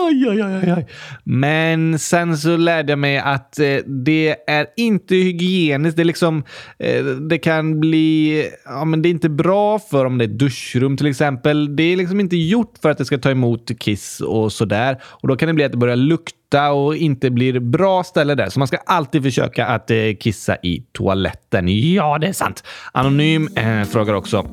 Oj, 0.06 0.28
oj, 0.28 0.44
oj, 0.44 0.74
oj. 0.76 0.86
Men 1.24 1.98
sen 1.98 2.38
så 2.38 2.56
lärde 2.56 2.92
jag 2.92 2.98
mig 2.98 3.18
att 3.18 3.58
eh, 3.58 3.76
det 3.86 4.36
är 4.46 4.66
inte 4.76 5.14
hygieniskt. 5.14 5.96
Det, 5.96 6.02
är 6.02 6.04
liksom, 6.04 6.44
eh, 6.78 7.04
det 7.04 7.38
kan 7.38 7.80
bli... 7.80 8.48
Ja, 8.64 8.84
men 8.84 9.02
det 9.02 9.08
är 9.08 9.10
inte 9.10 9.28
bra 9.28 9.78
för 9.78 10.04
om 10.04 10.18
det 10.18 10.24
är 10.24 10.28
duschrum 10.28 10.96
till 10.96 11.06
exempel. 11.06 11.76
Det 11.76 11.82
är 11.82 11.96
liksom 11.96 12.20
inte 12.20 12.36
gjort 12.36 12.74
för 12.82 12.90
att 12.90 12.98
det 12.98 13.04
ska 13.04 13.18
ta 13.18 13.30
emot 13.30 13.78
kiss 13.78 14.20
och 14.20 14.52
sådär. 14.52 14.98
Och 15.04 15.28
då 15.28 15.36
kan 15.36 15.46
det 15.48 15.54
bli 15.54 15.64
att 15.64 15.72
det 15.72 15.78
börjar 15.78 15.96
lukta 15.96 16.72
och 16.72 16.96
inte 16.96 17.30
blir 17.30 17.60
bra 17.60 18.04
ställe 18.04 18.34
där. 18.34 18.48
Så 18.48 18.58
man 18.58 18.68
ska 18.68 18.76
alltid 18.76 19.22
försöka 19.22 19.66
att 19.66 19.90
eh, 19.90 19.96
kissa 20.20 20.56
i 20.56 20.82
toaletten. 20.92 21.92
Ja, 21.92 22.18
det 22.18 22.26
är 22.26 22.32
sant. 22.32 22.64
Anonym 22.92 23.48
eh, 23.56 23.84
frågar 23.84 24.14
också. 24.14 24.46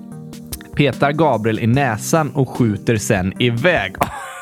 Petar 0.76 1.12
Gabriel 1.12 1.60
i 1.60 1.68
näsan 1.68 2.32
och 2.32 2.50
skjuter 2.50 2.98
sen 2.98 3.42
iväg. 3.42 3.96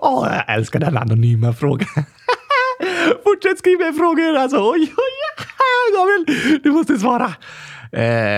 Åh, 0.00 0.28
jag 0.30 0.56
älskar 0.56 0.80
den 0.80 0.96
anonyma 0.96 1.52
frågan. 1.52 1.88
Fortsätt 3.24 3.58
skriva 3.58 3.92
frågor 3.92 4.36
alltså. 4.36 4.56
Oj, 4.56 4.92
oj, 4.96 5.14
Gabriel, 5.96 6.60
du 6.62 6.70
måste 6.70 6.98
svara. 6.98 7.32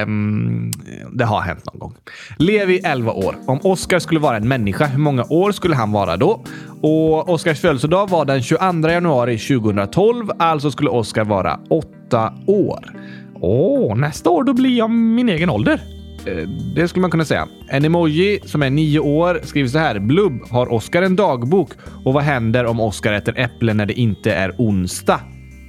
Um, 0.05 0.72
det 1.12 1.24
har 1.24 1.40
hänt 1.40 1.64
någon 1.66 1.79
gång. 1.79 1.94
Levi 2.38 2.79
11 2.85 3.12
år. 3.12 3.37
Om 3.46 3.61
Oscar 3.62 3.98
skulle 3.98 4.20
vara 4.20 4.37
en 4.37 4.48
människa, 4.48 4.87
hur 4.87 4.98
många 4.98 5.24
år 5.24 5.52
skulle 5.52 5.76
han 5.76 5.92
vara 5.92 6.16
då? 6.16 6.44
Och 6.81 7.29
Oscars 7.29 7.61
födelsedag 7.61 8.11
var 8.11 8.24
den 8.24 8.42
22 8.42 8.88
januari 8.88 9.38
2012, 9.38 10.31
alltså 10.38 10.70
skulle 10.70 10.90
Oscar 10.90 11.24
vara 11.24 11.61
8 11.70 12.33
år. 12.46 12.92
Åh, 13.40 13.92
oh, 13.92 13.96
nästa 13.96 14.31
år 14.31 14.44
då 14.44 14.52
blir 14.52 14.79
jag 14.79 14.90
min 14.90 15.29
egen 15.29 15.50
ålder. 15.50 15.95
Eh, 16.26 16.48
det 16.74 16.88
skulle 16.88 17.00
man 17.00 17.10
kunna 17.10 17.24
säga. 17.24 17.48
En 17.68 17.84
emoji 17.84 18.40
som 18.44 18.62
är 18.62 18.70
nio 18.70 19.00
år 19.00 19.40
skriver 19.42 19.68
så 19.68 19.78
här. 19.78 19.98
Blubb, 19.98 20.40
har 20.50 20.72
Oskar 20.72 21.02
en 21.02 21.16
dagbok? 21.16 21.70
Och 22.04 22.12
vad 22.12 22.22
händer 22.22 22.66
om 22.66 22.80
Oskar 22.80 23.12
äter 23.12 23.38
äpple 23.38 23.74
när 23.74 23.86
det 23.86 24.00
inte 24.00 24.32
är 24.32 24.54
onsdag? 24.58 25.20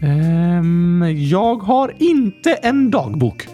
Um, 0.02 1.16
jag 1.18 1.56
har 1.56 1.94
inte 2.00 2.54
en 2.54 2.92
dagbok. 2.92 3.48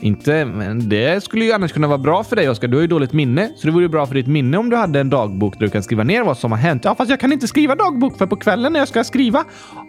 Inte, 0.00 0.44
men 0.44 0.88
det 0.88 1.24
skulle 1.24 1.44
ju 1.44 1.52
annars 1.52 1.72
kunna 1.72 1.86
vara 1.86 1.98
bra 1.98 2.24
för 2.24 2.36
dig 2.36 2.48
Oskar. 2.48 2.68
Du 2.68 2.76
har 2.76 2.82
ju 2.82 2.88
dåligt 2.88 3.12
minne, 3.12 3.50
så 3.56 3.66
det 3.66 3.72
vore 3.72 3.88
bra 3.88 4.06
för 4.06 4.14
ditt 4.14 4.26
minne 4.26 4.58
om 4.58 4.70
du 4.70 4.76
hade 4.76 5.00
en 5.00 5.10
dagbok 5.10 5.58
där 5.58 5.66
du 5.66 5.70
kan 5.70 5.82
skriva 5.82 6.04
ner 6.04 6.22
vad 6.22 6.38
som 6.38 6.52
har 6.52 6.58
hänt. 6.58 6.84
Ja, 6.84 6.94
fast 6.94 7.10
jag 7.10 7.20
kan 7.20 7.32
inte 7.32 7.48
skriva 7.48 7.74
dagbok 7.74 8.18
för 8.18 8.26
på 8.26 8.36
kvällen 8.36 8.72
när 8.72 8.80
jag 8.80 8.88
ska 8.88 9.04
skriva 9.04 9.44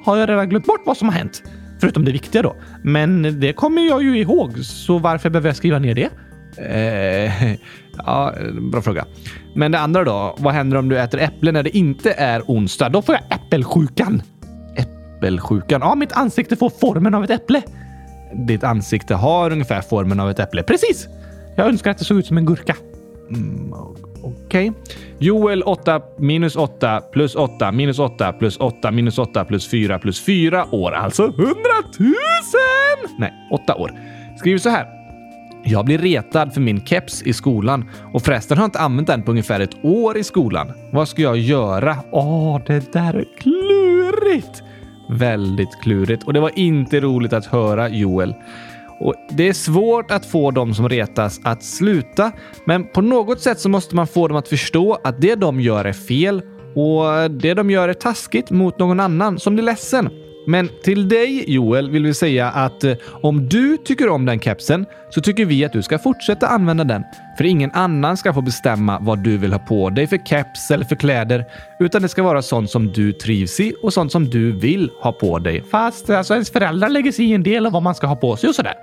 har 0.05 0.17
jag 0.17 0.29
redan 0.29 0.49
glömt 0.49 0.65
bort 0.65 0.81
vad 0.85 0.97
som 0.97 1.09
har 1.09 1.15
hänt. 1.15 1.43
Förutom 1.79 2.05
det 2.05 2.11
viktiga 2.11 2.41
då. 2.41 2.55
Men 2.83 3.39
det 3.39 3.53
kommer 3.53 3.81
jag 3.81 4.03
ju 4.03 4.19
ihåg, 4.19 4.59
så 4.59 4.97
varför 4.97 5.29
behöver 5.29 5.49
jag 5.49 5.55
skriva 5.55 5.79
ner 5.79 5.95
det? 5.95 6.09
Eh, 6.57 7.53
ja, 7.97 8.33
bra 8.71 8.81
fråga. 8.81 9.05
Men 9.55 9.71
det 9.71 9.79
andra 9.79 10.03
då? 10.03 10.35
Vad 10.37 10.53
händer 10.53 10.77
om 10.77 10.89
du 10.89 10.99
äter 10.99 11.19
äpple 11.19 11.51
när 11.51 11.63
det 11.63 11.77
inte 11.77 12.11
är 12.11 12.41
onsdag? 12.47 12.89
Då 12.89 13.01
får 13.01 13.15
jag 13.15 13.39
äppelsjukan. 13.39 14.21
Äppelsjukan? 14.75 15.81
Ja, 15.81 15.95
mitt 15.95 16.11
ansikte 16.11 16.55
får 16.55 16.69
formen 16.69 17.13
av 17.13 17.23
ett 17.23 17.29
äpple. 17.29 17.61
Ditt 18.33 18.63
ansikte 18.63 19.15
har 19.15 19.51
ungefär 19.51 19.81
formen 19.81 20.19
av 20.19 20.29
ett 20.29 20.39
äpple. 20.39 20.63
Precis! 20.63 21.07
Jag 21.55 21.67
önskar 21.67 21.91
att 21.91 21.97
det 21.97 22.05
såg 22.05 22.17
ut 22.17 22.25
som 22.25 22.37
en 22.37 22.45
gurka. 22.45 22.75
Mm, 23.29 23.73
Okej. 24.23 24.69
Okay. 24.69 24.71
Joel 25.19 25.63
8 25.63 26.01
minus 26.17 26.55
8 26.55 27.01
plus 27.11 27.35
8 27.35 27.71
minus 27.71 27.99
8 27.99 28.33
plus 28.33 28.57
8 28.57 28.91
minus 28.91 29.19
8 29.19 29.45
plus 29.45 29.67
4 29.69 29.99
plus 29.99 30.21
4 30.25 30.65
år. 30.71 30.91
Alltså 30.91 31.23
100 31.23 31.53
000! 31.99 32.13
Nej, 33.19 33.33
8 33.51 33.75
år. 33.75 33.91
Skriver 34.39 34.59
så 34.59 34.69
här. 34.69 34.98
Jag 35.63 35.85
blir 35.85 35.97
retad 35.97 36.53
för 36.53 36.61
min 36.61 36.85
keps 36.85 37.23
i 37.23 37.33
skolan 37.33 37.89
och 38.13 38.21
förresten 38.21 38.57
har 38.57 38.63
jag 38.63 38.67
inte 38.67 38.79
använt 38.79 39.07
den 39.07 39.23
på 39.23 39.31
ungefär 39.31 39.59
ett 39.59 39.85
år 39.85 40.17
i 40.17 40.23
skolan. 40.23 40.71
Vad 40.93 41.07
ska 41.07 41.21
jag 41.21 41.37
göra? 41.37 41.97
Åh, 42.11 42.59
det 42.65 42.93
där 42.93 43.13
är 43.13 43.25
klurigt! 43.37 44.63
Väldigt 45.09 45.81
klurigt 45.81 46.23
och 46.23 46.33
det 46.33 46.39
var 46.39 46.59
inte 46.59 46.99
roligt 46.99 47.33
att 47.33 47.45
höra 47.45 47.89
Joel. 47.89 48.33
Och 48.99 49.15
Det 49.29 49.47
är 49.47 49.53
svårt 49.53 50.11
att 50.11 50.25
få 50.25 50.51
de 50.51 50.73
som 50.73 50.89
retas 50.89 51.39
att 51.43 51.63
sluta, 51.63 52.31
men 52.65 52.87
på 52.87 53.01
något 53.01 53.41
sätt 53.41 53.59
så 53.59 53.69
måste 53.69 53.95
man 53.95 54.07
få 54.07 54.27
dem 54.27 54.37
att 54.37 54.47
förstå 54.47 54.97
att 55.03 55.21
det 55.21 55.35
de 55.35 55.61
gör 55.61 55.85
är 55.85 55.93
fel 55.93 56.41
och 56.75 57.31
det 57.31 57.53
de 57.53 57.69
gör 57.69 57.89
är 57.89 57.93
taskigt 57.93 58.51
mot 58.51 58.79
någon 58.79 58.99
annan 58.99 59.39
som 59.39 59.53
blir 59.53 59.65
ledsen. 59.65 60.09
Men 60.49 60.69
till 60.83 61.09
dig 61.09 61.43
Joel 61.47 61.89
vill 61.91 62.05
vi 62.05 62.13
säga 62.13 62.49
att 62.49 62.83
eh, 62.83 62.95
om 63.21 63.49
du 63.49 63.77
tycker 63.77 64.09
om 64.09 64.25
den 64.25 64.39
kepsen 64.39 64.85
så 65.09 65.21
tycker 65.21 65.45
vi 65.45 65.65
att 65.65 65.73
du 65.73 65.81
ska 65.81 65.99
fortsätta 65.99 66.47
använda 66.47 66.83
den. 66.83 67.03
För 67.39 67.43
ingen 67.43 67.71
annan 67.71 68.17
ska 68.17 68.33
få 68.33 68.41
bestämma 68.41 68.99
vad 69.01 69.19
du 69.19 69.37
vill 69.37 69.51
ha 69.51 69.59
på 69.59 69.89
dig 69.89 70.07
för 70.07 70.17
keps 70.17 70.71
eller 70.71 70.85
för 70.85 70.95
kläder. 70.95 71.45
Utan 71.79 72.01
det 72.01 72.09
ska 72.09 72.23
vara 72.23 72.41
sånt 72.41 72.69
som 72.69 72.91
du 72.91 73.13
trivs 73.13 73.59
i 73.59 73.73
och 73.83 73.93
sånt 73.93 74.11
som 74.11 74.29
du 74.29 74.51
vill 74.51 74.91
ha 75.01 75.11
på 75.11 75.39
dig. 75.39 75.63
Fast 75.71 76.09
alltså 76.09 76.33
ens 76.33 76.51
föräldrar 76.51 76.89
lägger 76.89 77.11
sig 77.11 77.25
i 77.25 77.33
en 77.33 77.43
del 77.43 77.65
av 77.65 77.71
vad 77.71 77.83
man 77.83 77.95
ska 77.95 78.07
ha 78.07 78.15
på 78.15 78.35
sig 78.35 78.49
och 78.49 78.55
sådär. 78.55 78.73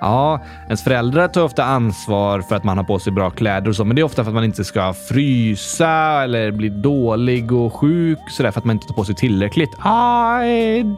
Ja, 0.00 0.44
ens 0.64 0.84
föräldrar 0.84 1.28
tar 1.28 1.42
ofta 1.42 1.64
ansvar 1.64 2.40
för 2.40 2.56
att 2.56 2.64
man 2.64 2.76
har 2.76 2.84
på 2.84 2.98
sig 2.98 3.12
bra 3.12 3.30
kläder 3.30 3.68
och 3.68 3.76
så, 3.76 3.84
men 3.84 3.96
det 3.96 4.02
är 4.02 4.04
ofta 4.04 4.24
för 4.24 4.30
att 4.30 4.34
man 4.34 4.44
inte 4.44 4.64
ska 4.64 4.94
frysa 4.94 6.22
eller 6.22 6.50
bli 6.50 6.68
dålig 6.68 7.52
och 7.52 7.74
sjuk 7.74 8.18
sådär 8.30 8.50
för 8.50 8.60
att 8.60 8.64
man 8.64 8.76
inte 8.76 8.86
tar 8.86 8.94
på 8.94 9.04
sig 9.04 9.14
tillräckligt. 9.14 9.70
Ja, 9.84 10.38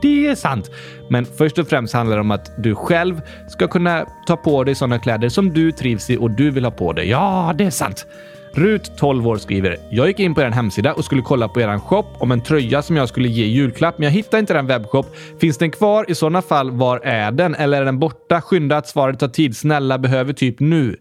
det 0.02 0.26
är 0.26 0.35
sant. 0.35 0.70
Men 1.11 1.25
först 1.25 1.59
och 1.59 1.68
främst 1.68 1.94
handlar 1.94 2.16
det 2.16 2.21
om 2.21 2.31
att 2.31 2.62
du 2.62 2.75
själv 2.75 3.21
ska 3.49 3.68
kunna 3.68 4.07
ta 4.27 4.37
på 4.37 4.64
dig 4.64 4.75
sådana 4.75 4.99
kläder 4.99 5.29
som 5.29 5.53
du 5.53 5.73
trivs 5.73 6.11
i 6.11 6.16
och 6.16 6.31
du 6.31 6.51
vill 6.51 6.64
ha 6.64 6.71
på 6.71 6.92
dig. 6.92 7.09
Ja, 7.09 7.55
det 7.59 7.64
är 7.64 7.71
sant. 7.71 8.07
Rut, 8.55 8.92
12 8.99 9.29
år, 9.29 9.37
skriver 9.37 9.77
“Jag 9.90 10.09
gick 10.09 10.21
in 10.21 10.35
på 10.35 10.40
er 10.40 10.51
hemsida 10.51 10.92
och 10.92 11.05
skulle 11.05 11.23
kolla 11.23 11.49
på 11.49 11.61
er 11.61 11.79
shop 11.79 12.05
om 12.18 12.33
en 12.33 12.40
tröja 12.40 12.83
som 12.83 12.97
jag 12.97 13.09
skulle 13.09 13.29
ge 13.29 13.44
i 13.44 13.49
julklapp, 13.49 13.99
men 13.99 14.05
jag 14.05 14.12
hittade 14.12 14.40
inte 14.40 14.55
den 14.55 14.66
webbshop. 14.66 15.07
Finns 15.40 15.59
den 15.59 15.71
kvar? 15.71 16.05
I 16.09 16.14
sådana 16.14 16.42
fall, 16.42 16.71
var 16.71 16.99
är 16.99 17.31
den? 17.31 17.55
Eller 17.55 17.81
är 17.81 17.85
den 17.85 17.99
borta? 17.99 18.40
Skynda 18.40 18.77
att 18.77 18.88
svaret 18.88 19.18
tar 19.18 19.29
tid. 19.29 19.57
Snälla, 19.57 19.99
behöver 19.99 20.33
typ 20.33 20.61
nu.” 20.61 20.97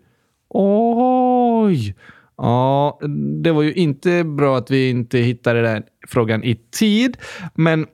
Oj! 0.50 1.96
Ja, 2.38 3.00
det 3.44 3.52
var 3.52 3.62
ju 3.62 3.74
inte 3.74 4.24
bra 4.24 4.58
att 4.58 4.72
vi 4.72 4.90
inte 4.90 5.18
hittade 5.18 5.62
den 5.62 5.84
frågan 6.08 6.44
i 6.44 6.56
tid, 6.56 7.18
men 7.56 7.86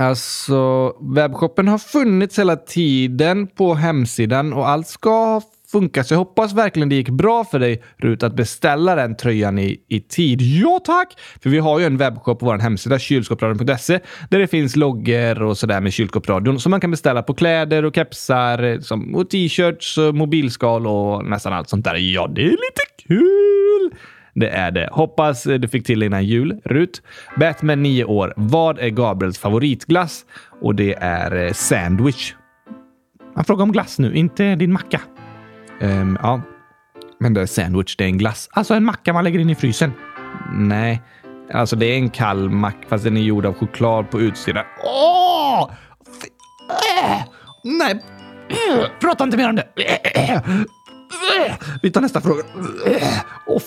Alltså, 0.00 0.92
webbshoppen 1.00 1.68
har 1.68 1.78
funnits 1.78 2.38
hela 2.38 2.56
tiden 2.56 3.46
på 3.46 3.74
hemsidan 3.74 4.52
och 4.52 4.68
allt 4.68 4.86
ska 4.86 5.40
funka. 5.72 6.04
Så 6.04 6.14
jag 6.14 6.18
hoppas 6.18 6.52
verkligen 6.52 6.88
det 6.88 6.94
gick 6.94 7.08
bra 7.08 7.44
för 7.44 7.58
dig, 7.58 7.82
Rut, 7.96 8.22
att 8.22 8.34
beställa 8.34 8.94
den 8.94 9.16
tröjan 9.16 9.58
i, 9.58 9.80
i 9.88 10.00
tid. 10.00 10.40
Ja, 10.42 10.80
tack! 10.84 11.20
För 11.42 11.50
vi 11.50 11.58
har 11.58 11.78
ju 11.78 11.86
en 11.86 11.96
webbshop 11.96 12.38
på 12.38 12.46
vår 12.46 12.58
hemsida, 12.58 12.98
kylskåpsradion.se, 12.98 14.00
där 14.30 14.38
det 14.38 14.46
finns 14.46 14.76
loggor 14.76 15.42
och 15.42 15.58
sådär 15.58 15.80
med 15.80 15.92
kylskåpsradion 15.92 16.60
som 16.60 16.70
man 16.70 16.80
kan 16.80 16.90
beställa 16.90 17.22
på 17.22 17.34
kläder 17.34 17.84
och 17.84 17.94
kepsar 17.94 18.62
eh, 18.62 18.80
som, 18.80 19.14
och 19.14 19.30
t-shirts, 19.30 19.98
mobilskal 20.12 20.86
och 20.86 21.24
nästan 21.24 21.52
allt 21.52 21.68
sånt 21.68 21.84
där. 21.84 21.94
Ja, 21.94 22.26
det 22.26 22.42
är 22.42 22.50
lite 22.50 23.04
kul! 23.06 23.90
Det 24.38 24.48
är 24.48 24.70
det. 24.70 24.88
Hoppas 24.92 25.46
eh, 25.46 25.58
du 25.58 25.68
fick 25.68 25.86
till 25.86 26.02
innan 26.02 26.24
jul. 26.24 26.60
Rut. 26.64 27.02
Batman 27.36 27.82
9 27.82 28.04
år. 28.04 28.34
Vad 28.36 28.78
är 28.78 28.88
Gabriels 28.88 29.38
favoritglass? 29.38 30.24
Och 30.60 30.74
det 30.74 30.94
är 30.94 31.46
eh, 31.46 31.52
sandwich. 31.52 32.34
Han 33.34 33.44
frågar 33.44 33.62
om 33.62 33.72
glass 33.72 33.98
nu, 33.98 34.14
inte 34.14 34.54
din 34.54 34.72
macka. 34.72 35.00
Um, 35.80 36.18
ja, 36.22 36.40
men 37.20 37.34
det 37.34 37.40
är 37.40 37.46
sandwich, 37.46 37.96
det 37.96 38.04
är 38.04 38.08
en 38.08 38.18
glass. 38.18 38.48
Alltså 38.52 38.74
en 38.74 38.84
macka 38.84 39.12
man 39.12 39.24
lägger 39.24 39.38
in 39.38 39.50
i 39.50 39.54
frysen. 39.54 39.92
Nej, 40.52 41.02
alltså 41.52 41.76
det 41.76 41.86
är 41.86 41.94
en 41.94 42.10
kall 42.10 42.50
macka 42.50 42.88
fast 42.88 43.04
den 43.04 43.16
är 43.16 43.20
gjord 43.20 43.46
av 43.46 43.54
choklad 43.54 44.10
på 44.10 44.20
utsidan. 44.20 44.64
Åh! 44.84 45.70
Äh! 47.00 47.24
Nej, 47.64 48.02
prata 49.00 49.24
inte 49.24 49.36
mer 49.36 49.48
om 49.48 49.56
det. 49.56 49.68
Äh, 49.76 50.22
äh, 50.24 50.34
äh. 50.34 50.42
Äh, 51.10 51.54
vi 51.82 51.90
tar 51.90 52.00
nästa 52.00 52.20
fråga. 52.20 52.42
Äh, 52.86 52.92
äh, 52.92 53.18
oh, 53.46 53.62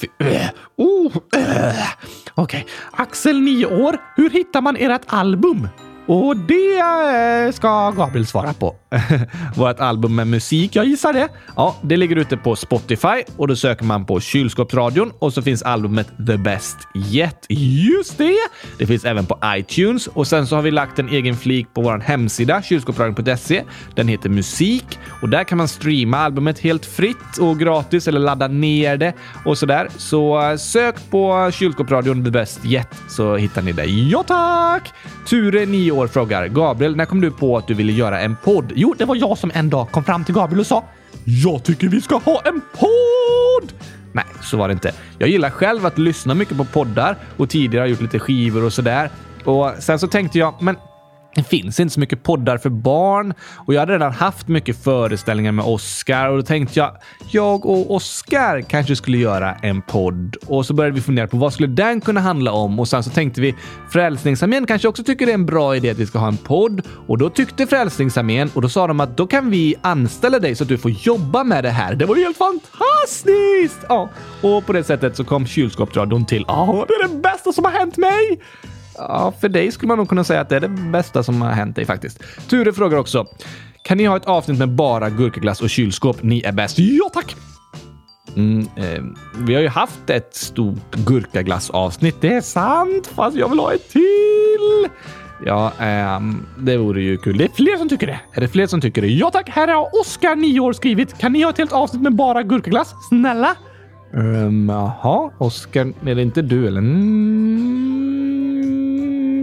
oh. 0.77 1.11
Okej. 1.15 1.91
Okay. 2.35 2.63
Axel, 2.91 3.41
9 3.41 3.65
år. 3.65 3.97
Hur 4.15 4.29
hittar 4.29 4.61
man 4.61 4.75
ert 4.75 5.01
album? 5.07 5.67
Och 6.13 6.37
det 6.37 6.79
eh, 6.79 7.51
ska 7.51 7.91
Gabriel 7.91 8.25
svara 8.25 8.53
på. 8.53 8.75
Vårt 9.55 9.79
album 9.79 10.15
med 10.15 10.27
musik, 10.27 10.75
jag 10.75 10.85
gissar 10.85 11.13
det. 11.13 11.27
Ja, 11.55 11.75
det 11.81 11.97
ligger 11.97 12.15
ute 12.15 12.37
på 12.37 12.55
Spotify 12.55 13.23
och 13.37 13.47
då 13.47 13.55
söker 13.55 13.85
man 13.85 14.05
på 14.05 14.19
Kylskåpsradion 14.19 15.11
och 15.19 15.33
så 15.33 15.41
finns 15.41 15.63
albumet 15.63 16.07
The 16.27 16.37
Best 16.37 16.77
Yet. 16.95 17.45
Just 17.49 18.17
det! 18.17 18.37
Det 18.77 18.85
finns 18.85 19.05
även 19.05 19.25
på 19.25 19.39
iTunes 19.45 20.07
och 20.07 20.27
sen 20.27 20.47
så 20.47 20.55
har 20.55 20.61
vi 20.61 20.71
lagt 20.71 20.99
en 20.99 21.09
egen 21.09 21.35
flik 21.35 21.73
på 21.73 21.81
vår 21.81 21.99
hemsida 21.99 22.61
kylskåpsradion.se. 22.61 23.63
Den 23.95 24.07
heter 24.07 24.29
Musik 24.29 24.99
och 25.21 25.29
där 25.29 25.43
kan 25.43 25.57
man 25.57 25.67
streama 25.67 26.17
albumet 26.17 26.59
helt 26.59 26.85
fritt 26.85 27.37
och 27.39 27.59
gratis 27.59 28.07
eller 28.07 28.19
ladda 28.19 28.47
ner 28.47 28.97
det 28.97 29.13
och 29.45 29.57
så 29.57 29.65
där. 29.65 29.89
Så 29.97 30.55
sök 30.57 31.09
på 31.09 31.51
Kylskåpsradion 31.53 32.25
The 32.25 32.31
Best 32.31 32.65
Yet 32.65 32.87
så 33.09 33.35
hittar 33.35 33.61
ni 33.61 33.71
det. 33.71 33.85
Ja 33.85 34.23
tack! 34.23 34.93
Ture, 35.25 35.65
9 35.65 36.00
år, 36.01 36.07
frågar 36.07 36.47
Gabriel, 36.47 36.95
när 36.95 37.05
kom 37.05 37.21
du 37.21 37.31
på 37.31 37.57
att 37.57 37.67
du 37.67 37.73
ville 37.73 37.91
göra 37.91 38.19
en 38.21 38.35
podd? 38.43 38.71
Jo, 38.75 38.95
det 38.97 39.05
var 39.05 39.15
jag 39.15 39.37
som 39.37 39.51
en 39.53 39.69
dag 39.69 39.91
kom 39.91 40.03
fram 40.03 40.23
till 40.23 40.35
Gabriel 40.35 40.59
och 40.59 40.67
sa 40.67 40.83
“Jag 41.25 41.63
tycker 41.63 41.87
vi 41.87 42.01
ska 42.01 42.15
ha 42.15 42.41
en 42.45 42.61
podd!” 42.73 43.73
Nej, 44.13 44.25
så 44.41 44.57
var 44.57 44.67
det 44.67 44.71
inte. 44.71 44.91
Jag 45.17 45.29
gillar 45.29 45.49
själv 45.49 45.85
att 45.85 45.97
lyssna 45.97 46.33
mycket 46.33 46.57
på 46.57 46.65
poddar 46.65 47.17
och 47.37 47.49
tidigare 47.49 47.83
har 47.83 47.87
gjort 47.87 48.01
lite 48.01 48.19
skivor 48.19 48.63
och 48.63 48.73
sådär. 48.73 49.09
Och 49.45 49.71
sen 49.79 49.99
så 49.99 50.07
tänkte 50.07 50.39
jag, 50.39 50.53
men 50.61 50.75
det 51.35 51.43
finns 51.43 51.79
inte 51.79 51.93
så 51.93 51.99
mycket 51.99 52.23
poddar 52.23 52.57
för 52.57 52.69
barn 52.69 53.33
och 53.55 53.73
jag 53.73 53.79
hade 53.79 53.93
redan 53.93 54.11
haft 54.11 54.47
mycket 54.47 54.83
föreställningar 54.83 55.51
med 55.51 55.65
Oscar 55.65 56.29
och 56.29 56.37
då 56.37 56.43
tänkte 56.43 56.79
jag 56.79 56.97
jag 57.31 57.65
och 57.65 57.95
Oscar 57.95 58.61
kanske 58.61 58.95
skulle 58.95 59.17
göra 59.17 59.55
en 59.55 59.81
podd 59.81 60.35
och 60.45 60.65
så 60.65 60.73
började 60.73 60.95
vi 60.95 61.01
fundera 61.01 61.27
på 61.27 61.37
vad 61.37 61.53
skulle 61.53 61.67
den 61.67 62.01
kunna 62.01 62.19
handla 62.19 62.51
om 62.51 62.79
och 62.79 62.87
sen 62.87 63.03
så 63.03 63.09
tänkte 63.09 63.41
vi 63.41 63.55
Frälsningsarmén 63.91 64.65
kanske 64.65 64.87
också 64.87 65.03
tycker 65.03 65.25
det 65.25 65.31
är 65.31 65.33
en 65.33 65.45
bra 65.45 65.75
idé 65.75 65.89
att 65.89 65.97
vi 65.97 66.05
ska 66.05 66.19
ha 66.19 66.27
en 66.27 66.37
podd 66.37 66.81
och 67.07 67.17
då 67.17 67.29
tyckte 67.29 67.67
Frälsningsarmén 67.67 68.51
och 68.53 68.61
då 68.61 68.69
sa 68.69 68.87
de 68.87 68.99
att 68.99 69.17
då 69.17 69.27
kan 69.27 69.49
vi 69.49 69.75
anställa 69.81 70.39
dig 70.39 70.55
så 70.55 70.63
att 70.63 70.69
du 70.69 70.77
får 70.77 70.91
jobba 70.91 71.43
med 71.43 71.63
det 71.63 71.69
här. 71.69 71.95
Det 71.95 72.05
var 72.05 72.15
ju 72.15 72.23
helt 72.23 72.37
fantastiskt! 72.37 73.85
Ja, 73.89 74.09
och 74.41 74.65
på 74.65 74.73
det 74.73 74.83
sättet 74.83 75.17
så 75.17 75.23
kom 75.23 75.47
kylskåpsradion 75.47 76.25
till. 76.25 76.45
Ja, 76.47 76.85
det 76.87 76.93
är 76.93 77.07
det 77.07 77.15
bästa 77.15 77.51
som 77.51 77.65
har 77.65 77.71
hänt 77.71 77.97
mig! 77.97 78.39
Ja, 79.07 79.33
för 79.41 79.49
dig 79.49 79.71
skulle 79.71 79.87
man 79.87 79.97
nog 79.97 80.09
kunna 80.09 80.23
säga 80.23 80.41
att 80.41 80.49
det 80.49 80.55
är 80.55 80.59
det 80.59 80.67
bästa 80.67 81.23
som 81.23 81.41
har 81.41 81.51
hänt 81.51 81.75
dig 81.75 81.85
faktiskt. 81.85 82.23
Ture 82.49 82.73
frågar 82.73 82.97
också. 82.97 83.25
Kan 83.83 83.97
ni 83.97 84.05
ha 84.05 84.17
ett 84.17 84.25
avsnitt 84.25 84.59
med 84.59 84.69
bara 84.69 85.09
gurkaglass 85.09 85.61
och 85.61 85.69
kylskåp? 85.69 86.23
Ni 86.23 86.41
är 86.41 86.51
bäst. 86.51 86.79
Ja, 86.79 87.09
tack! 87.13 87.35
Mm, 88.35 88.67
eh, 88.75 89.03
vi 89.37 89.53
har 89.53 89.61
ju 89.61 89.67
haft 89.67 90.09
ett 90.09 90.35
stort 90.35 90.95
gurkaglassavsnitt. 90.95 92.15
Det 92.21 92.33
är 92.33 92.41
sant, 92.41 93.07
fast 93.07 93.37
jag 93.37 93.49
vill 93.49 93.59
ha 93.59 93.73
ett 93.73 93.89
till. 93.89 94.89
Ja, 95.45 95.71
eh, 95.79 96.19
det 96.57 96.77
vore 96.77 97.01
ju 97.01 97.17
kul. 97.17 97.37
Det 97.37 97.43
är 97.43 97.49
fler 97.55 97.77
som 97.77 97.89
tycker 97.89 98.07
det. 98.07 98.19
Är 98.33 98.41
det 98.41 98.47
fler 98.47 98.67
som 98.67 98.81
tycker 98.81 99.01
det? 99.01 99.07
Ja 99.07 99.31
tack! 99.31 99.49
Här 99.49 99.67
har 99.67 100.01
Oskar, 100.01 100.35
9 100.35 100.59
år, 100.59 100.73
skrivit. 100.73 101.17
Kan 101.17 101.31
ni 101.33 101.43
ha 101.43 101.49
ett 101.49 101.57
helt 101.57 101.73
avsnitt 101.73 102.01
med 102.01 102.15
bara 102.15 102.43
gurkaglass? 102.43 102.93
Snälla? 103.09 103.55
Um, 104.13 104.69
jaha, 104.69 105.31
Oskar, 105.37 105.93
är 106.05 106.15
det 106.15 106.21
inte 106.21 106.41
du 106.41 106.67
eller? 106.67 106.79
Mm 106.79 108.00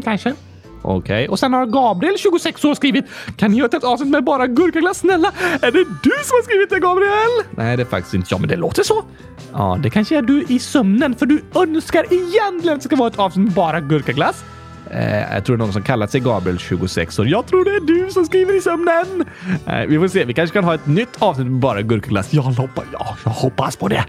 kanske. 0.09 0.35
Okej, 0.83 0.99
okay. 0.99 1.29
och 1.29 1.39
sen 1.39 1.53
har 1.53 1.67
Gabriel, 1.67 2.19
26 2.19 2.65
år, 2.65 2.75
skrivit 2.75 3.05
“Kan 3.37 3.51
ni 3.51 3.57
göra 3.57 3.77
ett 3.77 3.85
avsnitt 3.85 4.09
med 4.09 4.25
bara 4.25 4.47
gurkaglass? 4.47 4.99
Snälla, 4.99 5.33
är 5.63 5.71
det 5.73 5.85
du 6.03 6.11
som 6.25 6.35
har 6.37 6.43
skrivit 6.43 6.71
det, 6.71 6.79
Gabriel?” 6.79 7.33
Nej, 7.51 7.77
det 7.77 7.83
är 7.83 7.85
faktiskt 7.85 8.15
inte 8.15 8.27
jag, 8.31 8.41
men 8.41 8.49
det 8.49 8.57
låter 8.57 8.83
så. 8.83 9.05
Ja, 9.53 9.79
det 9.83 9.91
kanske 9.91 10.19
är 10.19 10.23
du 10.23 10.45
i 10.49 10.59
sömnen, 10.59 11.15
för 11.15 11.27
du 11.27 11.43
önskar 11.55 12.05
egentligen 12.11 12.75
att 12.75 12.83
det 12.83 12.89
ska 12.89 12.97
vara 12.97 13.09
ett 13.09 13.19
avsnitt 13.19 13.45
med 13.45 13.55
bara 13.55 13.81
gurkaglass. 13.81 14.45
Eh, 14.91 15.35
jag 15.35 15.45
tror 15.45 15.57
det 15.57 15.63
är 15.63 15.65
någon 15.65 15.73
som 15.73 15.83
kallat 15.83 16.11
sig 16.11 16.21
Gabriel 16.21 16.59
26 16.59 17.19
år. 17.19 17.29
Jag 17.29 17.47
tror 17.47 17.65
det 17.65 17.71
är 17.71 18.05
du 18.05 18.11
som 18.11 18.25
skriver 18.27 18.57
i 18.57 18.61
sömnen. 18.61 19.25
Eh, 19.67 19.87
vi 19.89 19.99
får 19.99 20.09
se. 20.09 20.25
Vi 20.25 20.35
kanske 20.35 20.55
kan 20.55 20.65
ha 20.65 20.75
ett 20.75 20.87
nytt 20.87 21.17
avsnitt 21.19 21.47
med 21.47 21.61
bara 21.61 21.83
gurkaglass. 21.83 22.33
Jag 22.33 22.43
hoppas, 22.43 22.85
ja, 22.93 23.17
jag 23.25 23.31
hoppas 23.31 23.77
på 23.77 23.89
det. 23.89 24.05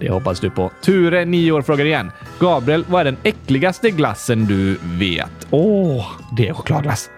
Det 0.00 0.10
hoppas 0.10 0.40
du 0.40 0.50
på. 0.50 0.70
Ture, 0.80 1.24
9 1.24 1.52
år, 1.52 1.62
frågar 1.62 1.84
igen. 1.84 2.12
Gabriel, 2.40 2.84
vad 2.88 3.00
är 3.00 3.04
den 3.04 3.16
äckligaste 3.22 3.90
glassen 3.90 4.46
du 4.46 4.78
vet? 4.82 5.46
Åh, 5.50 5.96
oh, 5.96 6.06
det 6.36 6.48
är 6.48 6.52
chokladglass. 6.52 7.10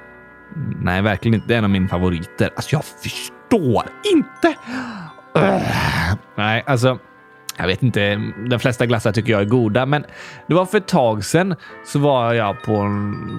Nej, 0.83 1.03
verkligen 1.03 1.35
inte. 1.35 1.49
Det 1.49 1.55
är 1.55 1.59
en 1.59 1.65
av 1.65 1.71
mina 1.71 1.89
favoriter. 1.89 2.51
Alltså, 2.57 2.77
jag 2.77 2.85
förstår 2.85 3.85
inte. 4.15 4.49
Uh, 5.37 5.63
nej, 6.37 6.65
alltså. 6.67 6.99
Jag 7.57 7.67
vet 7.67 7.83
inte. 7.83 8.33
De 8.51 8.59
flesta 8.59 8.87
glassar 8.87 9.13
tycker 9.13 9.33
jag 9.33 9.41
är 9.41 9.45
goda, 9.45 9.87
men 9.87 10.05
det 10.47 10.55
var 10.55 10.67
för 10.67 10.79
ett 10.79 10.89
tag 10.89 11.25
sedan 11.25 11.55
så 11.87 11.99
var 11.99 12.35
jag 12.35 12.63
på, 12.63 12.89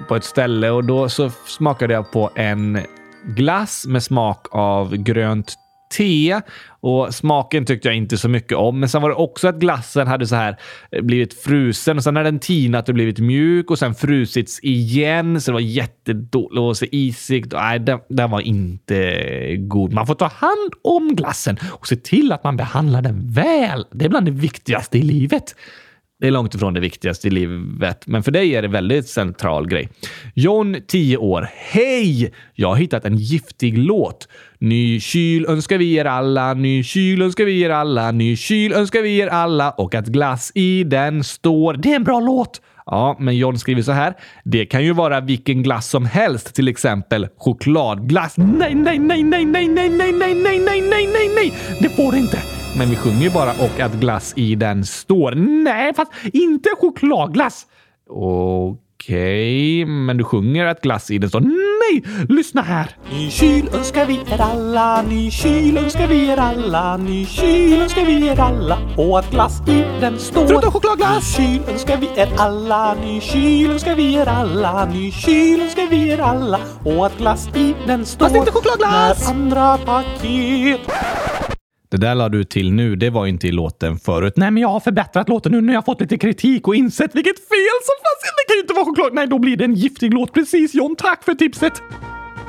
på 0.08 0.16
ett 0.16 0.24
ställe 0.24 0.70
och 0.70 0.84
då 0.84 1.08
så 1.08 1.30
smakade 1.30 1.94
jag 1.94 2.12
på 2.12 2.30
en 2.34 2.80
glass 3.24 3.86
med 3.86 4.02
smak 4.02 4.46
av 4.50 4.96
grönt 4.96 5.54
te 5.90 6.40
och 6.80 7.14
smaken 7.14 7.64
tyckte 7.64 7.88
jag 7.88 7.96
inte 7.96 8.18
så 8.18 8.28
mycket 8.28 8.58
om. 8.58 8.80
Men 8.80 8.88
sen 8.88 9.02
var 9.02 9.08
det 9.08 9.14
också 9.14 9.48
att 9.48 9.58
glassen 9.58 10.06
hade 10.06 10.26
så 10.26 10.34
här 10.36 10.56
eh, 10.90 11.02
blivit 11.02 11.34
frusen 11.42 11.96
och 11.96 12.04
sen 12.04 12.16
hade 12.16 12.30
den 12.30 12.38
tinat 12.38 12.88
och 12.88 12.94
blivit 12.94 13.18
mjuk 13.18 13.70
och 13.70 13.78
sen 13.78 13.94
frusits 13.94 14.60
igen. 14.62 15.40
Så 15.40 15.50
det 15.50 15.52
var 15.52 15.60
jättedåligt 15.60 16.58
och 16.58 16.76
så 16.76 16.84
isigt. 16.90 17.52
Nej, 17.52 17.78
den, 17.78 17.98
den 18.08 18.30
var 18.30 18.40
inte 18.40 19.56
god. 19.56 19.92
Man 19.92 20.06
får 20.06 20.14
ta 20.14 20.26
hand 20.26 20.72
om 20.82 21.16
glassen 21.16 21.56
och 21.70 21.88
se 21.88 21.96
till 21.96 22.32
att 22.32 22.44
man 22.44 22.56
behandlar 22.56 23.02
den 23.02 23.32
väl. 23.32 23.86
Det 23.92 24.04
är 24.04 24.08
bland 24.08 24.26
det 24.26 24.32
viktigaste 24.32 24.98
i 24.98 25.02
livet. 25.02 25.54
Det 26.20 26.26
är 26.26 26.30
långt 26.30 26.54
ifrån 26.54 26.74
det 26.74 26.80
viktigaste 26.80 27.28
i 27.28 27.30
livet, 27.30 28.06
men 28.06 28.22
för 28.22 28.30
dig 28.30 28.56
är 28.56 28.62
det 28.62 28.68
väldigt 28.68 29.08
central 29.08 29.68
grej. 29.68 29.88
John, 30.34 30.76
10 30.86 31.16
år. 31.16 31.48
Hej! 31.54 32.32
Jag 32.54 32.68
har 32.68 32.76
hittat 32.76 33.04
en 33.04 33.16
giftig 33.16 33.78
låt. 33.78 34.28
Ny 34.60 35.00
kyl 35.00 35.46
önskar 35.48 35.78
vi 35.78 35.94
er 35.96 36.04
alla, 36.04 36.54
ny 36.54 36.82
kyl 36.84 37.22
önskar 37.22 37.44
vi 37.44 37.60
er 37.64 37.70
alla, 37.70 38.10
ny 38.12 38.36
kyl 38.36 38.72
önskar 38.72 39.02
vi 39.02 39.14
er 39.18 39.28
alla 39.32 39.70
och 39.70 39.94
att 39.94 40.06
glass 40.06 40.52
i 40.54 40.84
den 40.84 41.24
står. 41.24 41.74
Det 41.74 41.92
är 41.92 41.96
en 41.96 42.04
bra 42.04 42.20
låt! 42.20 42.60
Ja, 42.86 43.16
men 43.20 43.36
John 43.36 43.58
skriver 43.58 43.82
så 43.82 43.92
här. 43.92 44.14
Det 44.44 44.66
kan 44.66 44.84
ju 44.84 44.92
vara 44.92 45.20
vilken 45.20 45.62
glass 45.62 45.88
som 45.88 46.06
helst, 46.06 46.54
till 46.54 46.68
exempel 46.68 47.28
chokladglass. 47.36 48.34
Nej, 48.36 48.74
nej, 48.74 48.98
nej, 48.98 49.22
nej, 49.22 49.44
nej, 49.44 49.68
nej, 49.68 49.88
nej, 49.88 50.12
nej, 50.12 50.34
nej, 50.34 50.58
nej, 50.58 50.80
nej, 50.80 51.06
nej, 51.06 51.30
nej, 51.34 51.52
det 51.80 51.88
får 51.88 52.12
det 52.12 52.18
inte. 52.18 52.38
Men 52.78 52.90
vi 52.90 52.96
sjunger 52.96 53.22
ju 53.22 53.30
bara 53.30 53.50
och 53.50 53.80
att 53.80 53.94
glass 53.94 54.34
i 54.36 54.54
den 54.54 54.84
står. 54.84 55.32
Nej, 55.64 55.94
fast 55.94 56.12
inte 56.32 56.68
chokladglass. 56.80 57.66
Okej, 58.08 59.82
okay, 59.82 59.86
men 59.86 60.16
du 60.16 60.24
sjunger 60.24 60.66
att 60.66 60.80
glass 60.80 61.10
i 61.10 61.18
den 61.18 61.28
står. 61.28 61.69
Nej, 61.90 62.02
lyssna 62.28 62.62
här! 62.62 62.96
Ny 63.12 63.30
kyl 63.30 63.68
önskar 63.74 64.06
vi 64.06 64.20
er 64.32 64.40
alla, 64.40 65.02
ny 65.02 65.30
kyl 65.30 65.76
önskar 65.76 66.06
vi 66.06 66.28
er 66.28 66.36
alla, 66.36 66.96
ny 66.96 67.26
kyl 67.26 67.82
önskar 67.82 68.04
vi 68.04 68.28
er 68.28 68.40
alla 68.40 68.78
och 68.96 69.18
att 69.18 69.30
glass 69.30 69.60
i 69.68 69.84
den 70.00 70.18
står. 70.18 70.46
Förutom 70.46 70.72
chokladglass! 70.72 71.38
Ny 71.38 71.44
kyl 71.46 71.72
önskar 71.72 71.96
vi 71.96 72.08
er 72.16 72.28
alla, 72.38 72.94
ny 72.94 73.20
kyl 73.20 73.70
önskar 73.70 73.94
vi 73.94 74.14
er 74.14 74.26
alla, 74.26 74.84
ny 74.84 75.12
kyl 75.12 75.60
önskar 75.60 75.86
vi 75.90 76.10
er 76.10 76.18
alla 76.18 76.60
och 76.84 77.06
att 77.06 77.18
glass 77.18 77.48
i 77.56 77.74
den 77.86 78.06
står. 78.06 78.26
Fast 78.26 78.36
inte 78.36 78.50
chokladglass! 78.50 79.28
När 79.28 79.34
andra 79.34 79.78
paket 79.78 80.80
det 81.90 81.96
där 81.96 82.14
la 82.14 82.28
du 82.28 82.44
till 82.44 82.72
nu. 82.72 82.96
Det 82.96 83.10
var 83.10 83.26
inte 83.26 83.48
i 83.48 83.52
låten 83.52 83.98
förut. 83.98 84.32
Nej, 84.36 84.50
men 84.50 84.62
jag 84.62 84.68
har 84.68 84.80
förbättrat 84.80 85.28
låten 85.28 85.52
nu 85.52 85.60
när 85.60 85.74
jag 85.74 85.84
fått 85.84 86.00
lite 86.00 86.18
kritik 86.18 86.68
och 86.68 86.74
insett 86.74 87.14
vilket 87.14 87.36
fel 87.36 87.80
som 87.82 87.94
fanns. 88.02 88.20
Det 88.36 88.48
kan 88.48 88.56
ju 88.56 88.60
inte 88.60 88.74
vara 88.74 88.84
choklad. 88.84 89.14
Nej, 89.14 89.26
då 89.26 89.38
blir 89.38 89.56
det 89.56 89.64
en 89.64 89.74
giftig 89.74 90.14
låt. 90.14 90.32
Precis 90.32 90.74
John, 90.74 90.96
tack 90.96 91.24
för 91.24 91.34
tipset. 91.34 91.82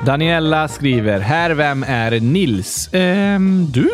Daniela 0.06 0.68
skriver 0.68 1.20
här. 1.20 1.50
Vem 1.50 1.84
är 1.88 2.20
Nils? 2.20 2.90
Ehm, 2.92 3.66
du? 3.72 3.90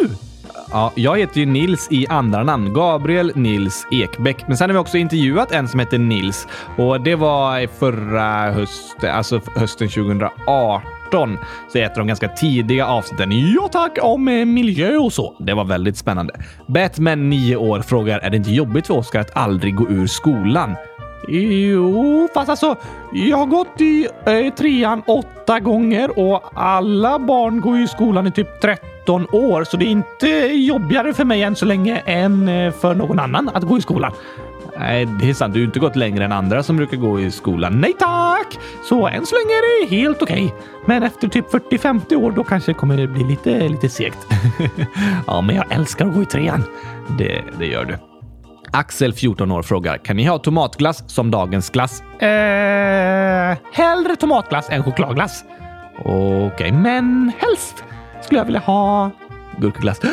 Ja, 0.70 0.92
jag 0.94 1.18
heter 1.18 1.40
ju 1.40 1.46
Nils 1.46 1.88
i 1.90 2.06
andra 2.06 2.44
namn. 2.44 2.74
Gabriel 2.74 3.32
Nils 3.34 3.86
Ekbäck. 3.92 4.48
Men 4.48 4.56
sen 4.56 4.70
har 4.70 4.74
vi 4.74 4.78
också 4.78 4.98
intervjuat 4.98 5.52
en 5.52 5.68
som 5.68 5.80
heter 5.80 5.98
Nils 5.98 6.46
och 6.76 7.00
det 7.00 7.14
var 7.14 7.66
förra 7.78 8.50
hösten, 8.50 9.10
alltså 9.10 9.40
hösten 9.56 9.88
2018 9.88 10.97
18 11.08 11.38
så 11.68 11.78
är 11.78 11.82
ett 11.82 11.90
av 11.90 11.98
de 11.98 12.06
ganska 12.06 12.28
tidiga 12.28 12.86
avsnitten 12.86 13.52
Ja 13.54 13.68
tack 13.72 13.98
om 14.02 14.28
eh, 14.28 14.44
miljö 14.44 14.96
och 14.96 15.12
så. 15.12 15.34
Det 15.38 15.54
var 15.54 15.64
väldigt 15.64 15.96
spännande. 15.96 16.34
Batman, 16.66 17.30
9 17.30 17.56
år, 17.56 17.80
frågar 17.80 18.18
är 18.18 18.30
det 18.30 18.36
inte 18.36 18.50
jobbigt 18.50 18.86
för 18.86 18.94
Oskar 18.94 19.20
att 19.20 19.36
aldrig 19.36 19.74
gå 19.74 19.88
ur 19.88 20.06
skolan? 20.06 20.76
Jo, 21.28 22.28
fast 22.34 22.48
alltså, 22.48 22.76
jag 23.12 23.36
har 23.36 23.46
gått 23.46 23.80
i 23.80 24.08
eh, 24.26 24.54
trean 24.54 25.02
åtta 25.06 25.60
gånger 25.60 26.18
och 26.18 26.42
alla 26.54 27.18
barn 27.18 27.60
går 27.60 27.78
i 27.78 27.88
skolan 27.88 28.26
i 28.26 28.32
typ 28.32 28.60
13 28.60 29.26
år, 29.32 29.64
så 29.64 29.76
det 29.76 29.84
är 29.84 29.90
inte 29.90 30.28
jobbigare 30.52 31.14
för 31.14 31.24
mig 31.24 31.42
än 31.42 31.56
så 31.56 31.64
länge 31.64 32.02
än 32.06 32.48
eh, 32.48 32.72
för 32.72 32.94
någon 32.94 33.18
annan 33.18 33.48
att 33.48 33.62
gå 33.62 33.78
i 33.78 33.80
skolan. 33.80 34.12
Nej, 34.78 35.06
det 35.06 35.30
är 35.30 35.34
sant. 35.34 35.54
Du 35.54 35.60
har 35.60 35.66
inte 35.66 35.78
gått 35.78 35.96
längre 35.96 36.24
än 36.24 36.32
andra 36.32 36.62
som 36.62 36.76
brukar 36.76 36.96
gå 36.96 37.20
i 37.20 37.30
skolan. 37.30 37.80
Nej 37.80 37.94
tack! 37.98 38.58
Så 38.84 39.08
än 39.08 39.26
så 39.26 39.34
länge 39.34 39.54
är 39.54 39.80
det 39.80 39.96
helt 39.96 40.22
okej. 40.22 40.44
Okay. 40.44 40.58
Men 40.86 41.02
efter 41.02 41.28
typ 41.28 41.52
40-50 41.52 42.14
år, 42.14 42.32
då 42.32 42.44
kanske 42.44 42.70
det 42.70 42.74
kommer 42.74 43.06
bli 43.06 43.24
lite, 43.24 43.68
lite 43.68 43.88
segt. 43.88 44.18
ja, 45.26 45.40
men 45.40 45.56
jag 45.56 45.72
älskar 45.72 46.06
att 46.06 46.14
gå 46.14 46.22
i 46.22 46.26
trean. 46.26 46.64
Det, 47.18 47.42
det 47.58 47.66
gör 47.66 47.84
du. 47.84 47.98
Axel, 48.70 49.12
14 49.12 49.52
år, 49.52 49.62
frågar 49.62 49.98
kan 49.98 50.16
ni 50.16 50.24
ha 50.24 50.38
tomatglass 50.38 51.10
som 51.10 51.30
dagens 51.30 51.70
glass? 51.70 52.02
Eh, 52.02 53.56
hellre 53.72 54.16
tomatglass 54.16 54.70
än 54.70 54.82
chokladglass. 54.82 55.44
Okej, 55.98 56.46
okay, 56.46 56.72
men 56.72 57.32
helst 57.38 57.84
skulle 58.22 58.40
jag 58.40 58.44
vilja 58.44 58.60
ha 58.60 59.10
gurkaglass. 59.58 60.00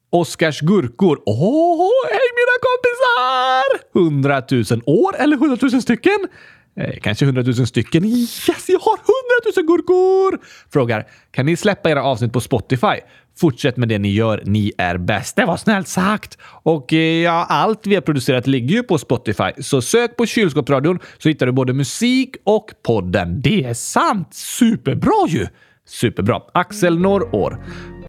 Oskars 0.09 0.61
gurkor. 0.61 1.21
Åh, 1.25 1.89
hej 2.09 2.29
mina 2.39 2.57
kompisar! 2.61 3.99
Hundratusen 3.99 4.81
år 4.85 5.15
eller 5.19 5.37
hundratusen 5.37 5.81
stycken? 5.81 6.27
Eh, 6.75 6.99
kanske 7.01 7.25
hundratusen 7.25 7.67
stycken. 7.67 8.05
Yes, 8.05 8.65
jag 8.67 8.79
har 8.79 8.97
hundratusen 8.97 9.65
gurkor! 9.65 10.39
Frågar, 10.73 11.07
kan 11.31 11.45
ni 11.45 11.57
släppa 11.57 11.89
era 11.89 12.03
avsnitt 12.03 12.33
på 12.33 12.41
Spotify? 12.41 12.99
Fortsätt 13.37 13.77
med 13.77 13.89
det 13.89 13.99
ni 13.99 14.13
gör. 14.13 14.43
Ni 14.45 14.71
är 14.77 14.97
bäst. 14.97 15.35
Det 15.35 15.45
var 15.45 15.57
snällt 15.57 15.87
sagt! 15.87 16.37
Och 16.43 16.93
eh, 16.93 16.99
ja, 16.99 17.45
allt 17.49 17.87
vi 17.87 17.95
har 17.95 18.01
producerat 18.01 18.47
ligger 18.47 18.75
ju 18.75 18.83
på 18.83 18.97
Spotify, 18.97 19.51
så 19.61 19.81
sök 19.81 20.17
på 20.17 20.25
Kylskåpsradion 20.25 20.99
så 21.17 21.29
hittar 21.29 21.45
du 21.45 21.51
både 21.51 21.73
musik 21.73 22.35
och 22.43 22.71
podden. 22.85 23.41
Det 23.41 23.63
är 23.63 23.73
sant! 23.73 24.33
Superbra 24.33 25.27
ju! 25.27 25.47
Superbra. 25.85 26.41
Axel 26.53 26.99
Norrår. 26.99 27.63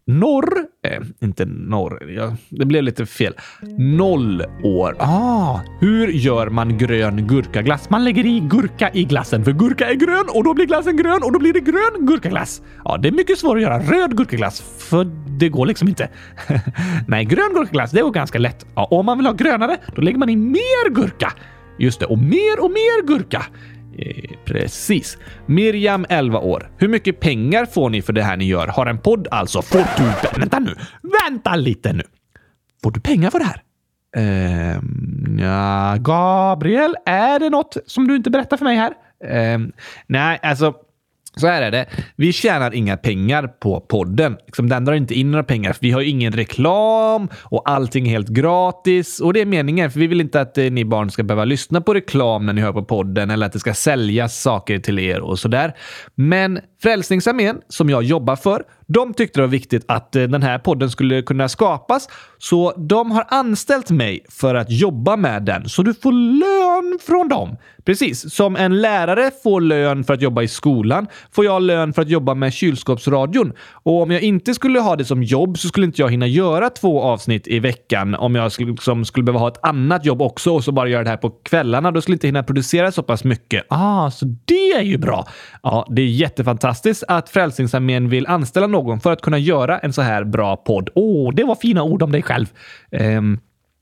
Norr, 0.07 0.65
eh, 0.83 1.01
inte 1.19 1.45
norr, 1.45 2.11
ja, 2.11 2.35
det 2.49 2.65
blev 2.65 2.83
lite 2.83 3.05
fel. 3.05 3.33
Noll 3.77 4.43
år. 4.63 4.95
Ah, 4.99 5.59
hur 5.79 6.07
gör 6.07 6.49
man 6.49 6.77
grön 6.77 7.27
gurkaglass? 7.27 7.89
Man 7.89 8.03
lägger 8.03 8.25
i 8.25 8.39
gurka 8.39 8.89
i 8.93 9.03
glassen, 9.03 9.45
för 9.45 9.51
gurka 9.51 9.89
är 9.89 9.93
grön 9.93 10.25
och 10.29 10.43
då 10.43 10.53
blir 10.53 10.65
glassen 10.65 10.97
grön 10.97 11.23
och 11.23 11.31
då 11.31 11.39
blir 11.39 11.53
det 11.53 11.59
grön 11.59 12.05
gurkaglass. 12.05 12.61
Ja, 12.83 12.97
det 12.97 13.07
är 13.07 13.11
mycket 13.11 13.37
svårare 13.39 13.57
att 13.57 13.89
göra 13.89 14.01
röd 14.01 14.17
gurkaglass, 14.17 14.61
för 14.61 15.07
det 15.39 15.49
går 15.49 15.65
liksom 15.65 15.87
inte. 15.87 16.09
Nej, 17.07 17.25
grön 17.25 17.53
gurkaglass, 17.53 17.91
det 17.91 18.01
går 18.01 18.11
ganska 18.11 18.39
lätt. 18.39 18.65
Ja, 18.75 18.85
om 18.85 19.05
man 19.05 19.17
vill 19.17 19.27
ha 19.27 19.33
grönare, 19.33 19.77
då 19.95 20.01
lägger 20.01 20.17
man 20.17 20.29
i 20.29 20.35
mer 20.35 20.89
gurka. 20.89 21.33
Just 21.77 21.99
det, 21.99 22.05
och 22.05 22.17
mer 22.17 22.63
och 22.63 22.71
mer 22.71 23.07
gurka. 23.07 23.45
Eh, 23.97 24.37
precis. 24.45 25.17
Miriam, 25.45 26.05
11 26.09 26.39
år. 26.39 26.71
Hur 26.77 26.87
mycket 26.87 27.19
pengar 27.19 27.65
får 27.65 27.89
ni 27.89 28.01
för 28.01 28.13
det 28.13 28.23
här 28.23 28.37
ni 28.37 28.45
gör? 28.45 28.67
Har 28.67 28.85
en 28.85 28.97
podd 28.97 29.27
alltså. 29.31 29.61
Får 29.61 29.85
du... 29.97 30.39
Vänta 30.39 30.59
nu! 30.59 30.75
Vänta 31.23 31.55
lite 31.55 31.93
nu! 31.93 32.03
Får 32.83 32.91
du 32.91 32.99
pengar 32.99 33.29
för 33.29 33.39
det 33.39 33.45
här? 33.45 33.61
Ehm, 34.17 35.39
ja, 35.41 35.95
Gabriel, 35.99 36.95
är 37.05 37.39
det 37.39 37.49
något 37.49 37.77
som 37.85 38.07
du 38.07 38.15
inte 38.15 38.29
berättar 38.29 38.57
för 38.57 38.65
mig 38.65 38.77
här? 38.77 38.93
Ehm, 39.25 39.71
nej, 40.07 40.39
alltså 40.41 40.73
så 41.37 41.47
här 41.47 41.61
är 41.61 41.71
det. 41.71 41.85
Vi 42.15 42.33
tjänar 42.33 42.73
inga 42.73 42.97
pengar 42.97 43.47
på 43.47 43.79
podden. 43.79 44.37
Liksom, 44.45 44.69
Den 44.69 44.85
drar 44.85 44.93
inte 44.93 45.13
in 45.13 45.31
några 45.31 45.43
pengar. 45.43 45.77
vi 45.79 45.91
har 45.91 46.01
ju 46.01 46.09
ingen 46.09 46.33
reklam 46.33 47.29
och 47.43 47.69
allting 47.69 48.07
är 48.07 48.11
helt 48.11 48.29
gratis. 48.29 49.19
Och 49.19 49.33
det 49.33 49.41
är 49.41 49.45
meningen, 49.45 49.91
för 49.91 49.99
vi 49.99 50.07
vill 50.07 50.21
inte 50.21 50.41
att 50.41 50.57
eh, 50.57 50.71
ni 50.71 50.85
barn 50.85 51.11
ska 51.11 51.23
behöva 51.23 51.45
lyssna 51.45 51.81
på 51.81 51.93
reklam 51.93 52.45
när 52.45 52.53
ni 52.53 52.61
hör 52.61 52.73
på 52.73 52.83
podden 52.83 53.31
eller 53.31 53.45
att 53.45 53.53
det 53.53 53.59
ska 53.59 53.73
säljas 53.73 54.41
saker 54.41 54.79
till 54.79 54.99
er 54.99 55.21
och 55.21 55.39
sådär. 55.39 55.73
Men 56.15 56.59
Frälsningsarmén, 56.85 57.61
som 57.67 57.89
jag 57.89 58.03
jobbar 58.03 58.35
för, 58.35 58.63
de 58.87 59.13
tyckte 59.13 59.39
det 59.39 59.41
var 59.41 59.51
viktigt 59.51 59.85
att 59.87 60.15
eh, 60.15 60.23
den 60.23 60.43
här 60.43 60.59
podden 60.59 60.89
skulle 60.89 61.21
kunna 61.21 61.49
skapas, 61.49 62.09
så 62.37 62.73
de 62.77 63.11
har 63.11 63.25
anställt 63.27 63.89
mig 63.89 64.25
för 64.29 64.55
att 64.55 64.71
jobba 64.71 65.15
med 65.15 65.43
den. 65.43 65.69
Så 65.69 65.83
du 65.83 65.93
får 65.93 66.11
lön 66.11 66.99
från 67.01 67.27
dem. 67.27 67.57
Precis, 67.85 68.33
som 68.33 68.55
en 68.55 68.81
lärare 68.81 69.31
får 69.43 69.61
lön 69.61 70.03
för 70.03 70.13
att 70.13 70.21
jobba 70.21 70.41
i 70.41 70.47
skolan 70.47 71.07
får 71.31 71.45
jag 71.45 71.61
lön 71.61 71.93
för 71.93 72.01
att 72.01 72.09
jobba 72.09 72.33
med 72.33 72.53
kylskåpsradion. 72.53 73.53
Och 73.71 74.01
om 74.01 74.11
jag 74.11 74.21
inte 74.21 74.53
skulle 74.53 74.79
ha 74.79 74.95
det 74.95 75.05
som 75.05 75.23
jobb 75.23 75.57
så 75.57 75.67
skulle 75.67 75.85
inte 75.85 76.01
jag 76.01 76.09
hinna 76.09 76.27
göra 76.27 76.69
två 76.69 77.01
avsnitt 77.01 77.47
i 77.47 77.59
veckan 77.59 78.15
om 78.15 78.35
jag 78.35 78.51
skulle, 78.51 78.71
liksom, 78.71 79.05
skulle 79.05 79.23
behöva 79.23 79.39
ha 79.39 79.47
ett 79.47 79.65
annat 79.65 80.05
jobb 80.05 80.21
också 80.21 80.51
och 80.51 80.63
så 80.63 80.71
bara 80.71 80.89
göra 80.89 81.03
det 81.03 81.09
här 81.09 81.17
på 81.17 81.29
kvällarna. 81.29 81.91
Då 81.91 82.01
skulle 82.01 82.13
jag 82.13 82.17
inte 82.17 82.27
hinna 82.27 82.43
producera 82.43 82.91
så 82.91 83.03
pass 83.03 83.23
mycket. 83.23 83.65
Ah, 83.69 84.11
så 84.11 84.25
det 84.45 84.71
är 84.71 84.83
ju 84.83 84.97
bra. 84.97 85.27
Ja, 85.63 85.87
det 85.89 86.01
är 86.01 86.05
jättefantastiskt 86.05 86.74
att 87.07 87.29
Frälsningsarmén 87.29 88.09
vill 88.09 88.27
anställa 88.27 88.67
någon 88.67 88.99
för 88.99 89.11
att 89.11 89.21
kunna 89.21 89.37
göra 89.37 89.79
en 89.79 89.93
så 89.93 90.01
här 90.01 90.23
bra 90.23 90.55
podd. 90.55 90.89
Åh, 90.95 91.29
oh, 91.29 91.35
det 91.35 91.43
var 91.43 91.55
fina 91.55 91.83
ord 91.83 92.03
om 92.03 92.11
dig 92.11 92.21
själv. 92.21 92.47
Um, 92.91 93.39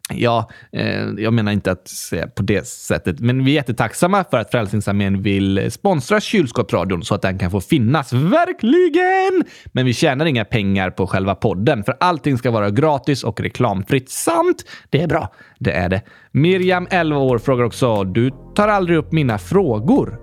Ja, 0.10 0.49
eh, 0.71 1.03
jag 1.17 1.34
menar 1.34 1.51
inte 1.51 1.71
att 1.71 1.88
säga 1.88 2.27
på 2.27 2.43
det 2.43 2.67
sättet, 2.67 3.19
men 3.19 3.43
vi 3.43 3.51
är 3.51 3.56
jättetacksamma 3.56 4.23
för 4.32 4.38
att 4.38 4.51
Frälsningsarmén 4.51 5.21
vill 5.21 5.71
sponsra 5.71 6.19
Kylskåpsradion 6.19 7.03
så 7.03 7.15
att 7.15 7.21
den 7.21 7.39
kan 7.39 7.51
få 7.51 7.62
finnas. 7.62 8.13
Verkligen! 8.13 9.43
Men 9.65 9.86
vi 9.86 9.93
tjänar 9.93 10.25
inga 10.25 10.45
pengar 10.45 10.89
på 10.89 11.08
själva 11.08 11.36
podden, 11.36 11.84
för 11.84 11.97
allting 11.99 12.38
ska 12.38 12.51
vara 12.51 12.69
gratis 12.69 13.23
och 13.23 13.39
reklamfritt. 13.39 14.10
Sant! 14.10 14.65
Det 14.89 15.01
är 15.01 15.08
bra. 15.08 15.34
Det 15.60 15.71
är 15.71 15.89
det. 15.89 16.01
Miriam, 16.32 16.88
11 16.89 17.17
år, 17.17 17.38
frågar 17.38 17.63
också. 17.63 18.03
Du 18.03 18.32
tar 18.56 18.67
aldrig 18.67 18.97
upp 18.97 19.12
mina 19.12 19.38
frågor. 19.38 20.19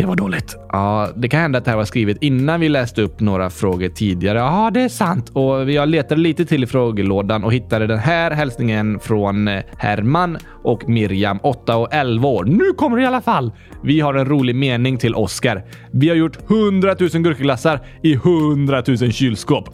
Det 0.00 0.06
var 0.06 0.16
dåligt. 0.16 0.56
Ja, 0.68 1.08
det 1.16 1.28
kan 1.28 1.40
hända 1.40 1.58
att 1.58 1.64
det 1.64 1.70
här 1.70 1.78
var 1.78 1.84
skrivet 1.84 2.16
innan 2.20 2.60
vi 2.60 2.68
läste 2.68 3.02
upp 3.02 3.20
några 3.20 3.50
frågor 3.50 3.88
tidigare. 3.88 4.38
Ja, 4.38 4.70
det 4.74 4.80
är 4.80 4.88
sant. 4.88 5.30
Och 5.32 5.70
jag 5.70 5.88
letade 5.88 6.20
lite 6.20 6.44
till 6.44 6.64
i 6.64 6.66
frågelådan 6.66 7.44
och 7.44 7.52
hittade 7.52 7.86
den 7.86 7.98
här 7.98 8.30
hälsningen 8.30 9.00
från 9.00 9.48
eh, 9.48 9.62
Herman 9.78 10.38
och 10.64 10.88
Miriam, 10.88 11.38
8 11.42 11.76
och 11.76 11.88
11 11.94 12.28
år. 12.28 12.44
Nu 12.44 12.72
kommer 12.72 12.96
det 12.96 13.02
i 13.02 13.06
alla 13.06 13.20
fall! 13.20 13.52
Vi 13.82 14.00
har 14.00 14.14
en 14.14 14.26
rolig 14.26 14.56
mening 14.56 14.98
till 14.98 15.14
Oscar. 15.14 15.64
Vi 15.92 16.08
har 16.08 16.16
gjort 16.16 16.50
100 16.50 16.96
000 17.00 17.08
gurkaglassar 17.08 17.80
i 18.02 18.12
100 18.12 18.82
000 18.86 19.12
kylskåp. 19.12 19.68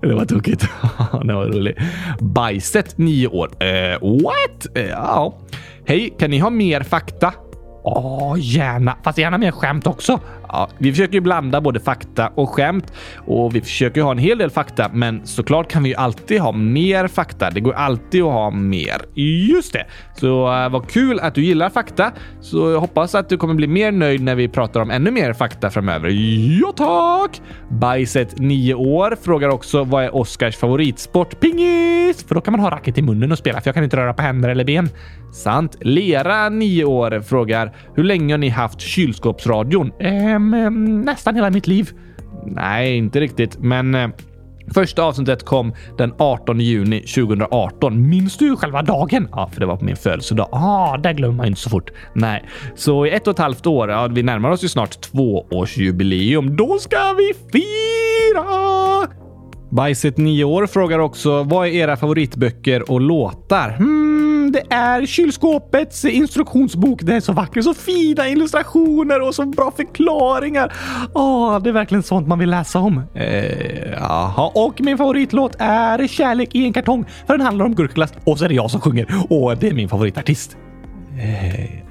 Det 0.00 0.14
var 0.14 0.24
tokigt. 0.24 0.60
det 1.24 1.34
var 1.34 1.46
roligt. 1.46 1.78
Bajset, 2.20 2.98
9 2.98 3.26
år. 3.26 3.46
Uh, 3.46 4.22
what? 4.22 4.66
Uh, 4.78 4.84
ja. 4.84 5.38
Hej, 5.86 6.14
kan 6.18 6.30
ni 6.30 6.38
ha 6.38 6.50
mer 6.50 6.82
fakta? 6.82 7.32
Ja, 7.84 8.34
gärna. 8.38 8.96
Fast 9.02 9.18
gärna 9.18 9.38
mer 9.38 9.50
skämt 9.50 9.86
också. 9.86 10.20
Ja, 10.48 10.68
vi 10.78 10.92
försöker 10.92 11.14
ju 11.14 11.20
blanda 11.20 11.60
både 11.60 11.80
fakta 11.80 12.32
och 12.34 12.50
skämt 12.50 12.92
och 13.26 13.54
vi 13.54 13.60
försöker 13.60 14.02
ha 14.02 14.10
en 14.10 14.18
hel 14.18 14.38
del 14.38 14.50
fakta, 14.50 14.90
men 14.92 15.26
såklart 15.26 15.70
kan 15.70 15.82
vi 15.82 15.88
ju 15.88 15.94
alltid 15.94 16.40
ha 16.40 16.52
mer 16.52 17.08
fakta. 17.08 17.50
Det 17.50 17.60
går 17.60 17.72
alltid 17.72 18.22
att 18.22 18.32
ha 18.32 18.50
mer. 18.50 18.96
Just 19.14 19.72
det! 19.72 19.86
Så 20.14 20.52
eh, 20.52 20.68
vad 20.68 20.90
kul 20.90 21.20
att 21.20 21.34
du 21.34 21.44
gillar 21.44 21.70
fakta. 21.70 22.12
Så 22.40 22.70
jag 22.70 22.80
hoppas 22.80 23.14
att 23.14 23.28
du 23.28 23.36
kommer 23.36 23.54
bli 23.54 23.66
mer 23.66 23.92
nöjd 23.92 24.22
när 24.22 24.34
vi 24.34 24.48
pratar 24.48 24.80
om 24.80 24.90
ännu 24.90 25.10
mer 25.10 25.32
fakta 25.32 25.70
framöver. 25.70 26.08
Ja, 26.60 26.72
tack! 26.76 27.40
Bajset, 27.70 28.38
9 28.38 28.74
år, 28.74 29.16
frågar 29.22 29.48
också 29.48 29.84
vad 29.84 30.04
är 30.04 30.14
Oscars 30.14 30.56
favoritsport? 30.56 31.40
Pingis! 31.40 32.24
För 32.24 32.34
då 32.34 32.40
kan 32.40 32.52
man 32.52 32.60
ha 32.60 32.70
racket 32.70 32.98
i 32.98 33.02
munnen 33.02 33.32
och 33.32 33.38
spela, 33.38 33.60
för 33.60 33.68
jag 33.68 33.74
kan 33.74 33.84
inte 33.84 33.96
röra 33.96 34.14
på 34.14 34.22
händer 34.22 34.48
eller 34.48 34.64
ben. 34.64 34.88
Sant. 35.32 35.76
Lera, 35.80 36.48
9 36.48 36.84
år, 36.84 37.20
frågar 37.20 37.69
hur 37.94 38.04
länge 38.04 38.34
har 38.34 38.38
ni 38.38 38.48
haft 38.48 38.80
kylskåpsradion? 38.80 39.92
Ehm, 40.00 40.54
ehm, 40.54 41.00
nästan 41.00 41.34
hela 41.34 41.50
mitt 41.50 41.66
liv. 41.66 41.90
Nej, 42.46 42.96
inte 42.96 43.20
riktigt, 43.20 43.58
men 43.58 43.94
eh, 43.94 44.08
Första 44.74 45.02
avsnittet 45.02 45.44
kom 45.44 45.74
den 45.98 46.14
18 46.18 46.60
juni 46.60 47.00
2018. 47.00 48.08
Minns 48.08 48.36
du 48.36 48.56
själva 48.56 48.82
dagen? 48.82 49.28
Ja, 49.32 49.50
för 49.52 49.60
det 49.60 49.66
var 49.66 49.76
på 49.76 49.84
min 49.84 49.96
födelsedag. 49.96 50.48
Ah, 50.52 50.96
det 50.96 51.12
glömmer 51.12 51.34
man 51.34 51.46
inte 51.46 51.60
så 51.60 51.70
fort. 51.70 51.90
Nej, 52.12 52.44
så 52.74 53.06
i 53.06 53.10
ett 53.10 53.26
och 53.26 53.32
ett 53.32 53.38
halvt 53.38 53.66
år, 53.66 53.90
ja, 53.90 54.06
vi 54.06 54.22
närmar 54.22 54.50
oss 54.50 54.64
ju 54.64 54.68
snart 54.68 55.00
tvåårsjubileum. 55.00 56.56
Då 56.56 56.78
ska 56.78 56.98
vi 57.18 57.32
fira! 57.52 59.19
Bajset 59.70 60.16
9 60.16 60.44
år 60.44 60.66
frågar 60.66 60.98
också 60.98 61.42
vad 61.42 61.66
är 61.66 61.70
era 61.70 61.96
favoritböcker 61.96 62.90
och 62.90 63.00
låtar? 63.00 63.70
Hmm, 63.70 64.52
det 64.52 64.74
är 64.74 65.06
kylskåpets 65.06 66.04
instruktionsbok. 66.04 67.02
Det 67.02 67.14
är 67.14 67.20
så 67.20 67.32
vackert, 67.32 67.64
så 67.64 67.74
fina 67.74 68.28
illustrationer 68.28 69.20
och 69.20 69.34
så 69.34 69.46
bra 69.46 69.72
förklaringar. 69.76 70.72
Åh, 71.14 71.62
det 71.62 71.68
är 71.68 71.72
verkligen 71.72 72.02
sånt 72.02 72.28
man 72.28 72.38
vill 72.38 72.50
läsa 72.50 72.78
om. 72.78 73.02
Eh, 73.14 74.38
och 74.54 74.80
min 74.80 74.98
favoritlåt 74.98 75.56
är 75.58 76.06
Kärlek 76.06 76.54
i 76.54 76.64
en 76.64 76.72
kartong 76.72 77.04
för 77.26 77.36
den 77.36 77.46
handlar 77.46 77.64
om 77.64 77.74
gurkglass 77.74 78.12
och 78.24 78.38
så 78.38 78.44
är 78.44 78.48
det 78.48 78.54
jag 78.54 78.70
som 78.70 78.80
sjunger 78.80 79.06
och 79.30 79.56
det 79.56 79.68
är 79.68 79.74
min 79.74 79.88
favoritartist. 79.88 80.56
Eh, 81.18 81.89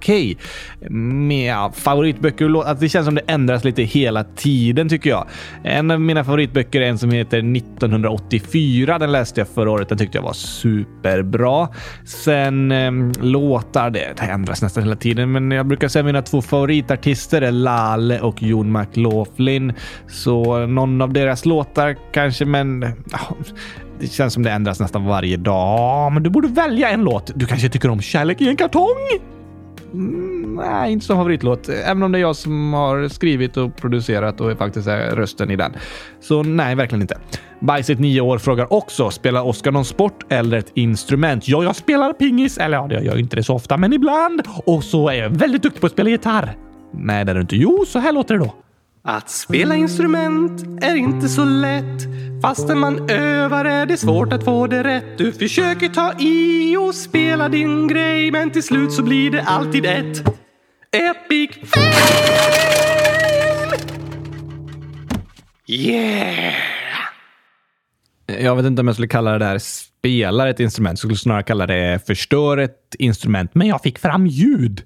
okej. 0.00 0.36
Okay. 0.80 1.72
Favoritböcker 1.72 2.44
och 2.44 2.50
låtar. 2.50 2.76
Det 2.80 2.88
känns 2.88 3.06
som 3.06 3.14
det 3.14 3.22
ändras 3.26 3.64
lite 3.64 3.82
hela 3.82 4.24
tiden 4.24 4.88
tycker 4.88 5.10
jag. 5.10 5.26
En 5.64 5.90
av 5.90 6.00
mina 6.00 6.24
favoritböcker 6.24 6.80
är 6.80 6.88
en 6.88 6.98
som 6.98 7.10
heter 7.10 7.38
1984. 7.38 8.98
Den 8.98 9.12
läste 9.12 9.40
jag 9.40 9.48
förra 9.48 9.70
året. 9.70 9.88
Den 9.88 9.98
tyckte 9.98 10.18
jag 10.18 10.22
var 10.22 10.32
superbra. 10.32 11.68
Sen 12.04 12.72
eh, 12.72 12.92
låtar, 13.22 13.90
det, 13.90 14.14
det 14.16 14.22
ändras 14.22 14.62
nästan 14.62 14.82
hela 14.82 14.96
tiden, 14.96 15.32
men 15.32 15.50
jag 15.50 15.66
brukar 15.66 15.88
säga 15.88 16.02
mina 16.02 16.22
två 16.22 16.42
favoritartister 16.42 17.42
är 17.42 17.52
Lale 17.52 18.20
och 18.20 18.42
Jon 18.42 18.72
McLaughlin. 18.72 19.72
Så 20.08 20.66
någon 20.66 21.02
av 21.02 21.12
deras 21.12 21.46
låtar 21.46 21.96
kanske, 22.12 22.44
men 22.44 22.82
ja, 23.12 23.36
det 24.00 24.06
känns 24.06 24.34
som 24.34 24.42
det 24.42 24.50
ändras 24.50 24.80
nästan 24.80 25.04
varje 25.04 25.36
dag. 25.36 26.12
Men 26.12 26.22
du 26.22 26.30
borde 26.30 26.48
välja 26.48 26.88
en 26.88 27.04
låt. 27.04 27.30
Du 27.34 27.46
kanske 27.46 27.68
tycker 27.68 27.90
om 27.90 28.00
Kärlek 28.00 28.40
i 28.40 28.48
en 28.48 28.56
kartong? 28.56 29.39
Mm, 29.92 30.54
nej, 30.54 30.92
inte 30.92 31.06
som 31.06 31.16
favoritlåt. 31.16 31.68
Även 31.68 32.02
om 32.02 32.12
det 32.12 32.18
är 32.18 32.20
jag 32.20 32.36
som 32.36 32.72
har 32.72 33.08
skrivit 33.08 33.56
och 33.56 33.76
producerat 33.76 34.40
och 34.40 34.58
faktiskt 34.58 34.88
är 34.88 35.16
rösten 35.16 35.50
i 35.50 35.56
den. 35.56 35.72
Så 36.20 36.42
nej, 36.42 36.74
verkligen 36.74 37.02
inte. 37.02 37.18
Bajset 37.60 37.98
9 37.98 38.20
år 38.20 38.38
frågar 38.38 38.72
också, 38.72 39.10
spelar 39.10 39.46
Oskar 39.46 39.72
någon 39.72 39.84
sport 39.84 40.24
eller 40.28 40.58
ett 40.58 40.72
instrument? 40.74 41.48
Ja, 41.48 41.64
jag 41.64 41.76
spelar 41.76 42.12
pingis. 42.12 42.58
Eller 42.58 42.76
ja, 42.76 42.88
jag 42.90 43.04
gör 43.04 43.18
inte 43.18 43.36
det 43.36 43.42
så 43.42 43.54
ofta, 43.54 43.76
men 43.76 43.92
ibland. 43.92 44.42
Och 44.66 44.84
så 44.84 45.08
är 45.08 45.14
jag 45.14 45.30
väldigt 45.30 45.62
duktig 45.62 45.80
på 45.80 45.86
att 45.86 45.92
spela 45.92 46.10
gitarr. 46.10 46.56
Nej, 46.92 47.24
det 47.24 47.32
är 47.32 47.34
du 47.34 47.40
inte. 47.40 47.56
Jo, 47.56 47.84
så 47.86 47.98
här 47.98 48.12
låter 48.12 48.34
det 48.34 48.44
då. 48.44 48.54
Att 49.02 49.30
spela 49.30 49.76
instrument 49.76 50.84
är 50.84 50.94
inte 50.94 51.28
så 51.28 51.44
lätt. 51.44 52.02
Fastän 52.42 52.78
man 52.78 53.10
övar 53.10 53.64
är 53.64 53.86
det 53.86 53.96
svårt 53.96 54.32
att 54.32 54.44
få 54.44 54.66
det 54.66 54.84
rätt. 54.84 55.18
Du 55.18 55.32
försöker 55.32 55.88
ta 55.88 56.12
i 56.18 56.76
och 56.76 56.94
spela 56.94 57.48
din 57.48 57.88
grej 57.88 58.30
men 58.30 58.50
till 58.50 58.62
slut 58.62 58.92
så 58.92 59.02
blir 59.02 59.30
det 59.30 59.42
alltid 59.42 59.86
ett 59.86 60.24
epic 60.92 61.50
fail! 61.70 61.94
Yeah! 65.66 66.54
Jag 68.26 68.56
vet 68.56 68.66
inte 68.66 68.80
om 68.80 68.86
jag 68.86 68.96
skulle 68.96 69.08
kalla 69.08 69.32
det 69.32 69.38
där 69.38 69.58
spelar 69.58 70.46
ett 70.46 70.60
instrument. 70.60 70.92
Jag 70.92 70.98
skulle 70.98 71.16
snarare 71.16 71.42
kalla 71.42 71.66
det 71.66 72.06
förstör 72.06 72.58
ett 72.58 72.94
instrument. 72.98 73.54
Men 73.54 73.68
jag 73.68 73.82
fick 73.82 73.98
fram 73.98 74.26
ljud. 74.26 74.82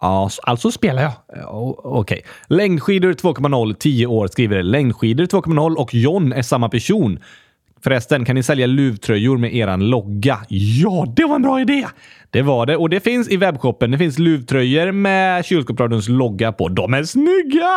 Ja, 0.00 0.30
alltså 0.42 0.70
spelar 0.70 1.02
jag. 1.02 1.12
Okej. 1.48 1.80
Okay. 1.84 2.20
Längdskidor 2.46 3.12
2.0, 3.12 3.74
10 3.74 4.06
år, 4.06 4.26
skriver 4.26 4.62
Längdskidor 4.62 5.24
2.0 5.24 5.74
och 5.74 5.94
John 5.94 6.32
är 6.32 6.42
samma 6.42 6.68
person. 6.68 7.18
Förresten, 7.84 8.24
kan 8.24 8.34
ni 8.34 8.42
sälja 8.42 8.66
luvtröjor 8.66 9.38
med 9.38 9.54
eran 9.54 9.90
logga? 9.90 10.38
Ja, 10.48 11.06
det 11.16 11.24
var 11.24 11.34
en 11.34 11.42
bra 11.42 11.60
idé! 11.60 11.86
Det 12.30 12.42
var 12.42 12.66
det 12.66 12.76
och 12.76 12.88
det 12.88 13.00
finns 13.00 13.28
i 13.28 13.36
webbshoppen. 13.36 13.90
Det 13.90 13.98
finns 13.98 14.18
luvtröjor 14.18 14.92
med 14.92 15.44
Kylskåpsradions 15.44 16.08
logga 16.08 16.52
på. 16.52 16.68
De 16.68 16.94
är 16.94 17.04
snygga! 17.04 17.68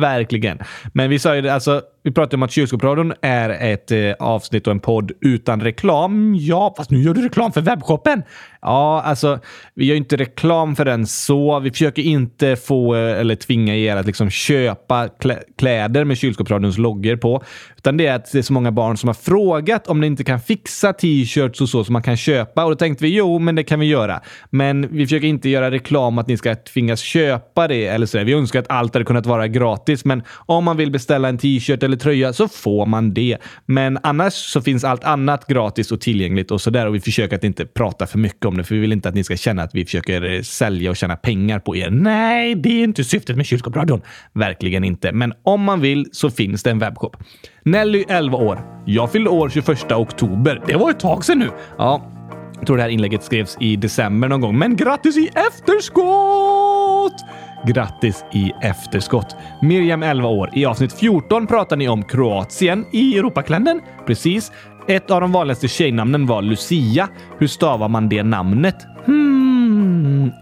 Verkligen. 0.00 0.58
Men 0.92 1.10
vi 1.10 1.18
sa 1.18 1.34
ju 1.34 1.42
det, 1.42 1.54
alltså, 1.54 1.82
vi 2.02 2.12
pratade 2.12 2.36
om 2.36 2.42
att 2.42 2.50
Kylskåpsradion 2.50 3.12
är 3.22 3.50
ett 3.50 3.90
eh, 3.90 4.12
avsnitt 4.18 4.66
och 4.66 4.70
en 4.70 4.80
podd 4.80 5.12
utan 5.20 5.60
reklam. 5.60 6.34
Ja, 6.34 6.74
fast 6.76 6.90
nu 6.90 7.02
gör 7.02 7.14
du 7.14 7.22
reklam 7.22 7.52
för 7.52 7.60
webbshoppen. 7.60 8.22
Ja, 8.62 9.02
alltså, 9.02 9.38
vi 9.74 9.84
gör 9.84 9.96
inte 9.96 10.16
reklam 10.16 10.76
för 10.76 10.84
den 10.84 11.06
så. 11.06 11.60
Vi 11.60 11.70
försöker 11.70 12.02
inte 12.02 12.56
få 12.56 12.94
eh, 12.94 13.20
eller 13.20 13.34
tvinga 13.34 13.76
er 13.76 13.96
att 13.96 14.06
liksom 14.06 14.30
köpa 14.30 15.08
klä 15.08 15.38
kläder 15.58 16.04
med 16.04 16.18
Kylskåpsradions 16.18 16.78
loggor 16.78 17.16
på. 17.16 17.42
Utan 17.76 17.96
det 17.96 18.06
är 18.06 18.14
att 18.14 18.32
det 18.32 18.38
är 18.38 18.42
så 18.42 18.52
många 18.52 18.72
barn 18.72 18.96
som 18.96 19.08
har 19.08 19.14
frågat 19.14 19.86
om 19.86 20.00
ni 20.00 20.06
inte 20.06 20.24
kan 20.24 20.40
fixa 20.40 20.92
t-shirts 20.92 21.60
och 21.60 21.68
så 21.68 21.84
som 21.84 21.92
man 21.92 22.02
kan 22.02 22.16
köpa. 22.16 22.64
Och 22.64 22.70
då 22.70 22.76
tänkte 22.76 23.04
vi 23.04 23.16
jo, 23.16 23.38
men 23.38 23.54
det 23.54 23.62
kan 23.62 23.80
vi 23.80 23.86
göra. 23.86 24.20
Men 24.50 24.96
vi 24.96 25.06
försöker 25.06 25.26
inte 25.26 25.48
göra 25.48 25.70
reklam 25.70 26.18
att 26.18 26.26
ni 26.26 26.36
ska 26.36 26.54
tvingas 26.54 27.00
köpa 27.00 27.68
det 27.68 27.86
eller 27.86 28.06
så. 28.06 28.24
Vi 28.24 28.32
önskar 28.32 28.58
att 28.58 28.70
allt 28.70 28.94
hade 28.94 29.04
kunnat 29.04 29.26
vara 29.26 29.48
gratis, 29.48 30.04
men 30.04 30.22
om 30.46 30.64
man 30.64 30.76
vill 30.76 30.90
beställa 30.90 31.28
en 31.28 31.38
t-shirt 31.38 31.82
eller 31.88 31.96
tröja 31.96 32.32
så 32.32 32.48
får 32.48 32.86
man 32.86 33.14
det. 33.14 33.36
Men 33.66 33.98
annars 34.02 34.32
så 34.32 34.62
finns 34.62 34.84
allt 34.84 35.04
annat 35.04 35.46
gratis 35.46 35.92
och 35.92 36.00
tillgängligt 36.00 36.50
och 36.50 36.60
så 36.60 36.70
där. 36.70 36.86
Och 36.86 36.94
vi 36.94 37.00
försöker 37.00 37.36
att 37.36 37.44
inte 37.44 37.66
prata 37.66 38.06
för 38.06 38.18
mycket 38.18 38.44
om 38.44 38.56
det, 38.56 38.64
för 38.64 38.74
vi 38.74 38.80
vill 38.80 38.92
inte 38.92 39.08
att 39.08 39.14
ni 39.14 39.24
ska 39.24 39.36
känna 39.36 39.62
att 39.62 39.74
vi 39.74 39.84
försöker 39.84 40.34
eh, 40.34 40.42
sälja 40.42 40.90
och 40.90 40.96
tjäna 40.96 41.16
pengar 41.16 41.58
på 41.58 41.76
er. 41.76 41.90
Nej, 41.90 42.54
det 42.54 42.68
är 42.68 42.84
inte 42.84 43.04
syftet 43.04 43.36
med 43.36 43.46
Kylskåpsradion. 43.46 44.02
Verkligen 44.32 44.84
inte. 44.84 45.12
Men 45.12 45.32
om 45.42 45.62
man 45.62 45.80
vill 45.80 46.06
så 46.12 46.30
finns 46.30 46.62
det 46.62 46.70
en 46.70 46.78
webbshop. 46.78 47.16
Nelly, 47.64 48.04
11 48.08 48.38
år. 48.38 48.60
Jag 48.86 49.12
fyllde 49.12 49.30
år 49.30 49.48
21 49.48 49.92
oktober. 49.92 50.62
Det 50.66 50.76
var 50.76 50.90
ett 50.90 51.00
tag 51.00 51.24
sedan 51.24 51.38
nu. 51.38 51.50
Ja, 51.78 52.12
jag 52.58 52.66
tror 52.66 52.76
det 52.76 52.82
här 52.82 52.90
inlägget 52.90 53.24
skrevs 53.24 53.56
i 53.60 53.76
december 53.76 54.28
någon 54.28 54.40
gång, 54.40 54.58
men 54.58 54.76
grattis 54.76 55.16
i 55.16 55.30
efterskott! 55.34 57.24
Grattis 57.66 58.24
i 58.32 58.52
efterskott. 58.62 59.36
Miriam, 59.62 60.02
11 60.02 60.28
år. 60.28 60.50
I 60.52 60.64
avsnitt 60.64 60.92
14 60.92 61.46
pratar 61.46 61.76
ni 61.76 61.88
om 61.88 62.04
Kroatien 62.04 62.84
i 62.92 63.18
Europakalendern. 63.18 63.80
Precis. 64.06 64.52
Ett 64.88 65.10
av 65.10 65.20
de 65.20 65.32
vanligaste 65.32 65.68
tjejnamnen 65.68 66.26
var 66.26 66.42
Lucia. 66.42 67.08
Hur 67.38 67.46
stavar 67.46 67.88
man 67.88 68.08
det 68.08 68.22
namnet? 68.22 68.86
Hmm... 69.06 70.32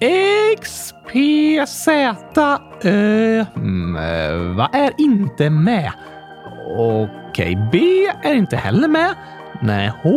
X-P-Z-Ö... 0.59 0.95
Mm, 3.57 3.97
eh, 3.97 4.57
vad 4.57 4.75
är 4.75 4.93
inte 4.99 5.51
med? 5.51 5.93
Okej, 6.77 7.57
okay. 7.57 7.57
B 7.73 7.79
är 8.23 8.35
inte 8.35 8.57
heller 8.57 8.89
med. 8.89 9.15
Nej, 9.63 9.93
H 10.03 10.11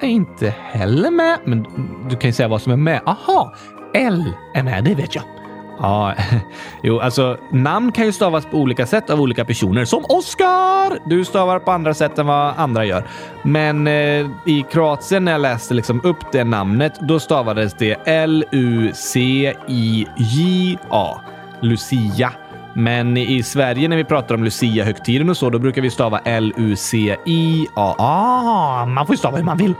är 0.00 0.08
inte 0.08 0.54
heller 0.72 1.10
med. 1.10 1.38
Men 1.44 1.62
du 2.10 2.16
kan 2.16 2.28
ju 2.28 2.32
säga 2.32 2.48
vad 2.48 2.62
som 2.62 2.72
är 2.72 2.76
med. 2.76 3.00
Aha! 3.06 3.54
L 3.94 4.24
är 4.54 4.62
med, 4.62 4.84
det 4.84 4.94
vet 4.94 5.14
jag. 5.14 5.24
Ja, 5.78 6.14
jo, 6.82 7.00
alltså 7.00 7.38
namn 7.50 7.92
kan 7.92 8.06
ju 8.06 8.12
stavas 8.12 8.46
på 8.46 8.56
olika 8.56 8.86
sätt 8.86 9.10
av 9.10 9.20
olika 9.20 9.44
personer. 9.44 9.84
Som 9.84 10.04
Oskar! 10.08 11.08
Du 11.08 11.24
stavar 11.24 11.58
på 11.58 11.70
andra 11.70 11.94
sätt 11.94 12.18
än 12.18 12.26
vad 12.26 12.54
andra 12.56 12.84
gör. 12.84 13.08
Men 13.42 13.86
eh, 13.86 14.26
i 14.46 14.64
Kroatien 14.70 15.24
när 15.24 15.32
jag 15.32 15.40
läste 15.40 15.74
liksom 15.74 16.00
upp 16.04 16.32
det 16.32 16.44
namnet, 16.44 16.92
då 17.00 17.20
stavades 17.20 17.74
det 17.74 17.92
L-U-C-I-J-A. 18.04 18.94
Lucia. 21.60 22.32
Men 22.74 23.16
i 23.16 23.42
Sverige 23.42 23.88
när 23.88 23.96
vi 23.96 24.04
pratar 24.04 24.34
om 24.34 24.44
Lucia-högtiden 24.44 25.30
och 25.30 25.36
så, 25.36 25.50
då 25.50 25.58
brukar 25.58 25.82
vi 25.82 25.90
stava 25.90 26.18
L-U-C-I-A. 26.24 27.94
Ah, 27.98 28.86
man 28.86 29.06
får 29.06 29.12
ju 29.12 29.18
stava 29.18 29.36
hur 29.36 29.44
man 29.44 29.56
vill. 29.56 29.74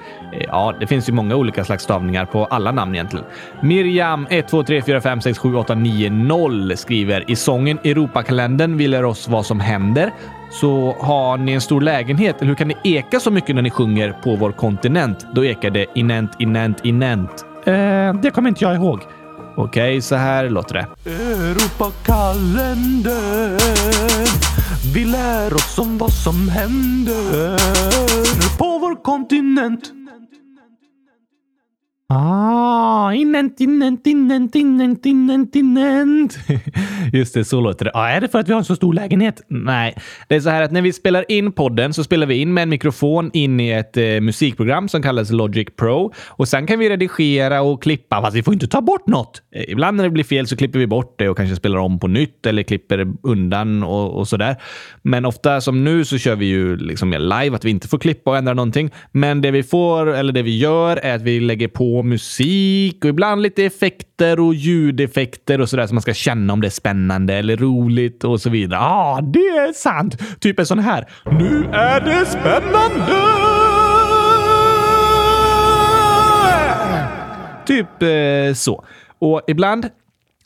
Ja, 0.49 0.75
det 0.81 0.87
finns 0.87 1.09
ju 1.09 1.13
många 1.13 1.37
olika 1.37 1.65
slags 1.65 1.85
stavningar 1.85 2.25
på 2.25 2.45
alla 2.45 2.73
namn 2.73 2.95
egentligen. 2.95 3.27
Miriam 3.63 4.27
1, 4.31 4.49
2, 4.49 4.63
3, 4.63 4.83
4, 4.83 5.01
5, 5.01 5.21
6, 5.21 5.39
7, 5.39 5.57
8, 5.57 5.75
9, 5.75 6.11
0 6.11 6.77
skriver 6.77 7.31
i 7.31 7.37
sången 7.37 7.79
Europakalendern 7.85 8.77
vill 8.77 8.95
er 8.95 9.05
oss 9.05 9.29
vad 9.29 9.47
som 9.47 9.61
händer. 9.61 10.11
Så 10.51 10.97
har 11.01 11.37
ni 11.37 11.53
en 11.53 11.61
stor 11.61 11.81
lägenhet, 11.81 12.37
eller 12.37 12.49
hur 12.49 12.55
kan 12.55 12.69
ni 12.69 12.77
eka 12.85 13.21
så 13.21 13.31
mycket 13.31 13.55
när 13.55 13.63
ni 13.63 13.71
sjunger 13.71 14.13
på 14.13 14.37
vår 14.37 14.53
kontinent? 14.53 15.27
Då 15.33 15.45
ekar 15.45 15.71
det 15.71 15.87
inent, 15.95 16.41
inent, 16.41 16.85
inent. 16.85 17.45
Eh, 17.65 18.15
det 18.23 18.31
kommer 18.35 18.49
inte 18.49 18.65
jag 18.65 18.75
ihåg. 18.75 19.01
Okej, 19.57 20.03
så 20.03 20.15
här 20.15 20.51
låter 20.51 20.75
det. 20.75 20.87
Europakalendern 21.11 23.59
Vi 24.95 25.05
lär 25.05 25.55
oss 25.55 25.79
om 25.79 25.99
vad 25.99 26.13
som 26.13 26.49
händer 26.49 27.59
på 28.59 28.79
vår 28.79 29.03
kontinent. 29.03 29.93
Ah, 32.09 33.13
inent, 33.13 33.61
inent, 33.61 34.07
inent, 34.07 34.57
inent, 34.57 35.07
inent, 35.07 35.57
inent. 35.57 36.39
Just 37.13 37.35
det, 37.35 37.45
så 37.45 37.61
låter 37.61 37.85
det. 37.85 37.91
Ah, 37.95 38.09
är 38.09 38.21
det 38.21 38.29
för 38.29 38.39
att 38.39 38.49
vi 38.49 38.53
har 38.53 38.59
en 38.59 38.65
så 38.65 38.77
stor 38.77 38.93
lägenhet? 38.93 39.43
Nej, 39.49 39.97
det 40.29 40.35
är 40.35 40.41
så 40.41 40.51
här 40.51 40.63
att 40.63 40.73
när 40.73 40.83
vi 40.83 40.93
spelar 40.93 41.25
in 41.29 41.53
podden 41.53 41.95
så 41.95 42.05
spelar 42.05 42.27
vi 42.27 42.35
in 42.35 42.55
med 42.55 42.63
en 42.63 42.69
mikrofon 42.69 43.31
in 43.33 43.61
i 43.61 43.71
ett 43.71 43.97
eh, 43.97 44.05
musikprogram 44.21 44.89
som 44.89 45.03
kallas 45.03 45.31
Logic 45.31 45.69
Pro 45.77 46.13
och 46.29 46.49
sen 46.49 46.67
kan 46.67 46.79
vi 46.79 46.89
redigera 46.89 47.63
och 47.63 47.83
klippa, 47.83 48.23
fast 48.23 48.37
vi 48.37 48.43
får 48.43 48.55
inte 48.55 48.69
ta 48.69 48.81
bort 48.81 49.07
något. 49.07 49.43
Eh, 49.55 49.65
ibland 49.69 49.97
när 49.97 50.05
det 50.05 50.11
blir 50.11 50.25
fel 50.25 50.47
så 50.47 50.57
klipper 50.57 50.79
vi 50.79 50.87
bort 50.87 51.15
det 51.19 51.29
och 51.29 51.37
kanske 51.37 51.57
spelar 51.57 51.79
om 51.79 51.99
på 51.99 52.09
nytt 52.09 52.47
eller 52.47 52.63
klipper 52.63 53.13
undan 53.23 53.83
och, 53.83 54.19
och 54.19 54.29
så 54.29 54.37
där. 54.37 54.57
Men 55.03 55.25
ofta 55.25 55.61
som 55.61 55.85
nu 55.85 56.05
så 56.05 56.19
kör 56.19 56.37
vi 56.37 56.47
ju 56.47 56.77
liksom 56.77 57.09
mer 57.09 57.19
live, 57.19 57.57
att 57.57 57.65
vi 57.65 57.71
inte 57.71 57.89
får 57.89 57.99
klippa 57.99 58.31
och 58.31 58.37
ändra 58.37 58.55
någonting. 58.55 58.91
Men 59.13 59.41
det 59.41 59.51
vi 59.51 59.63
får, 59.63 60.15
eller 60.15 60.33
det 60.33 60.43
vi 60.43 60.59
gör, 60.59 60.97
är 60.97 61.15
att 61.15 61.23
vi 61.23 61.41
lägger 61.41 61.69
på 61.69 61.94
musik 62.03 63.05
och 63.05 63.11
ibland 63.11 63.43
lite 63.43 63.65
effekter 63.65 64.41
och 64.41 64.55
ljudeffekter 64.55 65.61
och 65.61 65.69
sådär 65.69 65.87
så 65.87 65.95
man 65.95 66.03
ska 66.03 66.15
känna 66.15 66.53
om 66.53 66.61
det 66.61 66.69
är 66.69 66.71
spännande 66.71 67.35
eller 67.35 67.57
roligt 67.57 68.25
och 68.25 68.41
så 68.41 68.51
vidare. 68.51 68.81
Ja, 68.81 68.87
ah, 68.87 69.21
det 69.21 69.39
är 69.39 69.73
sant! 69.73 70.41
Typ 70.41 70.59
en 70.59 70.67
sån 70.67 70.79
här. 70.79 71.09
Nu 71.25 71.65
är 71.73 72.01
det 72.01 72.27
spännande! 72.27 73.45
Typ 77.67 78.03
eh, 78.03 78.55
så. 78.55 78.85
Och 79.19 79.43
ibland 79.47 79.91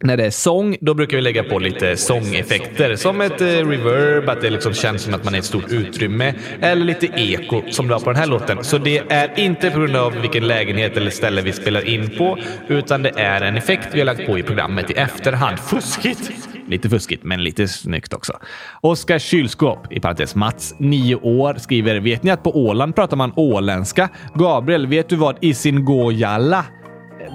när 0.05 0.17
det 0.17 0.27
är 0.27 0.31
sång, 0.31 0.77
då 0.81 0.95
brukar 0.95 1.17
vi 1.17 1.23
lägga 1.23 1.45
på 1.45 1.59
lite 1.59 1.97
sångeffekter. 1.97 2.97
Som 2.97 3.21
ett 3.21 3.41
eh, 3.41 3.47
reverb, 3.47 4.29
att 4.29 4.41
det 4.41 4.51
liksom 4.51 4.75
känns 4.75 5.03
som 5.03 5.15
att 5.15 5.25
man 5.25 5.35
är 5.35 5.39
i 5.39 5.41
ett 5.41 5.45
stort 5.45 5.73
utrymme. 5.73 6.35
Eller 6.61 6.85
lite 6.85 7.07
eko, 7.07 7.63
som 7.71 7.89
det 7.89 7.93
var 7.95 8.01
på 8.01 8.11
den 8.11 8.21
här 8.21 8.27
låten. 8.27 8.65
Så 8.65 8.79
det 8.79 8.99
är 9.13 9.39
inte 9.39 9.71
på 9.71 9.79
grund 9.79 9.97
av 9.97 10.21
vilken 10.21 10.49
lägenhet 10.49 10.97
eller 10.97 11.11
ställe 11.11 11.43
vi 11.43 11.53
spelar 11.53 11.89
in 11.89 12.11
på, 12.19 12.39
utan 12.69 13.03
det 13.03 13.13
är 13.17 13.41
en 13.41 13.57
effekt 13.57 13.89
vi 13.93 14.01
har 14.01 14.07
lagt 14.07 14.27
på 14.27 14.39
i 14.39 14.43
programmet 14.43 14.91
i 14.91 14.95
efterhand. 14.95 15.59
Fuskigt! 15.59 16.31
Lite 16.69 16.89
fuskigt, 16.89 17.25
men 17.25 17.45
lite 17.45 17.69
snyggt 17.69 18.15
också. 18.15 18.33
Oskar 18.81 19.19
Kylskåp, 19.19 19.93
i 19.93 20.01
parentes 20.01 20.35
Mats, 20.35 20.75
9 20.79 21.15
år, 21.15 21.55
skriver 21.55 22.01
“Vet 22.01 22.23
ni 22.23 22.31
att 22.31 22.43
på 22.43 22.57
Åland 22.57 22.95
pratar 22.95 23.17
man 23.17 23.33
åländska? 23.37 24.09
Gabriel, 24.35 24.87
vet 24.87 25.09
du 25.09 25.17
vad 25.17 25.37
Isingojalla 25.41 26.65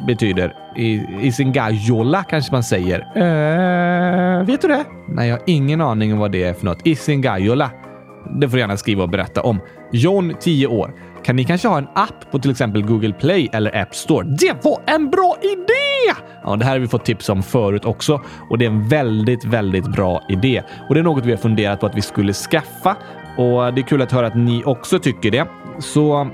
betyder. 0.08 0.54
I, 0.76 1.06
i 1.22 1.32
sin 1.32 1.52
gajola 1.52 2.24
kanske 2.24 2.52
man 2.52 2.64
säger. 2.64 3.00
Uh, 3.00 4.46
vet 4.46 4.62
du 4.62 4.68
det? 4.68 4.86
Nej, 5.08 5.30
jag 5.30 5.36
har 5.36 5.44
ingen 5.46 5.82
aning 5.82 6.14
om 6.14 6.20
vad 6.20 6.32
det 6.32 6.44
är 6.44 6.54
för 6.54 6.66
något. 6.66 6.88
I 6.88 6.96
sin 6.96 7.22
gajola. 7.22 7.72
Det 8.40 8.50
får 8.50 8.58
du 8.58 8.62
gärna 8.62 8.78
skriva 8.78 9.04
och 9.04 9.10
berätta 9.10 9.42
om. 9.42 9.60
John, 9.92 10.34
10 10.40 10.68
år. 10.68 10.94
Kan 11.24 11.36
ni 11.36 11.46
kanske 11.46 11.68
ha 11.68 11.78
en 11.78 11.88
app 11.94 12.32
på 12.32 12.40
till 12.40 12.52
exempel 12.52 12.86
Google 12.86 13.14
Play 13.14 13.50
eller 13.54 13.82
App 13.82 13.96
Store? 13.96 14.28
Det 14.40 14.64
var 14.64 14.80
en 14.86 15.10
bra 15.10 15.38
idé! 15.42 16.20
Ja, 16.44 16.56
det 16.56 16.66
här 16.66 16.72
har 16.72 16.80
vi 16.80 16.88
fått 16.88 17.06
tips 17.06 17.30
om 17.30 17.44
förut 17.44 17.86
också 17.86 18.22
och 18.50 18.58
det 18.58 18.66
är 18.66 18.70
en 18.70 18.88
väldigt, 18.88 19.46
väldigt 19.46 19.88
bra 19.88 20.24
idé. 20.30 20.64
Och 20.90 20.96
det 20.96 21.02
är 21.02 21.04
något 21.04 21.26
vi 21.26 21.32
har 21.32 21.38
funderat 21.38 21.80
på 21.80 21.86
att 21.86 21.96
vi 21.96 22.02
skulle 22.02 22.34
skaffa 22.34 22.96
och 23.38 23.74
det 23.74 23.82
är 23.82 23.88
kul 23.88 24.02
att 24.02 24.12
höra 24.12 24.28
att 24.28 24.36
ni 24.36 24.64
också 24.66 25.00
tycker 25.00 25.32
det. 25.32 25.46
Så 25.80 26.28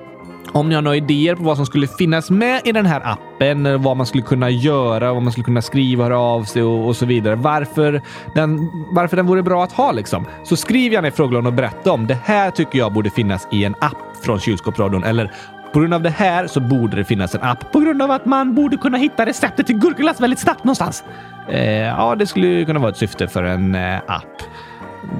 om 0.51 0.69
ni 0.69 0.75
har 0.75 0.81
några 0.81 0.97
idéer 0.97 1.35
på 1.35 1.43
vad 1.43 1.57
som 1.57 1.65
skulle 1.65 1.87
finnas 1.87 2.29
med 2.29 2.61
i 2.65 2.71
den 2.71 2.85
här 2.85 3.01
appen, 3.03 3.81
vad 3.81 3.97
man 3.97 4.05
skulle 4.05 4.23
kunna 4.23 4.49
göra, 4.49 5.13
vad 5.13 5.23
man 5.23 5.31
skulle 5.31 5.45
kunna 5.45 5.61
skriva, 5.61 6.03
höra 6.03 6.19
av 6.19 6.43
sig 6.43 6.63
och, 6.63 6.87
och 6.87 6.95
så 6.95 7.05
vidare. 7.05 7.35
Varför 7.35 8.01
den, 8.35 8.69
varför 8.91 9.17
den 9.17 9.27
vore 9.27 9.43
bra 9.43 9.63
att 9.63 9.71
ha 9.71 9.91
liksom. 9.91 10.25
Så 10.43 10.55
skriv 10.55 10.93
gärna 10.93 11.07
i 11.07 11.11
frågelådan 11.11 11.45
och 11.45 11.53
berätta 11.53 11.91
om 11.91 12.07
det 12.07 12.17
här 12.23 12.51
tycker 12.51 12.79
jag 12.79 12.93
borde 12.93 13.09
finnas 13.09 13.47
i 13.51 13.65
en 13.65 13.75
app 13.81 13.97
från 14.23 14.39
Kylskåpsradion 14.39 15.03
eller 15.03 15.31
på 15.73 15.79
grund 15.79 15.93
av 15.93 16.01
det 16.01 16.09
här 16.09 16.47
så 16.47 16.59
borde 16.59 16.97
det 16.97 17.03
finnas 17.03 17.35
en 17.35 17.41
app 17.41 17.71
på 17.71 17.79
grund 17.79 18.01
av 18.01 18.11
att 18.11 18.25
man 18.25 18.55
borde 18.55 18.77
kunna 18.77 18.97
hitta 18.97 19.25
receptet 19.25 19.67
till 19.67 19.77
gurkaglass 19.77 20.21
väldigt 20.21 20.39
snabbt 20.39 20.63
någonstans. 20.63 21.03
Eh, 21.49 21.87
ja, 21.87 22.15
det 22.15 22.27
skulle 22.27 22.65
kunna 22.65 22.79
vara 22.79 22.91
ett 22.91 22.97
syfte 22.97 23.27
för 23.27 23.43
en 23.43 23.75
eh, 23.75 23.97
app. 24.07 24.41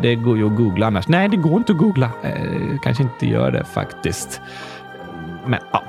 Det 0.02 0.16
går 0.16 0.38
ju 0.38 0.46
att 0.46 0.56
googla 0.58 0.88
annars. 0.88 1.08
Nej, 1.08 1.30
det 1.30 1.38
går 1.38 1.58
inte 1.58 1.72
att 1.72 1.78
googla. 1.78 2.12
Eh, 2.24 2.80
kanske 2.84 3.04
inte 3.04 3.28
gör 3.28 3.52
det 3.52 3.64
faktiskt. 3.64 4.42
Men 5.46 5.60
ja. 5.72 5.84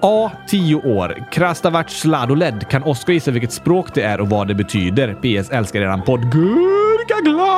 A. 0.00 0.30
10 0.46 0.74
år. 0.74 1.24
Krastavart 1.30 1.90
Sladoled. 1.90 2.68
Kan 2.68 2.82
Oskar 2.82 3.12
gissa 3.12 3.30
vilket 3.30 3.52
språk 3.52 3.94
det 3.94 4.02
är 4.02 4.20
och 4.20 4.28
vad 4.28 4.48
det 4.48 4.54
betyder? 4.54 5.14
PS. 5.14 5.50
Älskar 5.50 5.80
eran 5.80 6.02
podd. 6.02 6.32
Gurkaglas! 6.32 7.56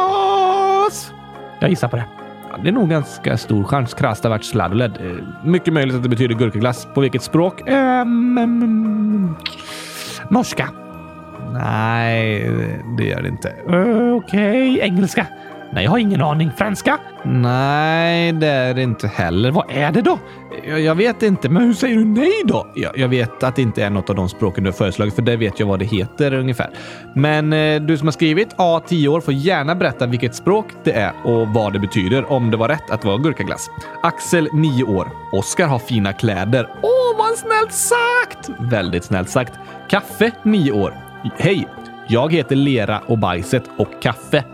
Jag 1.61 1.71
gissar 1.71 1.89
på 1.89 1.97
det. 1.97 2.05
Ja, 2.51 2.57
det 2.63 2.69
är 2.69 2.73
nog 2.73 2.91
ganska 2.91 3.39
stor 3.39 3.65
chans. 3.65 3.95
Krastavart 3.95 4.45
Sladoled. 4.45 4.93
Eh, 5.01 5.17
mycket 5.45 5.75
möjligt 5.75 5.97
att 5.97 6.03
det 6.03 6.09
betyder 6.09 6.35
gurkaglass. 6.35 6.89
På 6.95 7.01
vilket 7.01 7.23
språk? 7.23 7.61
Ehm, 7.61 7.69
mm, 7.69 8.39
mm, 8.39 8.63
mm. 8.63 9.35
norska. 10.31 10.69
Nej, 11.53 12.51
det 12.99 13.05
gör 13.05 13.23
det 13.23 13.29
inte. 13.29 13.53
Uh, 13.71 14.15
Okej, 14.15 14.81
engelska. 14.81 15.27
Nej, 15.73 15.85
jag 15.85 15.91
har 15.91 15.99
ingen 15.99 16.23
aning. 16.23 16.51
Franska? 16.57 16.99
Nej, 17.25 18.33
det 18.33 18.47
är 18.47 18.75
det 18.75 18.83
inte 18.83 19.09
heller. 19.09 19.51
Vad 19.51 19.65
är 19.71 19.93
det 19.93 20.03
då? 20.03 20.19
Jag, 20.67 20.81
jag 20.81 20.95
vet 20.95 21.23
inte, 21.23 21.49
men 21.49 21.63
hur 21.63 21.75
säger 21.75 21.97
du 21.97 22.05
nej 22.05 22.43
då? 22.45 22.67
Jag, 22.75 22.99
jag 22.99 23.09
vet 23.09 23.43
att 23.43 23.57
det 23.57 23.63
inte 23.63 23.85
är 23.85 23.91
något 23.91 24.11
av 24.11 24.17
de 24.17 24.29
språken 24.29 24.65
du 24.65 24.71
har 24.71 24.75
föreslagit, 24.75 25.15
för 25.15 25.23
det 25.23 25.37
vet 25.37 25.61
jag 25.61 25.67
vad 25.67 25.79
det 25.79 25.85
heter 25.85 26.35
ungefär. 26.35 26.71
Men 27.15 27.53
eh, 27.53 27.81
du 27.81 27.99
som 27.99 28.07
har 28.07 28.13
skrivit 28.13 28.49
A 28.57 28.81
10 28.87 29.09
år 29.09 29.21
får 29.21 29.35
gärna 29.35 29.75
berätta 29.75 30.07
vilket 30.07 30.35
språk 30.35 30.67
det 30.85 30.93
är 30.93 31.13
och 31.25 31.49
vad 31.49 31.73
det 31.73 31.79
betyder, 31.79 32.33
om 32.33 32.51
det 32.51 32.57
var 32.57 32.69
rätt 32.69 32.91
att 32.91 33.05
vara 33.05 33.17
gurkaglass. 33.17 33.71
Axel 34.03 34.49
9 34.53 34.85
år. 34.85 35.09
Oskar 35.33 35.67
har 35.67 35.79
fina 35.79 36.13
kläder. 36.13 36.69
Åh, 36.83 37.19
vad 37.19 37.37
snällt 37.39 37.73
sagt! 37.73 38.51
Väldigt 38.59 39.05
snällt 39.05 39.31
sagt. 39.31 39.53
Kaffe 39.89 40.31
9 40.43 40.73
år. 40.73 40.95
Hej! 41.39 41.69
Jag 42.11 42.33
heter 42.33 42.57
Lera 42.57 42.99
och 43.07 43.19
Bajset 43.19 43.65
och 43.77 44.03
Kaffe. 44.03 44.45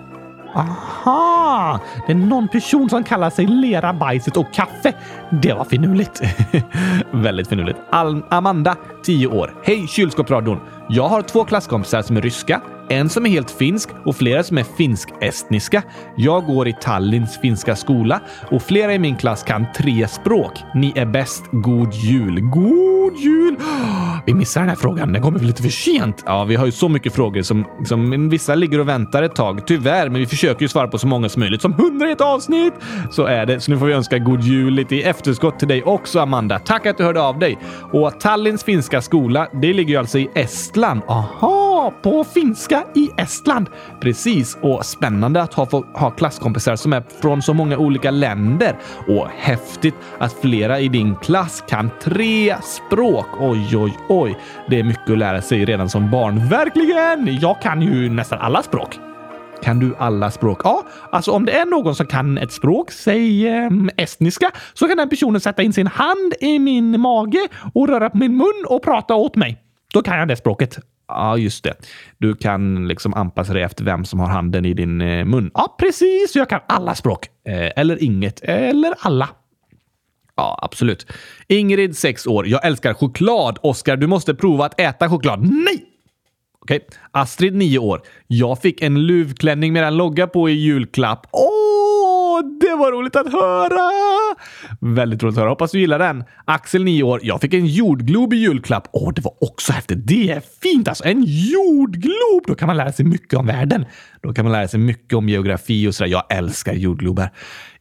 Aha! 0.54 1.80
Det 2.06 2.12
är 2.12 2.16
någon 2.16 2.48
person 2.48 2.90
som 2.90 3.04
kallar 3.04 3.30
sig 3.30 3.46
Lera, 3.46 3.92
Bajset 3.92 4.36
och 4.36 4.54
Kaffe. 4.54 4.92
Det 5.30 5.52
var 5.52 5.64
finurligt. 5.64 6.22
Väldigt 7.10 7.48
finurligt. 7.48 7.78
Al 7.90 8.22
Amanda, 8.30 8.76
10 9.02 9.26
år. 9.26 9.54
Hej 9.64 9.86
kylskåpsradion! 9.86 10.60
Jag 10.88 11.08
har 11.08 11.22
två 11.22 11.44
klasskompisar 11.44 12.02
som 12.02 12.16
är 12.16 12.20
ryska, 12.20 12.60
en 12.88 13.08
som 13.08 13.26
är 13.26 13.30
helt 13.30 13.50
finsk 13.50 13.88
och 14.04 14.16
flera 14.16 14.42
som 14.42 14.58
är 14.58 14.64
finsk-estniska. 14.64 15.82
Jag 16.16 16.46
går 16.46 16.68
i 16.68 16.72
Tallinns 16.80 17.38
finska 17.40 17.76
skola 17.76 18.20
och 18.50 18.62
flera 18.62 18.94
i 18.94 18.98
min 18.98 19.16
klass 19.16 19.42
kan 19.42 19.66
tre 19.76 20.08
språk. 20.08 20.52
Ni 20.74 20.92
är 20.96 21.06
bäst. 21.06 21.44
God 21.52 21.94
jul! 21.94 22.40
God 22.40 23.16
jul! 23.16 23.56
Vi 24.26 24.34
missar 24.34 24.60
den 24.60 24.68
här 24.68 24.76
frågan. 24.76 25.12
Den 25.12 25.22
kommer 25.22 25.38
lite 25.38 25.62
för 25.62 25.70
sent? 25.70 26.22
Ja, 26.26 26.44
vi 26.44 26.56
har 26.56 26.66
ju 26.66 26.72
så 26.72 26.88
mycket 26.88 27.14
frågor 27.14 27.42
som, 27.42 27.64
som 27.84 28.28
vissa 28.28 28.54
ligger 28.54 28.80
och 28.80 28.88
väntar 28.88 29.22
ett 29.22 29.34
tag. 29.34 29.66
Tyvärr, 29.66 30.08
men 30.08 30.20
vi 30.20 30.26
försöker 30.26 30.62
ju 30.62 30.68
svara 30.68 30.88
på 30.88 30.98
så 30.98 31.06
många 31.06 31.28
som 31.28 31.40
möjligt. 31.40 31.62
Som 31.62 31.72
hundra 31.72 32.08
i 32.08 32.12
ett 32.12 32.20
avsnitt! 32.20 32.74
Så 33.10 33.24
är 33.24 33.46
det. 33.46 33.60
Så 33.60 33.70
nu 33.70 33.78
får 33.78 33.86
vi 33.86 33.92
önska 33.92 34.18
god 34.18 34.40
jul 34.40 34.72
lite 34.74 34.96
i 34.96 35.02
efterskott 35.02 35.58
till 35.58 35.68
dig 35.68 35.82
också, 35.82 36.20
Amanda. 36.20 36.58
Tack 36.58 36.86
att 36.86 36.98
du 36.98 37.04
hörde 37.04 37.22
av 37.22 37.38
dig. 37.38 37.58
Och 37.92 38.20
Tallinns 38.20 38.64
finska 38.64 39.02
skola, 39.02 39.48
det 39.52 39.72
ligger 39.72 39.90
ju 39.90 39.96
alltså 39.96 40.18
i 40.18 40.28
Estland. 40.34 41.02
Aha, 41.08 41.92
på 42.02 42.24
finska 42.24 42.73
i 42.94 43.10
Estland. 43.16 43.68
Precis, 44.00 44.58
och 44.60 44.86
spännande 44.86 45.42
att 45.42 45.54
ha, 45.54 45.66
få, 45.66 45.84
ha 45.92 46.10
klasskompisar 46.10 46.76
som 46.76 46.92
är 46.92 47.02
från 47.22 47.42
så 47.42 47.54
många 47.54 47.78
olika 47.78 48.10
länder. 48.10 48.76
Och 49.08 49.28
häftigt 49.28 49.94
att 50.18 50.32
flera 50.32 50.80
i 50.80 50.88
din 50.88 51.16
klass 51.16 51.64
kan 51.68 51.90
tre 52.02 52.56
språk. 52.62 53.26
Oj, 53.40 53.76
oj, 53.76 53.98
oj. 54.08 54.38
Det 54.68 54.78
är 54.78 54.84
mycket 54.84 55.10
att 55.10 55.18
lära 55.18 55.42
sig 55.42 55.64
redan 55.64 55.88
som 55.88 56.10
barn. 56.10 56.48
Verkligen! 56.48 57.38
Jag 57.40 57.62
kan 57.62 57.82
ju 57.82 58.10
nästan 58.10 58.38
alla 58.38 58.62
språk. 58.62 58.98
Kan 59.62 59.78
du 59.78 59.94
alla 59.98 60.30
språk? 60.30 60.60
Ja, 60.64 60.82
alltså 61.10 61.30
om 61.30 61.44
det 61.44 61.52
är 61.52 61.66
någon 61.66 61.94
som 61.94 62.06
kan 62.06 62.38
ett 62.38 62.52
språk, 62.52 62.90
säg 62.90 63.48
eh, 63.48 63.70
estniska, 63.96 64.50
så 64.74 64.88
kan 64.88 64.96
den 64.96 65.08
personen 65.08 65.40
sätta 65.40 65.62
in 65.62 65.72
sin 65.72 65.86
hand 65.86 66.34
i 66.40 66.58
min 66.58 67.00
mage 67.00 67.48
och 67.74 67.88
röra 67.88 68.10
på 68.10 68.16
min 68.16 68.36
mun 68.36 68.64
och 68.68 68.82
prata 68.82 69.14
åt 69.14 69.36
mig. 69.36 69.60
Då 69.92 70.02
kan 70.02 70.18
jag 70.18 70.28
det 70.28 70.36
språket. 70.36 70.78
Ja, 71.08 71.36
just 71.36 71.64
det. 71.64 71.74
Du 72.18 72.34
kan 72.34 72.88
liksom 72.88 73.14
anpassa 73.14 73.52
dig 73.52 73.62
efter 73.62 73.84
vem 73.84 74.04
som 74.04 74.20
har 74.20 74.26
handen 74.26 74.64
i 74.64 74.74
din 74.74 75.00
eh, 75.00 75.24
mun. 75.24 75.50
Ja, 75.54 75.76
precis. 75.78 76.34
Jag 76.34 76.48
kan 76.48 76.60
alla 76.66 76.94
språk. 76.94 77.28
Eh, 77.48 77.70
eller 77.76 78.02
inget. 78.02 78.40
Eller 78.42 78.94
alla. 79.00 79.28
Ja, 80.36 80.58
absolut. 80.62 81.06
Ingrid, 81.48 81.96
6 81.96 82.26
år. 82.26 82.46
Jag 82.46 82.66
älskar 82.66 82.94
choklad. 82.94 83.58
Oskar, 83.62 83.96
du 83.96 84.06
måste 84.06 84.34
prova 84.34 84.64
att 84.66 84.80
äta 84.80 85.08
choklad. 85.08 85.40
Nej! 85.42 85.84
Okej. 86.60 86.86
Astrid, 87.10 87.54
9 87.54 87.78
år. 87.78 88.02
Jag 88.26 88.58
fick 88.62 88.82
en 88.82 89.06
luvklänning 89.06 89.72
med 89.72 89.84
en 89.84 89.96
logga 89.96 90.26
på 90.26 90.48
i 90.48 90.52
julklapp. 90.52 91.26
Åh, 91.32 91.83
det 92.42 92.74
var 92.74 92.92
roligt 92.92 93.16
att 93.16 93.32
höra! 93.32 93.90
Väldigt 94.80 95.22
roligt 95.22 95.36
att 95.36 95.40
höra. 95.40 95.50
Hoppas 95.50 95.72
du 95.72 95.80
gillar 95.80 95.98
den. 95.98 96.24
Axel, 96.44 96.84
9 96.84 97.02
år. 97.02 97.20
Jag 97.22 97.40
fick 97.40 97.54
en 97.54 97.66
jordglob 97.66 98.34
i 98.34 98.36
julklapp. 98.36 98.88
Åh, 98.92 99.12
det 99.12 99.22
var 99.22 99.34
också 99.40 99.72
häftigt. 99.72 100.06
Det 100.06 100.30
är 100.30 100.42
fint 100.62 100.88
alltså. 100.88 101.04
En 101.04 101.24
jordglob! 101.26 102.46
Då 102.46 102.54
kan 102.54 102.66
man 102.66 102.76
lära 102.76 102.92
sig 102.92 103.04
mycket 103.04 103.38
om 103.38 103.46
världen. 103.46 103.86
Då 104.22 104.34
kan 104.34 104.44
man 104.44 104.52
lära 104.52 104.68
sig 104.68 104.80
mycket 104.80 105.14
om 105.14 105.28
geografi 105.28 105.88
och 105.88 105.94
sådär. 105.94 106.10
Jag 106.10 106.22
älskar 106.28 106.72
jordglobar. 106.72 107.30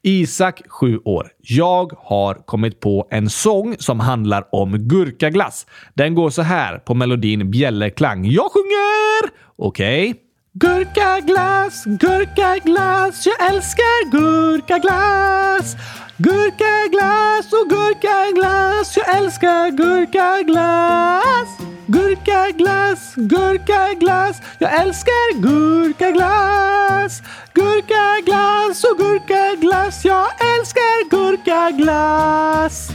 Isak, 0.02 0.62
7 0.68 1.00
år. 1.06 1.28
Jag 1.40 1.94
har 1.98 2.34
kommit 2.34 2.80
på 2.80 3.08
en 3.12 3.30
sång 3.30 3.76
som 3.80 4.00
handlar 4.00 4.48
om 4.52 4.78
gurkaglass. 4.78 5.68
Den 5.94 6.16
går 6.16 6.30
så 6.30 6.42
här 6.42 6.78
på 6.78 6.94
melodin 6.94 7.52
bjällerklang. 7.52 8.26
Jag 8.26 8.52
sjunger! 8.52 9.44
Okej. 9.56 10.10
Okay. 10.10 10.23
Gurkaglass, 10.56 11.84
gurkaglass, 11.86 13.26
jag 13.26 13.50
älskar 13.50 14.12
gurkaglass. 14.12 15.76
Gurkaglass 16.18 17.54
och 17.54 17.70
gurkaglass, 17.70 18.98
jag 18.98 19.18
älskar 19.18 19.70
gurkaglass. 19.70 21.50
Gurkaglass, 21.88 23.16
gurkaglass, 23.16 24.42
jag 24.60 24.74
älskar 24.82 25.42
gurkaglass. 25.42 27.22
Gurkaglass 27.54 28.84
och 28.84 28.98
gurkaglass, 28.98 30.06
jag 30.06 30.28
älskar 30.58 31.10
gurkaglass. 31.10 32.90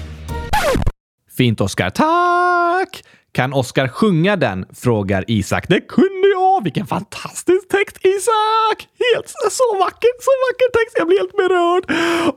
Fint 1.36 1.60
Oskar, 1.60 1.90
tack! 1.90 3.02
Kan 3.38 3.52
Oskar 3.52 3.88
sjunga 3.88 4.36
den? 4.36 4.66
frågar 4.74 5.24
Isak. 5.28 5.68
Det 5.68 5.80
kunde 5.80 6.28
jag! 6.32 6.64
Vilken 6.64 6.86
fantastisk 6.86 7.68
text, 7.68 7.96
Isak! 7.96 8.88
Helt 8.98 9.28
så 9.28 9.78
vacker, 9.78 10.10
så 10.20 10.30
vacker 10.44 10.70
text. 10.72 10.94
Jag 10.98 11.06
blir 11.06 11.18
helt 11.18 11.36
berörd. 11.36 11.84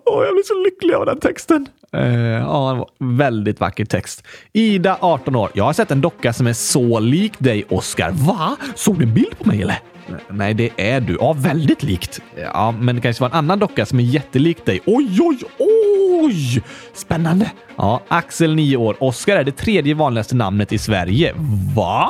Åh, 0.05 0.23
jag 0.23 0.33
blir 0.33 0.43
så 0.43 0.63
lycklig 0.63 0.93
av 0.93 1.05
den 1.05 1.19
texten. 1.19 1.67
Uh, 1.95 2.03
ja, 2.31 2.87
väldigt 2.99 3.59
vacker 3.59 3.85
text. 3.85 4.23
Ida, 4.53 4.97
18 5.01 5.35
år. 5.35 5.51
Jag 5.53 5.63
har 5.63 5.73
sett 5.73 5.91
en 5.91 6.01
docka 6.01 6.33
som 6.33 6.47
är 6.47 6.53
så 6.53 6.99
lik 6.99 7.33
dig, 7.39 7.65
Oskar. 7.69 8.11
Va? 8.11 8.57
Såg 8.75 8.99
du 8.99 9.03
en 9.05 9.13
bild 9.13 9.39
på 9.39 9.47
mig 9.47 9.61
eller? 9.61 9.79
Nej, 10.29 10.53
det 10.53 10.69
är 10.77 11.01
du. 11.01 11.17
Ja, 11.19 11.33
väldigt 11.33 11.83
likt. 11.83 12.19
Ja, 12.53 12.71
men 12.71 12.95
det 12.95 13.01
kanske 13.01 13.21
var 13.21 13.29
en 13.29 13.35
annan 13.35 13.59
docka 13.59 13.85
som 13.85 13.99
är 13.99 14.03
jättelik 14.03 14.65
dig. 14.65 14.81
Oj, 14.85 15.19
oj, 15.21 15.37
oj! 15.59 16.63
Spännande. 16.93 17.51
Ja, 17.75 18.01
Axel 18.07 18.55
9 18.55 18.77
år. 18.77 18.95
Oskar 18.99 19.37
är 19.37 19.43
det 19.43 19.51
tredje 19.51 19.95
vanligaste 19.95 20.35
namnet 20.35 20.73
i 20.73 20.77
Sverige. 20.77 21.33
Va? 21.75 22.09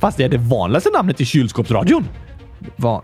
Fast 0.00 0.16
det 0.18 0.24
är 0.24 0.28
det 0.28 0.38
vanligaste 0.38 0.90
namnet 0.90 1.20
i 1.20 1.24
kylskåpsradion. 1.24 2.04
Va? 2.76 3.02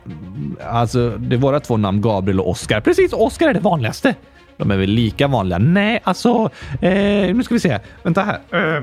Alltså, 0.70 1.10
det 1.10 1.36
är 1.36 1.38
våra 1.40 1.60
två 1.60 1.76
namn, 1.76 2.00
Gabriel 2.00 2.40
och 2.40 2.50
Oskar. 2.50 2.80
Precis, 2.80 3.12
Oskar 3.12 3.48
är 3.48 3.54
det 3.54 3.60
vanligaste. 3.60 4.14
De 4.56 4.70
är 4.70 4.76
väl 4.76 4.90
lika 4.90 5.28
vanliga? 5.28 5.58
Nej, 5.58 6.00
alltså... 6.04 6.50
Eh, 6.80 7.34
nu 7.34 7.42
ska 7.42 7.54
vi 7.54 7.60
se. 7.60 7.78
Vänta 8.02 8.22
här. 8.22 8.76
Eh. 8.76 8.82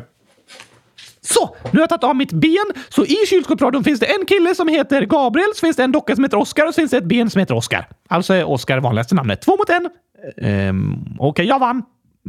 Så, 1.34 1.56
nu 1.64 1.80
har 1.80 1.80
jag 1.80 1.90
tagit 1.90 2.04
av 2.04 2.16
mitt 2.16 2.32
ben. 2.32 2.66
Så 2.90 3.06
i 3.06 3.16
kylskåpsradion 3.30 3.84
finns 3.84 4.00
det 4.00 4.06
en 4.06 4.26
kille 4.26 4.56
som 4.56 4.68
heter 4.68 5.06
Gabriel, 5.06 5.50
så 5.56 5.60
finns 5.60 5.76
det 5.76 5.84
en 5.84 5.92
docka 5.92 6.16
som 6.16 6.24
heter 6.24 6.38
Oskar 6.38 6.68
och 6.68 6.74
så 6.74 6.82
finns 6.82 6.92
det 6.92 6.98
ett 6.98 7.04
ben 7.04 7.30
som 7.30 7.40
heter 7.40 7.56
Oskar. 7.56 7.88
Alltså 8.08 8.34
är 8.34 8.50
Oskar 8.50 8.80
vanligaste 8.80 9.16
namnet. 9.16 9.42
Två 9.42 9.58
mot 9.58 9.70
en. 9.70 9.90
Ehm, 10.38 10.94
Okej, 10.94 11.28
okay, 11.30 11.46
jag 11.46 11.60
vann. 11.60 11.84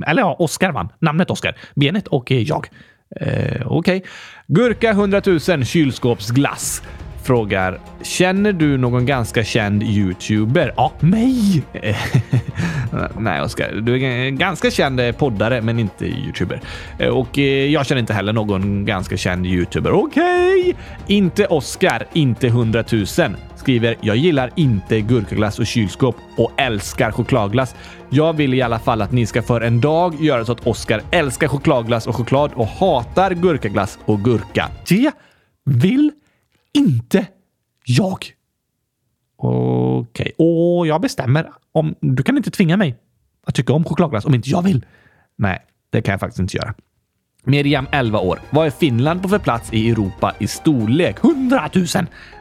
Eller 0.07 0.23
ja, 0.23 0.37
Oskar 0.39 0.73
vann. 0.73 0.89
Namnet 0.99 1.31
Oskar. 1.31 1.57
Benet 1.75 2.09
och 2.09 2.33
eh, 2.33 2.43
jag. 2.43 2.69
Ehm, 3.21 3.63
Okej. 3.67 3.97
Okay. 3.97 4.03
Gurka 4.47 4.91
100 4.91 5.23
000 5.27 5.65
kylskåpsglass 5.65 6.83
frågar 7.23 7.81
“Känner 8.03 8.53
du 8.53 8.79
någon 8.79 9.07
ganska 9.07 9.45
känd 9.45 9.83
youtuber?” 9.83 10.73
Ja, 10.77 10.93
mig! 11.01 11.63
Nej, 13.19 13.41
Oskar. 13.41 13.73
Du 13.73 14.03
är 14.03 14.27
en 14.27 14.39
ganska 14.39 14.71
känd 14.71 15.01
poddare, 15.19 15.63
men 15.63 15.79
inte 15.79 16.07
youtuber. 16.07 16.61
Och 17.13 17.39
eh, 17.39 17.45
jag 17.45 17.87
känner 17.87 18.01
inte 18.01 18.15
heller 18.15 18.33
någon 18.33 18.85
ganska 18.85 19.17
känd 19.17 19.47
youtuber. 19.47 19.93
Okej! 19.93 20.77
Inte 21.07 21.47
Oskar, 21.47 22.07
inte 22.13 22.47
100 22.47 22.85
000. 22.93 23.07
Skriver 23.57 23.97
“Jag 24.01 24.17
gillar 24.17 24.51
inte 24.57 25.01
gurkaglass 25.01 25.59
och 25.59 25.67
kylskåp 25.67 26.17
och 26.37 26.53
älskar 26.57 27.11
chokladglass. 27.11 27.75
Jag 28.11 28.33
vill 28.33 28.55
i 28.55 28.63
alla 28.63 28.79
fall 28.79 29.03
att 29.03 29.13
ni 29.13 29.27
ska 29.27 29.43
för 29.43 29.61
en 29.61 29.81
dag 29.81 30.15
göra 30.21 30.45
så 30.45 30.53
att 30.53 30.67
Oskar 30.67 31.03
älskar 31.11 31.49
chokladglass 31.49 32.07
och 32.07 32.17
choklad 32.17 32.51
och 32.55 32.67
hatar 32.67 33.35
gurkaglass 33.35 33.99
och 34.05 34.25
gurka. 34.25 34.69
Det 34.89 35.13
vill 35.65 36.11
inte 36.73 37.27
jag. 37.85 38.27
Okej, 39.37 40.33
och 40.39 40.87
jag 40.87 41.01
bestämmer. 41.01 41.51
om 41.73 41.95
Du 42.01 42.23
kan 42.23 42.37
inte 42.37 42.51
tvinga 42.51 42.77
mig 42.77 42.99
att 43.47 43.55
tycka 43.55 43.73
om 43.73 43.85
chokladglass 43.85 44.25
om 44.25 44.35
inte 44.35 44.51
jag 44.51 44.63
vill. 44.63 44.87
Nej, 45.37 45.59
det 45.91 46.03
kan 46.03 46.13
jag 46.13 46.21
faktiskt 46.21 46.41
inte 46.41 46.57
göra. 46.57 46.75
Miriam, 47.45 47.87
11 47.93 48.19
år. 48.19 48.41
Vad 48.51 48.67
är 48.67 48.71
Finland 48.71 49.23
på 49.23 49.29
för 49.29 49.39
plats 49.39 49.73
i 49.73 49.91
Europa 49.91 50.35
i 50.39 50.47
storlek? 50.47 51.17
100 51.25 51.71
000! 51.75 51.87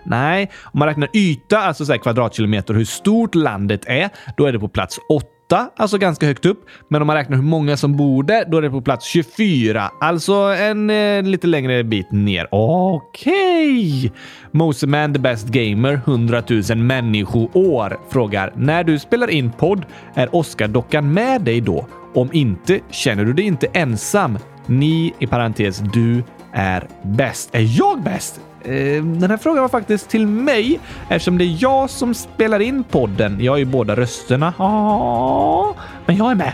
Nej, 0.04 0.52
om 0.64 0.80
man 0.80 0.88
räknar 0.88 1.10
yta, 1.14 1.60
alltså 1.60 1.86
så 1.86 1.92
här 1.92 2.00
kvadratkilometer, 2.00 2.74
hur 2.74 2.86
stort 2.86 3.36
landet 3.36 3.82
är, 3.86 4.10
då 4.38 4.46
är 4.46 4.54
det 4.54 4.60
på 4.60 4.68
plats 4.68 5.00
8, 5.10 5.28
alltså 5.58 5.97
ganska 5.97 6.26
högt 6.26 6.45
upp. 6.45 6.66
Men 6.88 7.02
om 7.02 7.08
man 7.08 7.16
räknar 7.16 7.38
hur 7.38 7.43
många 7.43 7.78
som 7.78 7.97
bor 7.97 8.24
där, 8.24 8.45
då 8.47 8.58
är 8.58 8.62
det 8.62 8.70
på 8.70 8.82
plats 8.82 9.06
24, 9.06 9.91
alltså 10.00 10.34
en 10.34 10.89
eh, 10.89 11.24
lite 11.24 11.47
längre 11.47 11.84
bit 11.84 12.12
ner. 12.12 12.47
Okej! 12.52 14.12
Moseman 14.52 15.14
the 15.14 15.20
best 15.20 15.47
gamer, 15.47 15.93
100 15.93 16.43
000 16.70 16.78
människoår, 16.78 18.00
frågar 18.10 18.54
när 18.56 18.84
du 18.84 19.00
spelar 19.00 19.30
in 19.30 19.52
podd, 19.52 19.86
är 20.14 20.36
Oscar-dockan 20.36 21.14
med 21.14 21.41
dig 21.41 21.62
då? 21.62 21.88
Om 22.14 22.30
inte, 22.34 22.80
känner 22.91 23.26
du 23.26 23.34
dig 23.34 23.45
inte 23.45 23.68
ensam? 23.74 24.38
Ni, 24.66 25.14
i 25.20 25.28
parentes, 25.28 25.84
du 25.93 26.24
är 26.54 26.88
bäst. 27.04 27.56
Är 27.56 27.78
jag 27.80 28.04
bäst? 28.04 28.41
Eh, 28.64 29.03
den 29.03 29.30
här 29.30 29.38
frågan 29.38 29.62
var 29.62 29.70
faktiskt 29.70 30.10
till 30.10 30.28
mig 30.28 30.80
eftersom 31.10 31.38
det 31.38 31.45
är 31.45 31.57
jag 31.60 31.89
som 31.89 32.14
spelar 32.14 32.60
in 32.60 32.84
podden. 32.84 33.38
Jag 33.43 33.51
har 33.51 33.57
ju 33.57 33.66
båda 33.66 33.95
rösterna. 33.95 34.53
Ah, 34.57 35.74
men 36.05 36.16
jag 36.16 36.32
är 36.32 36.36
med. 36.36 36.53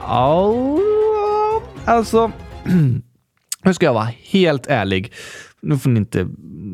Ah, 0.00 0.78
alltså, 1.84 2.32
nu 3.64 3.74
ska 3.74 3.86
jag 3.86 3.94
vara 3.94 4.08
helt 4.22 4.66
ärlig. 4.66 5.12
Nu 5.62 5.78
får 5.78 5.90
ni 5.90 5.98
inte 5.98 6.26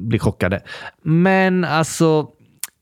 bli 0.09 0.19
chockade. 0.19 0.63
Men 1.03 1.65
alltså, 1.65 2.27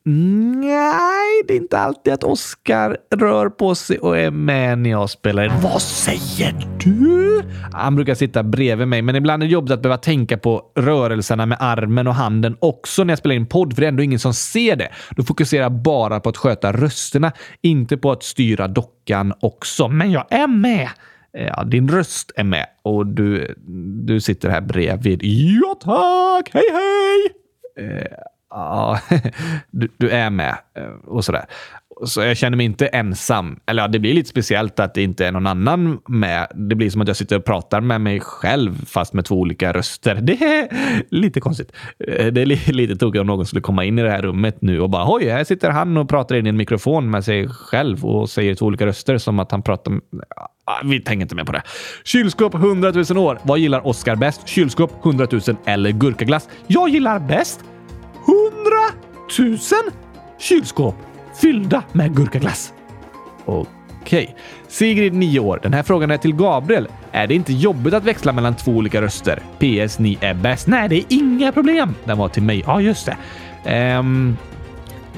nej, 0.05 1.43
det 1.49 1.55
är 1.55 1.57
inte 1.57 1.79
alltid 1.79 2.13
att 2.13 2.25
Oscar 2.25 2.97
rör 3.17 3.49
på 3.49 3.75
sig 3.75 3.99
och 3.99 4.19
är 4.19 4.31
med 4.31 4.79
när 4.79 4.91
jag 4.91 5.11
spelar 5.11 5.45
in. 5.45 5.51
Vad 5.63 5.83
säger 5.83 6.55
du? 6.85 7.43
Han 7.73 7.97
brukar 7.97 8.15
sitta 8.15 8.43
bredvid 8.43 8.89
mig, 8.89 9.03
men 9.03 9.17
ibland 9.17 9.43
är 9.43 9.47
det 9.47 9.53
jobbigt 9.53 9.73
att 9.73 9.83
behöva 9.83 9.99
tänka 9.99 10.39
på 10.39 10.63
rörelserna 10.75 11.47
med 11.47 11.59
armen 11.61 12.07
och 12.07 12.15
handen 12.15 12.57
också 12.59 13.05
när 13.05 13.13
jag 13.13 13.19
spelar 13.19 13.35
in 13.37 13.47
podd, 13.47 13.75
för 13.75 13.81
det 13.81 13.87
är 13.87 13.89
ändå 13.89 14.03
ingen 14.03 14.19
som 14.19 14.35
ser 14.35 14.77
det. 14.77 14.89
Då 15.17 15.23
fokuserar 15.23 15.63
jag 15.63 15.73
bara 15.73 16.21
på 16.21 16.29
att 16.29 16.37
sköta 16.37 16.73
rösterna, 16.73 17.33
inte 17.63 17.97
på 17.97 18.13
att 18.13 18.23
styra 18.23 18.69
dockan 18.69 19.33
också. 19.41 19.89
Men 19.89 20.11
jag 20.11 20.25
är 20.31 20.47
med! 20.49 20.89
Ja, 21.33 21.65
din 21.65 21.89
röst 21.89 22.33
är 22.37 22.45
med 22.45 22.67
och 22.83 23.07
du, 23.07 23.55
du 24.07 24.21
sitter 24.21 24.49
här 24.49 24.61
bredvid. 24.61 25.21
Ja 25.23 25.77
tack! 25.81 26.51
Hej 26.53 26.63
hej! 26.73 27.33
Eh, 27.87 28.07
Ja, 28.51 29.01
du, 29.71 29.89
du 29.97 30.11
är 30.11 30.31
med 30.31 30.59
eh, 30.75 30.85
och 31.07 31.25
sådär. 31.25 31.45
Så 32.05 32.21
jag 32.21 32.37
känner 32.37 32.57
mig 32.57 32.67
inte 32.67 32.87
ensam. 32.87 33.61
Eller 33.67 33.83
ja, 33.83 33.89
det 33.89 33.99
blir 33.99 34.15
lite 34.15 34.29
speciellt 34.29 34.81
att 34.81 34.95
det 34.95 35.03
inte 35.03 35.27
är 35.27 35.33
någon 35.33 35.47
annan 35.47 36.01
med. 36.09 36.47
Det 36.55 36.75
blir 36.75 36.91
som 36.91 37.01
att 37.01 37.09
jag 37.09 37.17
sitter 37.17 37.37
och 37.37 37.45
pratar 37.45 37.81
med 37.81 38.01
mig 38.01 38.21
själv 38.21 38.85
fast 38.87 39.13
med 39.13 39.25
två 39.25 39.35
olika 39.35 39.73
röster. 39.73 40.15
Det 40.23 40.33
är 40.33 40.69
lite 41.11 41.41
konstigt. 41.41 41.73
Eh, 42.09 42.27
det 42.27 42.41
är 42.41 42.73
lite 42.73 42.97
tokigt 42.97 43.21
om 43.21 43.27
någon 43.27 43.47
skulle 43.47 43.63
komma 43.63 43.85
in 43.85 43.99
i 43.99 44.03
det 44.03 44.11
här 44.11 44.23
rummet 44.23 44.63
nu 44.63 44.81
och 44.81 44.91
bara 44.91 45.15
oj, 45.15 45.29
här 45.29 45.45
sitter 45.45 45.71
han 45.71 45.97
och 45.97 46.09
pratar 46.09 46.37
in 46.37 46.47
i 46.47 46.49
en 46.49 46.57
mikrofon 46.57 47.11
med 47.11 47.25
sig 47.25 47.49
själv 47.49 48.05
och 48.05 48.31
säger 48.31 48.55
två 48.55 48.67
olika 48.67 48.87
röster 48.87 49.19
som 49.19 49.39
att 49.39 49.51
han 49.51 49.63
pratar 49.63 49.91
med... 49.91 50.03
Vi 50.85 51.01
tänker 51.01 51.23
inte 51.23 51.35
mer 51.35 51.45
på 51.45 51.53
det. 51.53 51.63
Kylskåp 52.05 52.55
100 52.55 52.93
000 53.11 53.19
år. 53.19 53.39
Vad 53.43 53.59
gillar 53.59 53.87
Oscar 53.87 54.17
bäst? 54.17 54.49
Kylskåp 54.49 55.07
100 55.07 55.27
000 55.31 55.41
eller 55.65 55.91
gurkaglass? 55.91 56.49
Jag 56.67 56.89
gillar 56.89 57.19
bäst 57.19 57.61
hundratusen 58.31 59.93
kylskåp 60.39 60.95
fyllda 61.41 61.83
med 61.93 62.17
gurkaglass. 62.17 62.73
Okej. 63.45 64.37
Sigrid, 64.69 65.15
9 65.15 65.41
år. 65.41 65.61
Den 65.63 65.73
här 65.73 65.83
frågan 65.83 66.11
är 66.11 66.17
till 66.17 66.35
Gabriel. 66.37 66.89
Är 67.13 67.27
det 67.27 67.35
inte 67.35 67.53
jobbigt 67.53 67.95
att 67.95 68.05
växla 68.05 68.33
mellan 68.33 68.55
två 68.55 68.73
olika 68.73 69.03
röster? 69.03 69.43
PS, 69.59 69.99
ni 69.99 70.19
är 70.21 70.35
bäst. 70.35 70.67
Nej, 70.67 70.89
det 70.89 70.97
är 70.97 71.05
inga 71.09 71.53
problem. 71.53 71.95
Den 72.05 72.19
var 72.19 72.29
till 72.29 72.43
mig. 72.43 72.65
Ja, 72.67 72.81
just 72.81 73.09
det. 73.65 73.99
Um, 73.99 74.37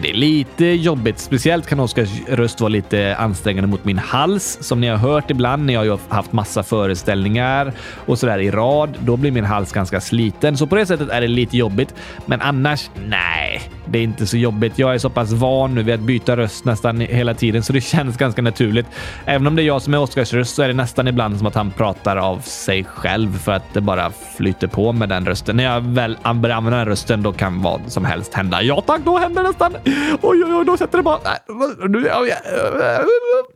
det 0.01 0.11
är 0.11 0.15
lite 0.15 0.65
jobbigt. 0.65 1.19
Speciellt 1.19 1.67
kan 1.67 1.81
Oskars 1.81 2.09
röst 2.29 2.61
vara 2.61 2.69
lite 2.69 3.17
ansträngande 3.17 3.69
mot 3.69 3.85
min 3.85 3.99
hals. 3.99 4.59
Som 4.61 4.81
ni 4.81 4.89
har 4.89 4.97
hört 4.97 5.31
ibland 5.31 5.67
när 5.67 5.75
jag 5.75 5.91
har 5.91 6.01
haft 6.09 6.33
massa 6.33 6.63
föreställningar 6.63 7.73
och 8.07 8.19
sådär 8.19 8.39
i 8.39 8.51
rad. 8.51 8.99
Då 9.01 9.17
blir 9.17 9.31
min 9.31 9.45
hals 9.45 9.73
ganska 9.73 10.01
sliten. 10.01 10.57
Så 10.57 10.67
på 10.67 10.77
det 10.77 10.87
sättet 10.87 11.09
är 11.09 11.21
det 11.21 11.29
lite 11.29 11.57
jobbigt. 11.57 11.95
Men 12.27 12.41
annars, 12.41 12.91
nej, 13.09 13.63
det 13.87 13.99
är 13.99 14.03
inte 14.03 14.27
så 14.27 14.37
jobbigt. 14.37 14.79
Jag 14.79 14.95
är 14.95 14.99
så 14.99 15.11
pass 15.11 15.33
van 15.33 15.75
nu 15.75 15.83
vid 15.83 15.95
att 15.95 16.01
byta 16.01 16.37
röst 16.37 16.65
nästan 16.65 17.01
hela 17.01 17.35
tiden 17.35 17.63
så 17.63 17.73
det 17.73 17.81
känns 17.93 18.17
ganska 18.17 18.43
naturligt. 18.43 18.87
Även 19.25 19.47
om 19.47 19.57
det 19.57 19.63
är 19.63 19.65
jag 19.65 19.83
som 19.83 19.95
är 19.95 19.99
Oscars 19.99 20.33
röst 20.33 20.55
så 20.55 20.63
är 20.63 20.69
det 20.69 20.75
nästan 20.75 21.09
ibland 21.09 21.39
som 21.39 21.47
att 21.47 21.55
han 21.55 21.71
pratar 21.71 22.17
av 22.17 22.39
sig 22.39 22.85
själv 22.85 23.39
för 23.39 23.53
att 23.53 23.75
det 23.75 23.81
bara 23.81 24.13
flyter 24.37 24.67
på 24.67 24.93
med 24.93 25.09
den 25.09 25.27
rösten. 25.27 25.57
När 25.57 25.65
jag 25.65 25.81
väl 25.81 26.19
börjar 26.35 26.57
använda 26.57 26.79
den 26.79 26.87
rösten 26.87 27.23
då 27.23 27.33
kan 27.33 27.63
vad 27.63 27.81
som 27.87 28.05
helst 28.05 28.35
hända. 28.35 28.63
Ja 28.63 28.81
tack, 28.87 29.01
då 29.05 29.19
händer 29.19 29.43
det 29.43 29.49
nästan. 29.49 29.77
Oj, 30.23 30.45
oj, 30.45 30.55
oj, 30.55 30.65
då 30.67 30.77
sätter 30.77 30.99
det 30.99 31.05
bara... 31.05 31.19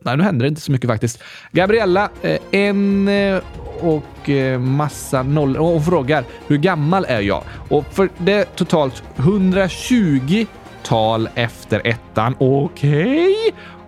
Nej, 0.03 0.17
nu, 0.17 0.23
händer 0.23 0.43
det 0.43 0.47
inte 0.47 0.61
så 0.61 0.71
mycket 0.71 0.89
faktiskt. 0.89 1.23
Gabriella, 1.51 2.09
eh, 2.21 2.37
en 2.51 3.07
eh, 3.07 3.41
och 3.81 4.29
eh, 4.29 4.59
massa 4.59 5.23
nollor. 5.23 5.75
Och 5.75 5.85
frågar 5.85 6.23
hur 6.47 6.57
gammal 6.57 7.05
är 7.05 7.21
jag? 7.21 7.43
Och 7.69 7.85
för 7.85 8.09
det 8.17 8.33
är 8.33 8.43
totalt 8.43 9.03
120 9.17 10.45
tal 10.83 11.29
efter 11.35 11.87
ettan. 11.87 12.35
Okej. 12.39 13.35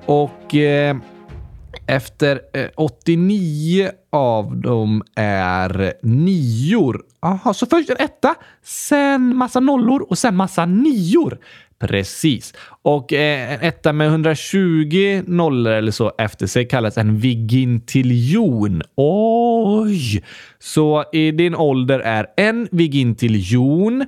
Och 0.05 0.55
eh, 0.55 0.95
efter 1.87 2.41
eh, 2.53 2.67
89 2.75 3.91
av 4.11 4.57
dem 4.57 5.03
är 5.15 5.93
nior. 6.03 7.01
Aha, 7.19 7.53
så 7.53 7.65
först 7.65 7.89
en 7.89 7.97
etta, 7.99 8.35
sen 8.63 9.35
massa 9.35 9.59
nollor 9.59 10.01
och 10.09 10.17
sen 10.17 10.35
massa 10.35 10.65
nior. 10.65 11.37
Precis. 11.79 12.53
Och 12.81 13.13
eh, 13.13 13.53
en 13.53 13.61
etta 13.61 13.93
med 13.93 14.07
120 14.07 15.23
nollor 15.27 15.73
eller 15.73 15.91
så 15.91 16.11
efter 16.17 16.47
sig 16.47 16.67
kallas 16.67 16.97
en 16.97 17.17
vigintiljon. 17.17 18.81
Oj! 18.95 20.23
Så 20.59 21.05
i 21.13 21.31
din 21.31 21.55
ålder 21.55 21.99
är 21.99 22.27
en 22.37 22.67
vigintiljon 22.71 24.05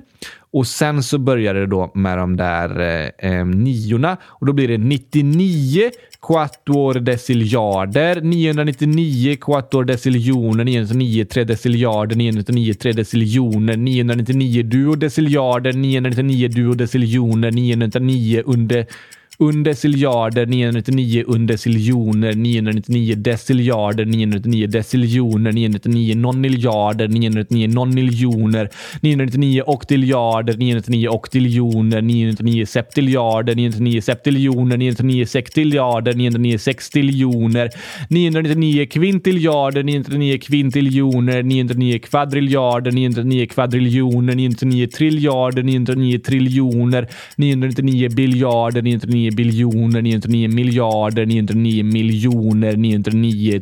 och 0.52 0.66
sen 0.66 1.02
så 1.02 1.18
börjar 1.18 1.54
det 1.54 1.66
då 1.66 1.92
med 1.94 2.18
de 2.18 2.36
där 2.36 2.80
eh, 2.80 3.32
eh, 3.32 3.46
niorna 3.46 4.16
och 4.24 4.46
då 4.46 4.52
blir 4.52 4.68
det 4.68 4.78
99 4.78 5.90
quattuor 6.22 7.00
deciljarder, 7.00 8.22
999 8.22 9.36
quattuor 9.36 9.84
deciljoner, 9.84 10.64
999 10.64 11.24
tre 11.24 11.44
deciljarder, 11.44 12.16
999 12.16 12.74
tre 12.74 12.92
deciljoner, 12.92 13.76
999 13.76 14.62
duodeciljarder, 14.62 15.74
999 15.74 16.48
duodeciljoner, 16.48 17.52
999 17.52 18.42
under 18.46 18.86
undeciljarder, 19.42 20.46
999 20.46 21.24
undeciljoner, 21.26 22.34
999 22.34 23.14
deciljarder, 23.16 24.06
999 24.06 24.66
deciljoner, 24.72 25.52
999 25.52 26.14
noniljarder, 26.22 27.08
999 27.08 27.74
noniljoner, 27.74 28.68
999 29.02 29.62
oktiljarder, 29.66 30.56
999 30.58 31.08
oktiljoner, 31.08 32.02
999 32.02 32.66
septiljarder, 32.66 33.54
999 33.56 34.04
septiljoner, 34.04 34.78
999 34.78 35.26
sextiljarder, 35.34 36.14
999 36.16 36.58
sextiljoner, 36.58 37.68
999 38.08 38.86
kvintiljarder, 38.94 39.82
999 39.82 40.38
kvintiljoner, 40.46 41.42
999 41.42 41.98
kvadriljarder, 42.08 42.92
999 42.92 43.46
kvadriljoner, 43.54 44.34
999 44.34 44.92
triljarder, 44.96 45.62
999 45.62 46.22
triljoner, 46.22 47.08
999 47.36 48.14
biljarder, 48.16 48.82
999 48.82 49.31
biljoner, 49.36 50.02
909 50.02 50.48
miljarder, 50.48 51.26
909 51.26 51.84
miljoner, 51.84 52.76
909 52.76 53.60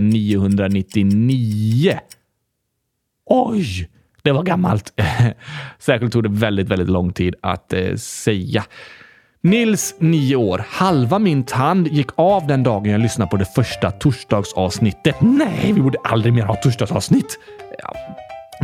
999. 0.00 1.98
Oj! 3.26 3.88
Det 4.22 4.32
var 4.32 4.42
gammalt. 4.42 4.92
Särskilt 5.78 6.12
tog 6.12 6.22
det 6.22 6.28
väldigt, 6.28 6.68
väldigt 6.68 6.88
lång 6.88 7.12
tid 7.12 7.34
att 7.40 7.72
eh, 7.72 7.94
säga. 7.96 8.64
Nils, 9.42 9.94
nio 9.98 10.36
år. 10.36 10.64
Halva 10.68 11.18
min 11.18 11.44
tand 11.44 11.88
gick 11.88 12.08
av 12.14 12.46
den 12.46 12.62
dagen 12.62 12.90
jag 12.90 13.00
lyssnade 13.00 13.30
på 13.30 13.36
det 13.36 13.54
första 13.54 13.90
torsdagsavsnittet. 13.90 15.16
Nej, 15.20 15.72
vi 15.72 15.80
borde 15.80 15.98
aldrig 16.04 16.34
mer 16.34 16.42
ha 16.42 16.54
torsdagsavsnitt. 16.54 17.38
Ja, 17.78 17.94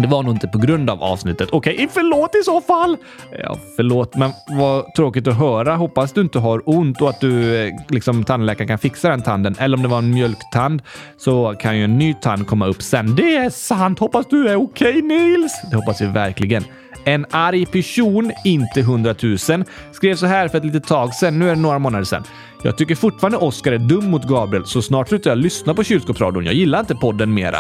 det 0.03 0.09
var 0.09 0.23
nog 0.23 0.35
inte 0.35 0.49
på 0.49 0.59
grund 0.59 0.91
av 0.91 1.03
avsnittet. 1.03 1.49
Okej, 1.53 1.75
okay, 1.75 1.89
förlåt 1.91 2.35
i 2.35 2.43
så 2.45 2.61
fall. 2.61 2.97
Ja, 3.43 3.59
förlåt, 3.77 4.17
men 4.17 4.31
vad 4.59 4.95
tråkigt 4.95 5.29
att 5.29 5.37
höra. 5.37 5.77
Hoppas 5.77 6.13
du 6.13 6.21
inte 6.21 6.39
har 6.39 6.63
ont 6.65 7.03
och 7.03 7.11
att 7.11 7.21
du 7.21 7.65
eh, 7.67 7.75
liksom 7.89 8.25
tandläkaren 8.25 8.69
kan 8.69 8.79
fixa 8.79 9.09
den 9.09 9.23
tanden. 9.23 9.57
Eller 9.59 9.77
om 9.77 9.83
det 9.83 9.89
var 9.89 9.99
en 9.99 10.11
mjölktand 10.11 10.83
så 11.17 11.55
kan 11.61 11.79
ju 11.79 11.85
en 11.85 11.99
ny 11.99 12.15
tand 12.15 12.47
komma 12.47 12.67
upp 12.67 12.83
sen. 12.83 13.17
Det 13.17 13.37
är 13.37 13.51
sant. 13.51 13.99
Hoppas 13.99 14.27
du 14.27 14.49
är 14.49 14.57
okej 14.57 14.89
okay, 14.89 15.03
Nils. 15.03 15.53
Det 15.71 15.77
hoppas 15.77 16.01
vi 16.01 16.07
verkligen. 16.07 16.65
En 17.05 17.27
arg 17.31 17.67
person, 17.67 18.33
inte 18.45 18.83
hundratusen, 18.83 19.65
skrev 19.93 20.15
så 20.15 20.27
här 20.27 20.49
för 20.49 20.59
ett 20.59 20.65
litet 20.65 20.87
tag 20.87 21.15
sedan. 21.15 21.39
Nu 21.39 21.51
är 21.51 21.55
det 21.55 21.61
några 21.61 21.79
månader 21.79 22.05
sedan. 22.05 22.25
Jag 22.63 22.79
tycker 22.79 22.95
fortfarande 22.95 23.39
Oscar 23.39 23.73
är 23.73 23.79
dum 23.79 24.11
mot 24.11 24.25
Gabriel, 24.25 24.67
så 24.67 24.83
snart 24.83 25.09
slutar 25.09 25.31
jag 25.31 25.39
lyssna 25.39 25.75
på 25.75 25.85
kylskåpsradion. 25.85 26.45
Jag 26.45 26.55
gillar 26.55 26.81
inte 26.81 26.95
podden 26.95 27.35
mera. 27.35 27.59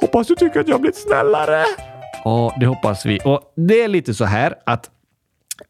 Hoppas 0.00 0.26
du 0.26 0.34
tycker 0.34 0.60
att 0.60 0.68
jag 0.68 0.80
blivit 0.80 0.96
snällare. 0.96 1.64
Ja, 2.24 2.56
det 2.60 2.66
hoppas 2.66 3.06
vi. 3.06 3.18
Och 3.24 3.52
det 3.56 3.82
är 3.82 3.88
lite 3.88 4.14
så 4.14 4.24
här 4.24 4.54
att 4.66 4.90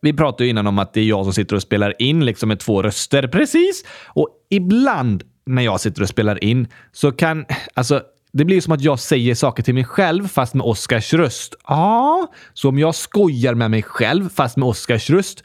vi 0.01 0.13
pratade 0.13 0.45
ju 0.45 0.51
innan 0.51 0.67
om 0.67 0.79
att 0.79 0.93
det 0.93 1.01
är 1.01 1.05
jag 1.05 1.25
som 1.25 1.33
sitter 1.33 1.57
och 1.57 1.63
spelar 1.63 2.03
in 2.03 2.25
liksom 2.25 2.49
med 2.49 2.61
två 2.61 2.83
röster. 2.83 3.29
Precis! 3.29 3.85
Och 4.07 4.29
ibland 4.51 5.23
när 5.47 5.63
jag 5.63 5.81
sitter 5.81 6.03
och 6.03 6.09
spelar 6.09 6.45
in 6.45 6.69
så 6.93 7.13
kan, 7.13 7.47
alltså 7.75 8.03
det 8.33 8.45
blir 8.45 8.61
som 8.61 8.73
att 8.73 8.81
jag 8.81 8.99
säger 8.99 9.35
saker 9.35 9.63
till 9.63 9.75
mig 9.75 9.85
själv 9.85 10.29
fast 10.29 10.55
med 10.55 10.67
Oscars 10.67 11.15
röst. 11.15 11.55
Ja, 11.67 12.33
så 12.55 12.69
om 12.69 12.79
jag 12.79 12.95
skojar 12.95 13.55
med 13.55 13.71
mig 13.71 13.83
själv 13.83 14.29
fast 14.29 14.57
med 14.57 14.69
Oscars 14.69 15.11
röst, 15.11 15.45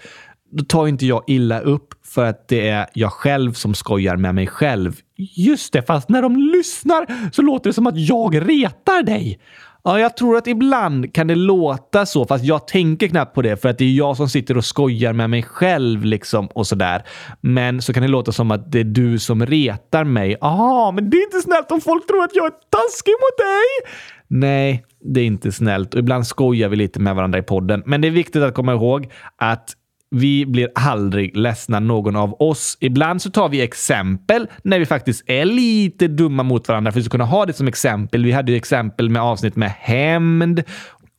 då 0.52 0.64
tar 0.64 0.88
inte 0.88 1.06
jag 1.06 1.24
illa 1.28 1.60
upp 1.60 1.95
för 2.16 2.26
att 2.26 2.48
det 2.48 2.70
är 2.70 2.88
jag 2.94 3.12
själv 3.12 3.54
som 3.54 3.74
skojar 3.74 4.18
med 4.18 4.36
mig 4.36 4.48
själv. 4.48 5.00
Just 5.18 5.74
det, 5.74 5.82
fast 5.82 6.10
när 6.10 6.22
de 6.22 6.36
lyssnar 6.38 7.32
så 7.32 7.42
låter 7.42 7.70
det 7.70 7.74
som 7.74 7.88
att 7.88 7.98
jag 7.98 8.50
retar 8.50 9.04
dig. 9.04 9.40
Ja, 9.84 10.00
jag 10.00 10.18
tror 10.18 10.38
att 10.38 10.48
ibland 10.48 11.14
kan 11.14 11.28
det 11.28 11.36
låta 11.36 12.06
så, 12.06 12.26
fast 12.26 12.44
jag 12.44 12.68
tänker 12.68 13.08
knappt 13.08 13.36
på 13.36 13.42
det 13.42 13.62
för 13.62 13.70
att 13.70 13.78
det 13.78 13.86
är 13.86 13.92
jag 13.92 14.18
som 14.18 14.30
sitter 14.30 14.58
och 14.58 14.66
skojar 14.66 15.14
med 15.14 15.30
mig 15.30 15.44
själv 15.44 16.06
liksom 16.06 16.48
och 16.48 16.68
sådär. 16.68 17.04
Men 17.42 17.82
så 17.82 17.94
kan 17.94 18.04
det 18.04 18.10
låta 18.10 18.32
som 18.32 18.52
att 18.52 18.72
det 18.72 18.80
är 18.80 18.84
du 18.84 19.20
som 19.20 19.46
retar 19.46 20.04
mig. 20.04 20.38
Ja, 20.42 20.92
men 20.96 21.10
det 21.10 21.18
är 21.18 21.24
inte 21.24 21.42
snällt 21.42 21.72
om 21.72 21.82
folk 21.82 22.08
tror 22.08 22.24
att 22.24 22.36
jag 22.36 22.46
är 22.46 22.52
taskig 22.52 23.12
mot 23.12 23.38
dig. 23.38 23.94
Nej, 24.28 24.86
det 25.14 25.22
är 25.22 25.26
inte 25.26 25.52
snällt 25.52 25.94
och 25.94 26.00
ibland 26.00 26.28
skojar 26.28 26.70
vi 26.70 26.76
lite 26.76 27.00
med 27.00 27.16
varandra 27.16 27.40
i 27.40 27.44
podden. 27.44 27.84
Men 27.86 28.02
det 28.02 28.08
är 28.08 28.12
viktigt 28.12 28.44
att 28.44 28.54
komma 28.54 28.74
ihåg 28.74 29.12
att 29.38 29.76
vi 30.12 30.46
blir 30.46 30.70
aldrig 30.76 31.38
ledsna 31.38 31.80
någon 31.80 32.16
av 32.16 32.42
oss. 32.42 32.78
Ibland 32.80 33.22
så 33.22 33.30
tar 33.30 33.50
vi 33.50 33.62
exempel 33.62 34.48
när 34.64 34.80
vi 34.80 34.86
faktiskt 34.86 35.24
är 35.30 35.46
lite 35.46 36.08
dumma 36.08 36.44
mot 36.44 36.68
varandra 36.68 36.92
för 36.92 37.00
att 37.00 37.10
kunna 37.10 37.26
ha 37.26 37.46
det 37.46 37.54
som 37.54 37.68
exempel. 37.68 38.26
Vi 38.26 38.32
hade 38.32 38.52
ju 38.52 38.58
exempel 38.58 39.10
med 39.10 39.22
avsnitt 39.22 39.56
med 39.56 39.72
hämnd 39.80 40.64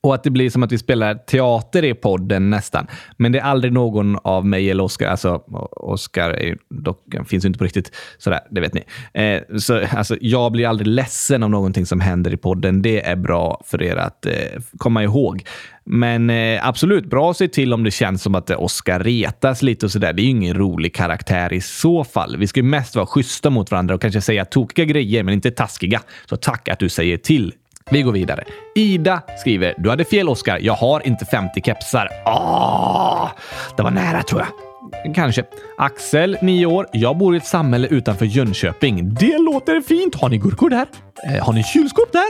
och 0.01 0.15
att 0.15 0.25
det 0.25 0.31
blir 0.31 0.51
som 0.51 0.63
att 0.63 0.73
vi 0.73 0.79
spelar 0.79 1.15
teater 1.15 1.85
i 1.85 1.95
podden 1.95 2.51
nästan. 2.51 2.87
Men 3.17 3.33
det 3.33 3.39
är 3.39 3.43
aldrig 3.43 3.73
någon 3.73 4.19
av 4.23 4.47
mig 4.47 4.71
eller 4.71 4.85
Oscar. 4.85 5.07
Alltså, 5.07 5.43
Oscar 5.77 6.31
är 6.31 6.57
dock, 6.71 6.99
finns 7.27 7.45
ju 7.45 7.47
inte 7.47 7.59
på 7.59 7.65
riktigt. 7.65 7.93
Sådär, 8.19 8.41
det 8.51 8.61
vet 8.61 8.75
ni. 8.75 8.85
Eh, 9.23 9.59
så, 9.59 9.81
alltså, 9.97 10.17
jag 10.21 10.53
blir 10.53 10.67
aldrig 10.69 10.87
ledsen 10.87 11.43
av 11.43 11.51
någonting 11.51 11.87
som 11.87 12.01
händer 12.01 12.35
i 12.35 12.37
podden. 12.37 12.83
Det 12.83 13.07
är 13.07 13.17
bra 13.17 13.63
för 13.67 13.83
er 13.83 13.97
att 13.97 14.27
eh, 14.27 14.33
komma 14.79 15.03
ihåg. 15.03 15.43
Men 15.85 16.31
eh, 16.31 16.69
absolut, 16.69 17.11
bra 17.11 17.31
att 17.31 17.37
se 17.37 17.49
till 17.49 17.73
om 17.73 17.85
det 17.85 17.91
känns 17.91 18.23
som 18.23 18.35
att 18.35 18.51
Oscar 18.51 19.01
retas 19.01 19.63
lite 19.63 19.87
och 19.87 19.93
sådär. 19.93 20.13
Det 20.13 20.23
är 20.23 20.25
ju 20.25 20.31
ingen 20.31 20.57
rolig 20.57 20.95
karaktär 20.95 21.53
i 21.53 21.61
så 21.61 22.05
fall. 22.05 22.37
Vi 22.37 22.47
ska 22.47 22.61
ju 22.61 22.67
mest 22.67 22.97
vara 22.97 23.07
schyssta 23.07 23.51
mot 23.51 23.71
varandra 23.71 23.95
och 23.95 24.01
kanske 24.01 24.21
säga 24.21 24.45
tokiga 24.45 24.85
grejer, 24.85 25.23
men 25.23 25.35
inte 25.35 25.51
taskiga. 25.51 26.03
Så 26.29 26.37
tack 26.37 26.69
att 26.69 26.79
du 26.79 26.89
säger 26.89 27.17
till 27.17 27.53
vi 27.91 28.03
går 28.03 28.13
vidare. 28.13 28.45
Ida 28.75 29.23
skriver 29.39 29.75
“Du 29.79 29.91
hade 29.91 30.05
fel 30.05 30.29
Oskar. 30.29 30.59
Jag 30.63 30.75
har 30.75 31.07
inte 31.07 31.25
50 31.25 31.61
kepsar.” 31.63 32.09
Åh, 32.27 33.29
det 33.77 33.83
var 33.83 33.91
nära 33.91 34.23
tror 34.23 34.41
jag. 34.41 35.15
Kanske. 35.15 35.45
Axel, 35.79 36.39
9 36.43 36.67
år. 36.67 36.87
Jag 36.93 37.17
bor 37.17 37.35
i 37.35 37.39
ett 37.39 37.47
samhälle 37.47 37.89
utanför 37.89 38.27
Jönköping. 38.27 39.15
Det 39.15 39.39
låter 39.39 39.81
fint. 39.81 40.15
Har 40.15 40.29
ni 40.29 40.39
gurkor 40.39 40.71
där? 40.71 40.87
Eh, 41.27 41.45
har 41.45 41.53
ni 41.53 41.65
kylskåp 41.65 42.13
där? 42.13 42.29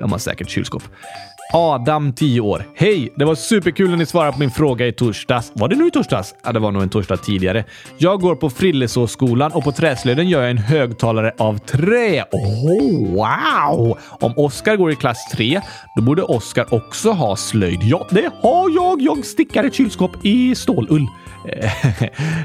De 0.00 0.12
har 0.12 0.18
säkert 0.18 0.48
kylskåp. 0.50 0.82
Adam, 1.52 2.12
10 2.12 2.40
år. 2.40 2.64
Hej! 2.74 3.12
Det 3.16 3.24
var 3.24 3.34
superkul 3.34 3.90
när 3.90 3.96
ni 3.96 4.06
svarade 4.06 4.32
på 4.32 4.38
min 4.38 4.50
fråga 4.50 4.86
i 4.86 4.92
torsdags. 4.92 5.52
Var 5.54 5.68
det 5.68 5.76
nu 5.76 5.86
i 5.86 5.90
torsdags? 5.90 6.34
Ja, 6.44 6.52
det 6.52 6.58
var 6.58 6.70
nog 6.70 6.82
en 6.82 6.88
torsdag 6.88 7.16
tidigare. 7.16 7.64
Jag 7.98 8.20
går 8.20 8.36
på 8.36 8.50
Frillesåsskolan 8.50 9.52
och 9.52 9.64
på 9.64 9.72
träslöjden 9.72 10.28
gör 10.28 10.42
jag 10.42 10.50
en 10.50 10.58
högtalare 10.58 11.32
av 11.38 11.58
trä. 11.58 12.24
Oh, 12.32 13.14
wow! 13.14 13.98
Om 14.10 14.32
Oskar 14.36 14.76
går 14.76 14.92
i 14.92 14.96
klass 14.96 15.30
3, 15.32 15.60
då 15.96 16.02
borde 16.02 16.22
Oskar 16.22 16.74
också 16.74 17.10
ha 17.10 17.36
slöjd. 17.36 17.80
Ja, 17.82 18.06
det 18.10 18.30
har 18.42 18.70
jag! 18.70 19.02
Jag 19.02 19.24
stickar 19.24 19.64
ett 19.64 19.74
kylskåp 19.74 20.24
i 20.24 20.54
stålull. 20.54 21.06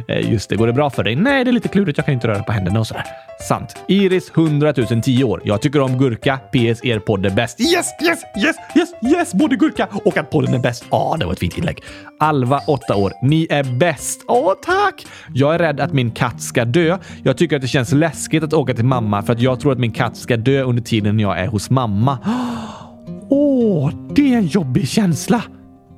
Eh, 0.08 0.32
just 0.32 0.50
det, 0.50 0.56
går 0.56 0.68
det 0.68 0.74
bra 0.74 0.90
för 0.90 1.04
dig? 1.04 1.16
Nej, 1.16 1.44
det 1.44 1.50
är 1.50 1.54
lite 1.54 1.68
klurigt. 1.68 1.98
Jag 1.98 2.06
kan 2.06 2.14
inte 2.14 2.28
röra 2.28 2.44
på 2.44 2.52
händerna 2.52 2.80
och 2.80 2.88
sådär. 2.88 3.04
Sant. 3.40 3.76
Iris 3.88 4.32
100 4.38 4.74
010 5.04 5.24
år. 5.24 5.42
Jag 5.46 5.62
tycker 5.62 5.82
om 5.82 5.98
gurka. 5.98 6.38
PS. 6.38 6.86
Er 6.86 7.00
podd 7.00 7.26
är 7.26 7.30
bäst. 7.30 7.62
Yes, 7.62 7.88
yes, 8.04 8.20
yes, 8.44 8.56
yes, 8.76 8.90
yes! 9.14 9.34
Både 9.34 9.56
gurka 9.56 9.88
och 10.06 10.18
att 10.18 10.30
podden 10.30 10.54
är 10.54 10.60
bäst. 10.60 10.86
Ja, 10.92 10.98
ah, 10.98 11.18
det 11.18 11.26
var 11.26 11.34
ett 11.34 11.40
fint 11.40 11.58
inlägg. 11.58 11.84
Alva 12.20 12.62
8 12.68 12.96
år. 12.96 13.12
Ni 13.22 13.48
är 13.50 13.64
bäst. 13.64 14.22
Åh, 14.28 14.52
oh, 14.52 14.54
tack! 14.66 15.06
Jag 15.34 15.56
är 15.56 15.60
rädd 15.60 15.80
att 15.80 15.94
min 15.94 16.12
katt 16.12 16.42
ska 16.42 16.66
dö. 16.66 16.98
Jag 17.24 17.38
tycker 17.38 17.56
att 17.56 17.62
det 17.62 17.68
känns 17.68 17.92
läskigt 17.92 18.44
att 18.44 18.54
åka 18.54 18.74
till 18.74 18.86
mamma 18.86 19.24
för 19.24 19.34
att 19.34 19.42
jag 19.42 19.60
tror 19.60 19.72
att 19.72 19.80
min 19.80 19.92
katt 19.92 20.18
ska 20.18 20.38
dö 20.38 20.64
under 20.64 20.84
tiden 20.84 21.20
jag 21.20 21.40
är 21.40 21.48
hos 21.48 21.70
mamma. 21.70 22.18
Åh, 23.30 23.88
oh, 23.88 23.92
det 24.16 24.34
är 24.34 24.38
en 24.38 24.48
jobbig 24.48 24.88
känsla. 24.88 25.44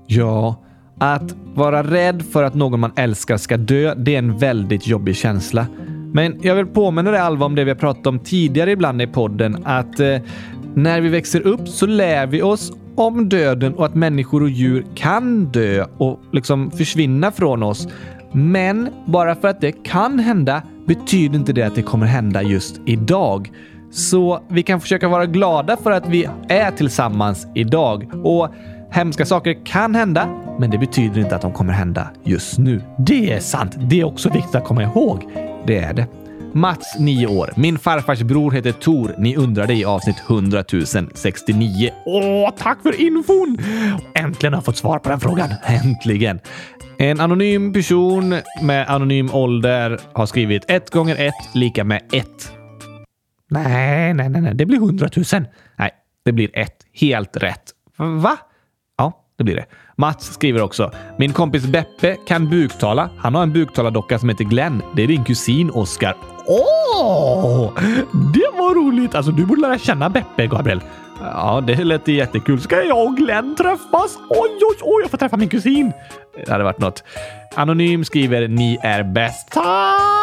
Ja, 0.08 0.64
att 1.00 1.36
vara 1.54 1.84
rädd 1.84 2.24
för 2.32 2.44
att 2.44 2.54
någon 2.54 2.80
man 2.80 2.92
älskar 2.96 3.38
ska 3.38 3.58
dö, 3.58 3.96
det 3.96 4.16
är 4.16 4.20
en 4.20 4.38
väldigt 4.38 4.88
jobbig 4.88 5.16
känsla. 5.16 5.68
Men 6.18 6.40
jag 6.42 6.56
vill 6.56 6.66
påminna 6.66 7.12
dig 7.12 7.20
Alva 7.20 7.46
om 7.46 7.56
det 7.56 7.64
vi 7.64 7.72
har 7.72 7.76
pratat 7.76 8.08
om 8.08 8.20
tidigare 8.20 8.72
ibland 8.72 9.02
i 9.02 9.08
podden, 9.08 9.58
att 9.66 10.00
eh, 10.00 10.18
när 10.74 11.02
vi 11.02 11.10
växer 11.10 11.42
upp 11.42 11.68
så 11.68 11.86
lär 11.86 12.28
vi 12.28 12.42
oss 12.42 12.72
om 12.96 13.30
döden 13.30 13.74
och 13.74 13.86
att 13.86 13.96
människor 13.96 14.44
och 14.44 14.50
djur 14.50 14.86
kan 14.96 15.46
dö 15.46 15.86
och 15.98 16.20
liksom 16.32 16.72
försvinna 16.72 17.32
från 17.32 17.64
oss. 17.64 17.88
Men 18.32 18.90
bara 19.06 19.36
för 19.36 19.48
att 19.48 19.62
det 19.62 19.72
kan 19.72 20.20
hända 20.20 20.62
betyder 20.88 21.40
inte 21.40 21.54
det 21.54 21.64
att 21.64 21.76
det 21.76 21.82
kommer 21.82 22.06
hända 22.06 22.42
just 22.42 22.82
idag. 22.86 23.52
Så 23.92 24.40
vi 24.50 24.64
kan 24.64 24.82
försöka 24.82 25.08
vara 25.08 25.26
glada 25.26 25.78
för 25.78 25.92
att 25.92 26.10
vi 26.10 26.28
är 26.50 26.72
tillsammans 26.72 27.48
idag. 27.56 28.12
Och 28.24 28.50
Hemska 28.90 29.26
saker 29.26 29.66
kan 29.66 29.96
hända, 29.96 30.30
men 30.60 30.70
det 30.70 30.78
betyder 30.78 31.22
inte 31.22 31.36
att 31.36 31.42
de 31.42 31.52
kommer 31.52 31.74
hända 31.74 32.10
just 32.24 32.58
nu. 32.58 32.82
Det 32.98 33.34
är 33.34 33.40
sant. 33.40 33.76
Det 33.78 34.00
är 34.00 34.04
också 34.04 34.30
viktigt 34.30 34.56
att 34.56 34.66
komma 34.66 34.84
ihåg. 34.84 35.32
Det 35.68 35.78
är 35.78 35.94
det. 35.94 36.08
Mats, 36.54 36.96
9 37.00 37.28
år. 37.28 37.54
Min 37.56 37.80
farfars 37.80 38.22
bror 38.22 38.52
heter 38.52 38.72
Tor. 38.72 39.16
Ni 39.18 39.36
undrade 39.36 39.74
i 39.74 39.86
avsnitt 39.86 40.24
100 40.30 40.64
069. 41.14 41.90
Åh, 42.06 42.50
tack 42.58 42.82
för 42.82 43.02
infon! 43.02 43.58
Äntligen 44.16 44.54
har 44.54 44.58
jag 44.58 44.66
fått 44.66 44.78
svar 44.78 45.00
på 45.00 45.10
den 45.10 45.20
frågan. 45.20 45.50
Äntligen! 45.64 46.40
En 46.98 47.20
anonym 47.20 47.74
person 47.74 48.36
med 48.62 48.90
anonym 48.90 49.30
ålder 49.34 50.00
har 50.14 50.26
skrivit 50.26 50.64
1 50.68 50.90
gånger 50.90 51.16
1 51.16 51.34
lika 51.54 51.84
med 51.84 52.02
1. 52.12 52.28
Nej, 53.50 54.14
nej, 54.14 54.30
nej, 54.30 54.42
nej, 54.42 54.54
det 54.56 54.66
blir 54.66 54.78
100 54.78 55.10
000. 55.16 55.26
Nej, 55.76 55.92
det 56.26 56.32
blir 56.32 56.50
1. 56.54 56.72
Helt 56.94 57.38
rätt. 57.38 57.64
Va? 57.98 58.38
Ja, 58.98 59.26
det 59.38 59.44
blir 59.44 59.56
det. 59.56 59.66
Mats 60.00 60.34
skriver 60.34 60.62
också. 60.62 60.92
Min 61.18 61.34
kompis 61.34 61.66
Beppe 61.66 62.16
kan 62.28 62.50
buktala. 62.50 63.10
Han 63.18 63.36
har 63.36 63.44
en 63.44 63.54
buktalardocka 63.54 64.20
som 64.20 64.30
heter 64.30 64.44
Glenn. 64.44 64.82
Det 64.96 65.04
är 65.04 65.08
din 65.08 65.24
kusin 65.24 65.70
Oskar. 65.70 66.16
Åh! 66.48 67.72
Det 68.34 68.58
var 68.58 68.76
roligt! 68.76 69.16
Alltså, 69.16 69.32
du 69.32 69.46
borde 69.46 69.62
lära 69.62 69.78
känna 69.78 70.10
Beppe, 70.10 70.48
Gabriel. 70.48 70.82
Ja, 71.22 71.64
det 71.68 71.84
lät 71.84 72.08
jättekul. 72.08 72.62
Ska 72.62 72.84
jag 72.84 73.08
och 73.08 73.18
Glenn 73.18 73.56
träffas? 73.56 74.18
Oj, 74.30 74.60
oj, 74.62 74.78
oj, 74.82 75.02
jag 75.02 75.12
får 75.12 75.18
träffa 75.18 75.38
min 75.38 75.50
kusin. 75.50 75.92
Det 76.46 76.52
hade 76.52 76.64
varit 76.64 76.80
något. 76.80 77.04
Anonym 77.56 78.06
skriver 78.06 78.48
“Ni 78.48 78.80
är 78.84 79.04
bäst”. 79.04 79.52
Tack! 79.52 80.17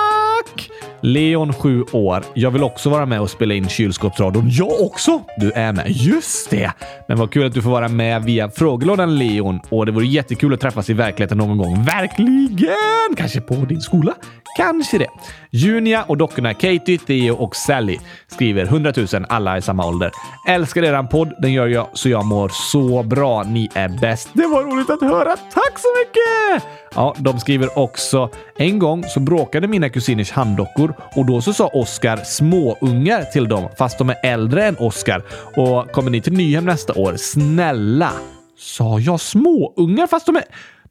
Leon, 1.07 1.53
7 1.53 1.85
år. 1.93 2.25
Jag 2.35 2.51
vill 2.51 2.63
också 2.63 2.91
vara 2.91 3.07
med 3.07 3.21
och 3.21 3.31
spela 3.31 3.55
in 3.55 3.69
kylskåpsradion. 3.69 4.49
Jag 4.51 4.81
också! 4.81 5.21
Du 5.37 5.53
är 5.53 5.73
med. 5.73 5.85
Just 5.89 6.51
det! 6.51 6.73
Men 7.09 7.19
vad 7.19 7.33
kul 7.33 7.47
att 7.47 7.55
du 7.55 7.63
får 7.63 7.71
vara 7.71 7.89
med 7.89 8.25
via 8.25 8.51
frågelådan 8.51 9.19
Leon. 9.19 9.61
Och 9.69 9.87
det 9.87 9.93
vore 9.93 10.07
jättekul 10.07 10.55
att 10.55 10.61
träffas 10.61 10.91
i 10.91 10.93
verkligheten 10.93 11.39
någon 11.39 11.59
gång. 11.59 11.85
Verkligen! 11.85 13.17
Kanske 13.17 13.41
på 13.41 13.55
din 13.55 13.81
skola? 13.81 14.15
Kanske 14.57 14.99
det. 14.99 15.07
Junia 15.51 16.03
och 16.03 16.17
dockorna 16.17 16.55
Katie, 16.55 16.99
Theo 16.99 17.35
och 17.35 17.57
Sally 17.57 17.99
skriver 18.27 18.65
100 18.65 18.93
000, 18.97 19.07
alla 19.29 19.59
i 19.59 19.63
samma 19.63 19.87
ålder. 19.87 20.11
Älskar 20.49 20.83
eran 20.83 21.09
podd, 21.09 21.35
den 21.39 21.53
gör 21.53 21.67
jag 21.67 21.89
så 21.93 22.09
jag 22.09 22.25
mår 22.25 22.49
så 22.49 23.03
bra. 23.03 23.43
Ni 23.43 23.69
är 23.75 23.89
bäst. 23.89 24.31
Det 24.33 24.47
var 24.47 24.63
roligt 24.63 24.91
att 24.91 25.01
höra. 25.01 25.37
Tack 25.37 25.79
så 25.79 25.89
mycket! 25.99 26.69
Ja, 26.95 27.15
de 27.19 27.41
skriver 27.41 27.79
också 27.79 28.31
en 28.57 28.79
gång 28.79 29.05
så 29.05 29.21
bråkade 29.21 29.69
mina 29.69 29.89
kusiners 29.89 30.31
handdockor 30.31 30.95
och 31.17 31.27
då 31.27 31.41
så 31.41 31.53
sa 31.53 31.67
Oscar 31.67 32.17
småungar 32.17 33.23
till 33.23 33.49
dem 33.49 33.69
fast 33.79 33.99
de 33.99 34.11
är 34.11 34.17
äldre 34.25 34.65
än 34.65 34.77
Oscar. 34.79 35.23
Och 35.57 35.91
kommer 35.91 36.11
ni 36.11 36.21
till 36.21 36.33
Nyhem 36.33 36.65
nästa 36.65 36.93
år, 36.93 37.15
snälla. 37.17 38.13
Sa 38.59 38.99
jag 38.99 39.21
småungar 39.21 40.07
fast 40.07 40.27
de 40.27 40.37
är... 40.37 40.45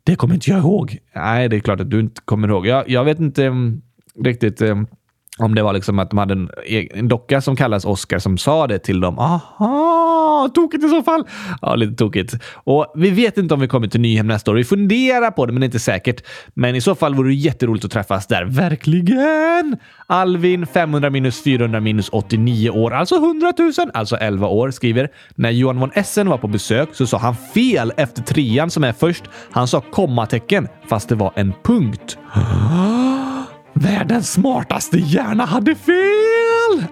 Det 0.03 0.15
kommer 0.15 0.33
inte 0.33 0.49
jag 0.49 0.59
ihåg. 0.59 0.97
Nej, 1.15 1.49
det 1.49 1.55
är 1.55 1.59
klart 1.59 1.79
att 1.79 1.89
du 1.89 1.99
inte 1.99 2.21
kommer 2.25 2.47
ihåg. 2.47 2.67
Jag, 2.67 2.89
jag 2.89 3.03
vet 3.03 3.19
inte 3.19 3.47
um, 3.47 3.81
riktigt 4.23 4.61
um, 4.61 4.87
om 5.37 5.55
det 5.55 5.63
var 5.63 5.73
liksom 5.73 5.99
att 5.99 6.09
de 6.09 6.17
hade 6.19 6.33
en, 6.33 6.49
e- 6.65 6.87
en 6.93 7.07
docka 7.07 7.41
som 7.41 7.55
kallas 7.55 7.85
Oscar 7.85 8.19
som 8.19 8.37
sa 8.37 8.67
det 8.67 8.79
till 8.79 8.99
dem. 8.99 9.19
Aha, 9.19 10.49
tokigt 10.53 10.83
i 10.83 10.89
så 10.89 11.03
fall. 11.03 11.23
Ja, 11.61 11.75
lite 11.75 11.95
tokigt. 11.95 12.33
Och 12.53 12.85
vi 12.95 13.09
vet 13.09 13.37
inte 13.37 13.53
om 13.53 13.59
vi 13.59 13.67
kommer 13.67 13.87
till 13.87 14.01
Nyhem 14.01 14.27
nästa 14.27 14.51
år. 14.51 14.55
Vi 14.55 14.63
funderar 14.63 15.31
på 15.31 15.45
det, 15.45 15.53
men 15.53 15.59
det 15.59 15.63
är 15.63 15.67
inte 15.67 15.79
säkert. 15.79 16.23
Men 16.53 16.75
i 16.75 16.81
så 16.81 16.95
fall 16.95 17.15
vore 17.15 17.29
det 17.29 17.33
jätteroligt 17.33 17.85
att 17.85 17.91
träffas 17.91 18.27
där. 18.27 18.45
Verkligen! 18.45 19.77
Alvin, 20.07 20.67
500 20.67 21.09
minus 21.09 21.43
400 21.43 21.79
minus 21.79 22.09
89 22.09 22.69
år, 22.69 22.93
alltså 22.93 23.15
100 23.15 23.53
000, 23.59 23.71
alltså 23.93 24.15
11 24.15 24.47
år, 24.47 24.71
skriver. 24.71 25.09
När 25.35 25.49
Johan 25.49 25.79
von 25.79 25.91
Essen 25.93 26.29
var 26.29 26.37
på 26.37 26.47
besök 26.47 26.89
så 26.93 27.07
sa 27.07 27.17
han 27.17 27.35
fel 27.35 27.93
efter 27.97 28.21
trean 28.21 28.69
som 28.69 28.83
är 28.83 28.93
först. 28.93 29.23
Han 29.51 29.67
sa 29.67 29.81
kommatecken, 29.81 30.67
fast 30.89 31.09
det 31.09 31.15
var 31.15 31.31
en 31.35 31.53
punkt. 31.63 32.17
Världens 33.73 34.31
smartaste 34.31 34.97
hjärna 34.97 35.45
hade 35.45 35.75
fel! 35.75 36.83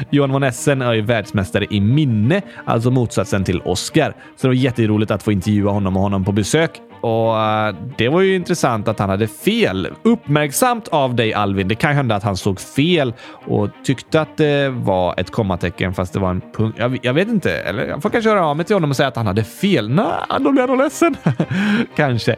Johan 0.10 0.32
von 0.32 0.42
Essen 0.42 0.82
är 0.82 0.92
ju 0.92 1.00
världsmästare 1.00 1.66
i 1.70 1.80
minne, 1.80 2.42
alltså 2.64 2.90
motsatsen 2.90 3.44
till 3.44 3.60
Oscar. 3.60 4.14
Så 4.36 4.46
det 4.46 4.48
var 4.48 4.54
jätteroligt 4.54 5.10
att 5.10 5.22
få 5.22 5.32
intervjua 5.32 5.70
honom 5.70 5.96
och 5.96 6.02
honom 6.02 6.24
på 6.24 6.32
besök. 6.32 6.80
Och 7.00 7.40
eh, 7.40 7.74
det 7.98 8.08
var 8.08 8.20
ju 8.20 8.34
intressant 8.34 8.88
att 8.88 8.98
han 8.98 9.10
hade 9.10 9.26
fel. 9.26 9.88
Uppmärksamt 10.02 10.88
av 10.88 11.14
dig 11.14 11.34
Alvin. 11.34 11.68
Det 11.68 11.74
kan 11.74 11.94
hända 11.94 12.14
att 12.16 12.22
han 12.22 12.36
såg 12.36 12.60
fel 12.60 13.14
och 13.46 13.68
tyckte 13.84 14.20
att 14.20 14.36
det 14.36 14.68
var 14.68 15.14
ett 15.20 15.30
kommatecken 15.30 15.94
fast 15.94 16.12
det 16.12 16.18
var 16.18 16.30
en 16.30 16.40
punkt. 16.40 16.76
Jag, 16.78 16.98
jag, 17.02 17.14
vet 17.14 17.28
inte. 17.28 17.52
Eller 17.52 17.86
jag 17.86 18.02
får 18.02 18.10
kanske 18.10 18.30
höra 18.30 18.46
av 18.46 18.56
mig 18.56 18.66
till 18.66 18.76
honom 18.76 18.90
och 18.90 18.96
säga 18.96 19.08
att 19.08 19.16
han 19.16 19.26
hade 19.26 19.44
fel. 19.44 19.90
Nej, 19.90 20.06
då 20.40 20.52
blir 20.52 20.62
jag 20.62 20.70
nog 20.70 20.78
ledsen. 20.78 21.16
kanske. 21.96 22.36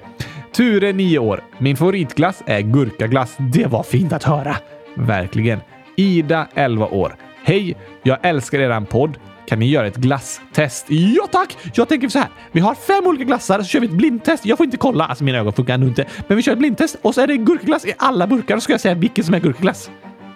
Ture, 0.57 0.93
9 0.93 1.19
år. 1.19 1.41
Min 1.59 1.77
favoritglass 1.77 2.43
är 2.47 2.61
gurkaglass. 2.61 3.37
Det 3.39 3.67
var 3.67 3.83
fint 3.83 4.13
att 4.13 4.25
höra. 4.25 4.57
Verkligen. 4.95 5.61
Ida, 5.97 6.49
11 6.55 6.87
år. 6.87 7.17
Hej! 7.45 7.77
Jag 8.03 8.19
älskar 8.23 8.59
eran 8.59 8.87
podd. 8.87 9.19
Kan 9.49 9.59
ni 9.59 9.69
göra 9.69 9.87
ett 9.87 9.97
glasstest? 9.97 10.87
Ja 10.89 11.27
tack! 11.33 11.57
Jag 11.75 11.89
tänker 11.89 12.09
så 12.09 12.19
här. 12.19 12.29
Vi 12.53 12.61
har 12.61 12.75
fem 12.75 13.07
olika 13.07 13.25
glassar, 13.25 13.59
så 13.59 13.65
kör 13.65 13.81
vi 13.81 13.87
ett 13.87 13.93
blindtest. 13.93 14.47
Jag 14.47 14.59
får 14.59 14.65
inte 14.65 14.77
kolla, 14.77 15.07
alltså 15.07 15.25
mina 15.25 15.39
ögon 15.39 15.53
funkar 15.53 15.75
ännu 15.75 15.87
inte. 15.87 16.05
Men 16.29 16.37
vi 16.37 16.43
kör 16.43 16.53
ett 16.53 16.59
blindtest 16.59 16.97
och 17.03 17.15
så 17.15 17.21
är 17.21 17.27
det 17.27 17.37
gurkaglass 17.37 17.87
i 17.87 17.93
alla 17.97 18.27
burkar. 18.27 18.57
och 18.57 18.63
så 18.63 18.65
ska 18.65 18.73
jag 18.73 18.81
säga 18.81 18.95
vilken 18.95 19.25
som 19.25 19.35
är 19.35 19.41
gurkaglass. 19.41 19.91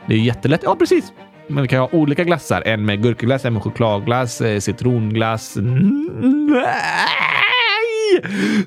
Det 0.07 0.15
är 0.15 0.19
jättelätt. 0.19 0.61
Ja, 0.65 0.77
precis. 0.77 1.13
Men 1.47 1.63
vi 1.63 1.69
kan 1.69 1.79
ha 1.79 1.89
olika 1.93 2.25
glassar. 2.25 2.63
En 2.67 2.85
med 2.85 3.03
gurkaglass, 3.03 3.45
en 3.45 3.53
med 3.53 3.63
chokladglass, 3.63 4.41
eh, 4.41 4.59
citronglass. 4.59 5.57
Mm. 5.57 6.11
mm 6.23 6.55
äh. 6.57 7.50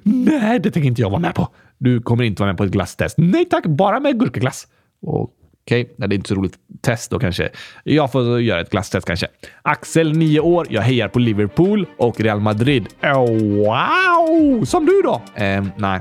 Nej, 0.03 0.59
det 0.59 0.71
tänker 0.71 0.87
inte 0.87 1.01
jag 1.01 1.09
vara 1.09 1.19
med 1.19 1.35
på. 1.35 1.47
Du 1.77 2.01
kommer 2.01 2.23
inte 2.23 2.41
vara 2.41 2.51
med 2.51 2.57
på 2.57 2.63
ett 2.63 2.71
glasstest. 2.71 3.15
Nej 3.17 3.45
tack, 3.45 3.65
bara 3.65 3.99
med 3.99 4.19
gurkaglass. 4.19 4.67
Okej, 5.01 5.83
okay. 5.83 6.07
det 6.07 6.15
är 6.15 6.17
inte 6.17 6.29
så 6.29 6.35
roligt 6.35 6.57
test 6.81 7.11
då 7.11 7.19
kanske. 7.19 7.49
Jag 7.83 8.11
får 8.11 8.41
göra 8.41 8.61
ett 8.61 8.69
glasstest 8.69 9.07
kanske. 9.07 9.27
Axel, 9.61 10.17
9 10.17 10.39
år. 10.39 10.67
Jag 10.69 10.81
hejar 10.81 11.07
på 11.07 11.19
Liverpool 11.19 11.87
och 11.97 12.19
Real 12.19 12.39
Madrid. 12.39 12.87
Oh, 13.01 13.65
wow! 13.65 14.65
Som 14.65 14.85
du 14.85 15.01
då? 15.01 15.21
Eh, 15.35 15.65
nej, 15.77 15.99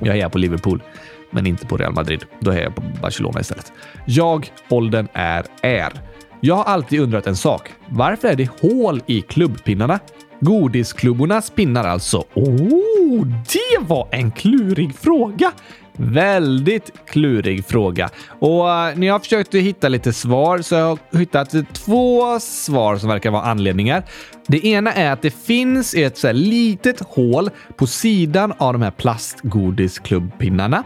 jag 0.00 0.12
hejar 0.12 0.28
på 0.28 0.38
Liverpool, 0.38 0.82
men 1.30 1.46
inte 1.46 1.66
på 1.66 1.76
Real 1.76 1.92
Madrid. 1.92 2.24
Då 2.40 2.50
hejar 2.50 2.64
jag 2.64 2.74
på 2.74 2.82
Barcelona 3.02 3.40
istället. 3.40 3.72
Jag, 4.06 4.48
åldern 4.68 5.08
är 5.12 5.44
är. 5.62 5.92
Jag 6.40 6.54
har 6.54 6.64
alltid 6.64 7.00
undrat 7.00 7.26
en 7.26 7.36
sak. 7.36 7.72
Varför 7.88 8.28
är 8.28 8.34
det 8.34 8.50
hål 8.60 9.00
i 9.06 9.20
klubbpinnarna? 9.20 9.98
Godisklubbornas 10.44 11.50
pinnar 11.50 11.84
alltså. 11.84 12.24
Oh, 12.34 13.26
det 13.26 13.86
var 13.88 14.08
en 14.10 14.30
klurig 14.30 14.94
fråga! 14.94 15.52
Väldigt 15.96 16.90
klurig 17.06 17.64
fråga. 17.66 18.10
Och 18.28 18.70
eh, 18.70 18.96
när 18.96 19.06
jag 19.06 19.22
försökte 19.22 19.58
hitta 19.58 19.88
lite 19.88 20.12
svar 20.12 20.58
så 20.58 20.76
har 20.76 20.82
jag 21.12 21.18
hittat 21.18 21.54
två 21.72 22.40
svar 22.40 22.96
som 22.96 23.08
verkar 23.08 23.30
vara 23.30 23.42
anledningar. 23.42 24.04
Det 24.46 24.66
ena 24.66 24.92
är 24.92 25.12
att 25.12 25.22
det 25.22 25.30
finns 25.30 25.94
ett 25.94 26.18
så 26.18 26.32
litet 26.32 27.00
hål 27.00 27.50
på 27.76 27.86
sidan 27.86 28.52
av 28.58 28.72
de 28.72 28.82
här 28.82 28.90
plastgodisklubbpinnarna. 28.90 30.84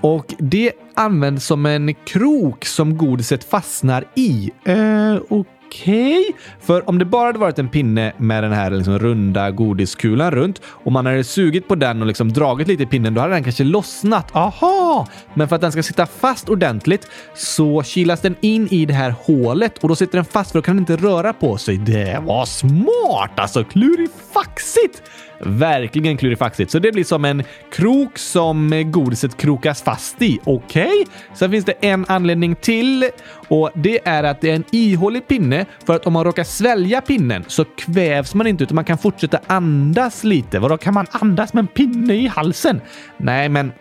Och 0.00 0.34
det 0.38 0.72
används 0.94 1.46
som 1.46 1.66
en 1.66 1.94
krok 1.94 2.64
som 2.64 2.96
godiset 2.98 3.44
fastnar 3.44 4.04
i. 4.14 4.50
Eh, 4.64 5.14
och 5.14 5.46
okej. 5.72 6.20
Okay. 6.20 6.32
För 6.60 6.88
om 6.88 6.98
det 6.98 7.04
bara 7.04 7.26
hade 7.26 7.38
varit 7.38 7.58
en 7.58 7.68
pinne 7.68 8.12
med 8.16 8.42
den 8.42 8.52
här 8.52 8.70
liksom 8.70 8.98
runda 8.98 9.50
godiskulan 9.50 10.30
runt 10.30 10.60
och 10.66 10.92
man 10.92 11.06
hade 11.06 11.24
sugit 11.24 11.68
på 11.68 11.74
den 11.74 12.00
och 12.00 12.06
liksom 12.06 12.32
dragit 12.32 12.68
lite 12.68 12.82
i 12.82 12.86
pinnen, 12.86 13.14
då 13.14 13.20
hade 13.20 13.34
den 13.34 13.44
kanske 13.44 13.64
lossnat. 13.64 14.36
Aha! 14.36 15.06
Men 15.34 15.48
för 15.48 15.56
att 15.56 15.62
den 15.62 15.72
ska 15.72 15.82
sitta 15.82 16.06
fast 16.06 16.48
ordentligt 16.48 17.06
så 17.34 17.82
kilas 17.82 18.20
den 18.20 18.36
in 18.40 18.68
i 18.70 18.86
det 18.86 18.94
här 18.94 19.14
hålet 19.24 19.78
och 19.78 19.88
då 19.88 19.96
sitter 19.96 20.18
den 20.18 20.24
fast 20.24 20.52
för 20.52 20.58
då 20.58 20.62
kan 20.62 20.76
den 20.76 20.82
inte 20.82 20.96
röra 21.06 21.32
på 21.32 21.58
sig. 21.58 21.76
Det 21.76 22.22
var 22.22 22.44
smart! 22.44 23.30
Alltså 23.36 23.64
klurifaxigt! 23.64 25.02
Verkligen 25.46 26.16
klurifaxigt. 26.16 26.70
Så 26.70 26.78
det 26.78 26.92
blir 26.92 27.04
som 27.04 27.24
en 27.24 27.42
krok 27.72 28.18
som 28.18 28.82
godiset 28.92 29.36
krokas 29.36 29.82
fast 29.82 30.22
i. 30.22 30.38
Okej? 30.44 30.84
Okay? 30.84 31.04
Sen 31.34 31.50
finns 31.50 31.64
det 31.64 31.72
en 31.80 32.04
anledning 32.08 32.54
till 32.54 33.10
och 33.48 33.70
det 33.74 34.00
är 34.04 34.24
att 34.24 34.40
det 34.40 34.50
är 34.50 34.54
en 34.54 34.64
ihålig 34.70 35.28
pinne 35.28 35.66
för 35.86 35.96
att 35.96 36.06
om 36.06 36.12
man 36.12 36.24
råkar 36.24 36.44
svälja 36.44 37.00
pinnen 37.00 37.44
så 37.48 37.64
kvävs 37.64 38.34
man 38.34 38.46
inte 38.46 38.64
utan 38.64 38.74
man 38.74 38.84
kan 38.84 38.98
fortsätta 38.98 39.40
andas 39.46 40.24
lite. 40.24 40.58
Vadå, 40.58 40.76
kan 40.76 40.94
man 40.94 41.06
andas 41.10 41.54
med 41.54 41.62
en 41.62 41.66
pinne 41.66 42.14
i 42.14 42.26
halsen? 42.26 42.80
Nej, 43.16 43.48
men 43.48 43.72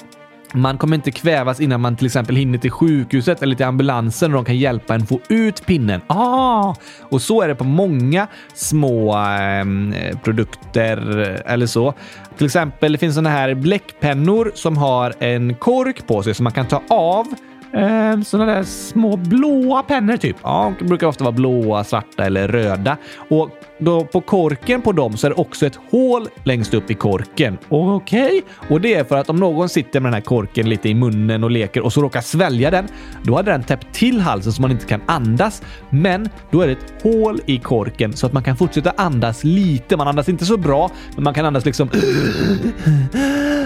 man 0.53 0.77
kommer 0.77 0.95
inte 0.95 1.11
kvävas 1.11 1.59
innan 1.59 1.81
man 1.81 1.95
till 1.95 2.05
exempel 2.05 2.35
hinner 2.35 2.57
till 2.57 2.71
sjukhuset 2.71 3.41
eller 3.41 3.55
till 3.55 3.65
ambulansen 3.65 4.31
och 4.31 4.35
de 4.35 4.45
kan 4.45 4.57
hjälpa 4.57 4.95
en 4.95 5.05
få 5.05 5.19
ut 5.29 5.65
pinnen. 5.65 6.01
Ah! 6.07 6.75
Och 7.01 7.21
så 7.21 7.41
är 7.41 7.47
det 7.47 7.55
på 7.55 7.63
många 7.63 8.27
små 8.53 9.15
ehm, 9.15 9.93
eh, 9.93 10.17
produkter 10.17 11.19
eh, 11.19 11.53
eller 11.53 11.65
så. 11.65 11.93
Till 12.37 12.45
exempel 12.45 12.91
det 12.91 12.97
finns 12.97 13.15
såna 13.15 13.29
här 13.29 13.53
bläckpennor 13.53 14.51
som 14.55 14.77
har 14.77 15.13
en 15.19 15.55
kork 15.55 16.07
på 16.07 16.23
sig 16.23 16.33
som 16.33 16.43
man 16.43 16.53
kan 16.53 16.67
ta 16.67 16.81
av 16.89 17.27
Eh, 17.73 18.21
sådana 18.21 18.53
där 18.53 18.63
små 18.63 19.17
blåa 19.17 19.83
pennor 19.83 20.17
typ. 20.17 20.35
Ja, 20.43 20.73
de 20.79 20.85
brukar 20.85 21.07
ofta 21.07 21.23
vara 21.23 21.31
blåa, 21.31 21.83
svarta 21.83 22.25
eller 22.25 22.47
röda. 22.47 22.97
Och 23.29 23.49
då 23.79 24.05
på 24.05 24.21
korken 24.21 24.81
på 24.81 24.91
dem 24.91 25.17
så 25.17 25.27
är 25.27 25.31
det 25.31 25.35
också 25.35 25.65
ett 25.65 25.79
hål 25.91 26.27
längst 26.43 26.73
upp 26.73 26.91
i 26.91 26.93
korken. 26.93 27.57
Okej? 27.69 28.25
Okay. 28.25 28.41
Och 28.69 28.81
det 28.81 28.93
är 28.93 29.03
för 29.03 29.17
att 29.17 29.29
om 29.29 29.35
någon 29.35 29.69
sitter 29.69 29.99
med 29.99 30.07
den 30.07 30.13
här 30.13 30.21
korken 30.21 30.69
lite 30.69 30.89
i 30.89 30.93
munnen 30.93 31.43
och 31.43 31.51
leker 31.51 31.81
och 31.81 31.93
så 31.93 32.01
råkar 32.01 32.21
svälja 32.21 32.71
den, 32.71 32.87
då 33.23 33.35
hade 33.35 33.51
den 33.51 33.63
täppt 33.63 33.93
till 33.93 34.21
halsen 34.21 34.53
så 34.53 34.61
man 34.61 34.71
inte 34.71 34.85
kan 34.85 35.01
andas. 35.05 35.63
Men 35.89 36.29
då 36.51 36.61
är 36.61 36.67
det 36.67 36.73
ett 36.73 37.03
hål 37.03 37.39
i 37.45 37.57
korken 37.57 38.13
så 38.13 38.25
att 38.25 38.33
man 38.33 38.43
kan 38.43 38.57
fortsätta 38.57 38.93
andas 38.97 39.43
lite. 39.43 39.97
Man 39.97 40.07
andas 40.07 40.29
inte 40.29 40.45
så 40.45 40.57
bra, 40.57 40.91
men 41.15 41.23
man 41.23 41.33
kan 41.33 41.45
andas 41.45 41.65
liksom... 41.65 41.89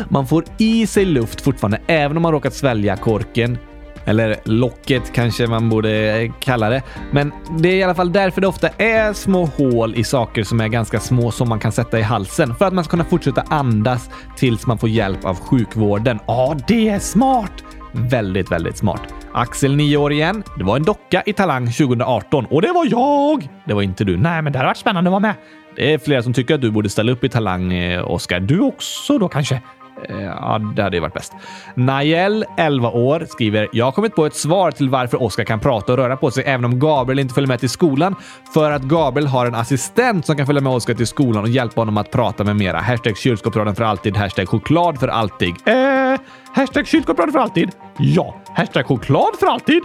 Man 0.09 0.27
får 0.27 0.45
i 0.57 0.87
sig 0.87 1.05
luft 1.05 1.41
fortfarande, 1.41 1.81
även 1.87 2.17
om 2.17 2.23
man 2.23 2.31
råkat 2.31 2.53
svälja 2.53 2.97
korken. 2.97 3.57
Eller 4.05 4.35
locket 4.43 5.13
kanske 5.13 5.47
man 5.47 5.69
borde 5.69 6.21
eh, 6.21 6.31
kalla 6.39 6.69
det. 6.69 6.81
Men 7.11 7.31
det 7.59 7.69
är 7.69 7.75
i 7.75 7.83
alla 7.83 7.95
fall 7.95 8.11
därför 8.11 8.41
det 8.41 8.47
ofta 8.47 8.69
är 8.69 9.13
små 9.13 9.45
hål 9.45 9.95
i 9.95 10.03
saker 10.03 10.43
som 10.43 10.61
är 10.61 10.67
ganska 10.67 10.99
små 10.99 11.31
som 11.31 11.49
man 11.49 11.59
kan 11.59 11.71
sätta 11.71 11.99
i 11.99 12.01
halsen 12.01 12.55
för 12.55 12.65
att 12.65 12.73
man 12.73 12.83
ska 12.83 12.91
kunna 12.91 13.05
fortsätta 13.05 13.41
andas 13.41 14.09
tills 14.37 14.67
man 14.67 14.77
får 14.77 14.89
hjälp 14.89 15.25
av 15.25 15.39
sjukvården. 15.39 16.19
Ja, 16.27 16.57
det 16.67 16.89
är 16.89 16.99
smart! 16.99 17.63
Väldigt, 17.91 18.51
väldigt 18.51 18.77
smart. 18.77 19.01
Axel, 19.33 19.75
9 19.75 19.97
år 19.97 20.11
igen. 20.11 20.43
Det 20.57 20.63
var 20.63 20.75
en 20.75 20.83
docka 20.83 21.23
i 21.25 21.33
Talang 21.33 21.65
2018 21.71 22.45
och 22.45 22.61
det 22.61 22.71
var 22.71 22.87
jag! 22.91 23.49
Det 23.65 23.73
var 23.73 23.81
inte 23.81 24.03
du. 24.03 24.17
Nej, 24.17 24.41
men 24.41 24.53
det 24.53 24.59
hade 24.59 24.69
varit 24.69 24.77
spännande 24.77 25.07
att 25.07 25.11
vara 25.11 25.19
med. 25.19 25.33
Det 25.75 25.93
är 25.93 25.97
flera 25.97 26.23
som 26.23 26.33
tycker 26.33 26.55
att 26.55 26.61
du 26.61 26.71
borde 26.71 26.89
ställa 26.89 27.11
upp 27.11 27.23
i 27.23 27.29
Talang, 27.29 27.73
eh, 27.73 28.11
Oskar. 28.11 28.39
Du 28.39 28.59
också 28.59 29.17
då 29.17 29.27
kanske? 29.27 29.61
Eh, 30.09 30.21
ja, 30.21 30.59
det 30.75 30.83
hade 30.83 30.97
ju 30.97 31.01
varit 31.01 31.13
bäst. 31.13 31.33
Nayel, 31.75 32.45
11 32.57 32.89
år, 32.89 33.25
skriver 33.29 33.67
“Jag 33.71 33.85
har 33.85 33.91
kommit 33.91 34.15
på 34.15 34.25
ett 34.25 34.35
svar 34.35 34.71
till 34.71 34.89
varför 34.89 35.23
Oskar 35.23 35.43
kan 35.43 35.59
prata 35.59 35.91
och 35.91 35.97
röra 35.97 36.17
på 36.17 36.31
sig 36.31 36.43
även 36.47 36.65
om 36.65 36.79
Gabriel 36.79 37.19
inte 37.19 37.33
följer 37.33 37.47
med 37.47 37.59
till 37.59 37.69
skolan. 37.69 38.15
För 38.53 38.71
att 38.71 38.81
Gabriel 38.81 39.27
har 39.27 39.45
en 39.45 39.55
assistent 39.55 40.25
som 40.25 40.37
kan 40.37 40.45
följa 40.45 40.61
med 40.61 40.73
Oskar 40.73 40.93
till 40.93 41.07
skolan 41.07 41.43
och 41.43 41.49
hjälpa 41.49 41.81
honom 41.81 41.97
att 41.97 42.11
prata 42.11 42.43
med 42.43 42.55
mera. 42.55 42.79
Hashtag 42.79 43.17
kylskåpsradion 43.17 43.75
för 43.75 43.83
alltid. 43.83 44.17
Hashtag 44.17 44.49
choklad 44.49 44.99
för 44.99 45.07
alltid. 45.07 45.55
Eh, 45.65 46.19
Hashtag 46.53 46.87
kylskåpsradion 46.87 47.33
för 47.33 47.39
alltid? 47.39 47.71
Ja. 47.97 48.35
Hashtag 48.55 48.85
choklad 48.85 49.35
för 49.39 49.47
alltid? 49.47 49.81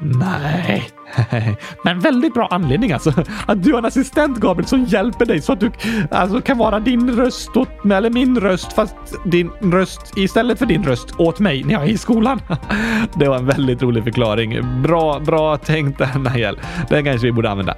Nej. 0.00 0.88
Men 1.84 2.00
väldigt 2.00 2.34
bra 2.34 2.48
anledning 2.50 2.92
alltså. 2.92 3.12
Att 3.46 3.62
du 3.62 3.72
har 3.72 3.78
en 3.78 3.84
assistent 3.84 4.38
Gabriel 4.38 4.68
som 4.68 4.84
hjälper 4.84 5.26
dig 5.26 5.40
så 5.40 5.52
att 5.52 5.60
du 5.60 5.70
alltså, 6.10 6.40
kan 6.40 6.58
vara 6.58 6.80
din 6.80 7.16
röst 7.16 7.56
åt 7.56 7.84
mig, 7.84 7.96
eller 7.96 8.10
min 8.10 8.40
röst 8.40 8.72
fast 8.72 8.96
din 9.24 9.50
röst 9.60 10.12
istället 10.16 10.58
för 10.58 10.66
din 10.66 10.84
röst 10.84 11.14
åt 11.18 11.38
mig 11.38 11.64
när 11.64 11.72
jag 11.72 11.82
är 11.82 11.86
i 11.86 11.98
skolan. 11.98 12.40
Det 13.14 13.28
var 13.28 13.36
en 13.36 13.46
väldigt 13.46 13.82
rolig 13.82 14.04
förklaring. 14.04 14.82
Bra, 14.82 15.20
bra 15.20 15.56
tänkt 15.56 15.98
Nahel. 15.98 16.60
Den 16.88 17.04
kanske 17.04 17.26
vi 17.26 17.32
borde 17.32 17.50
använda. 17.50 17.74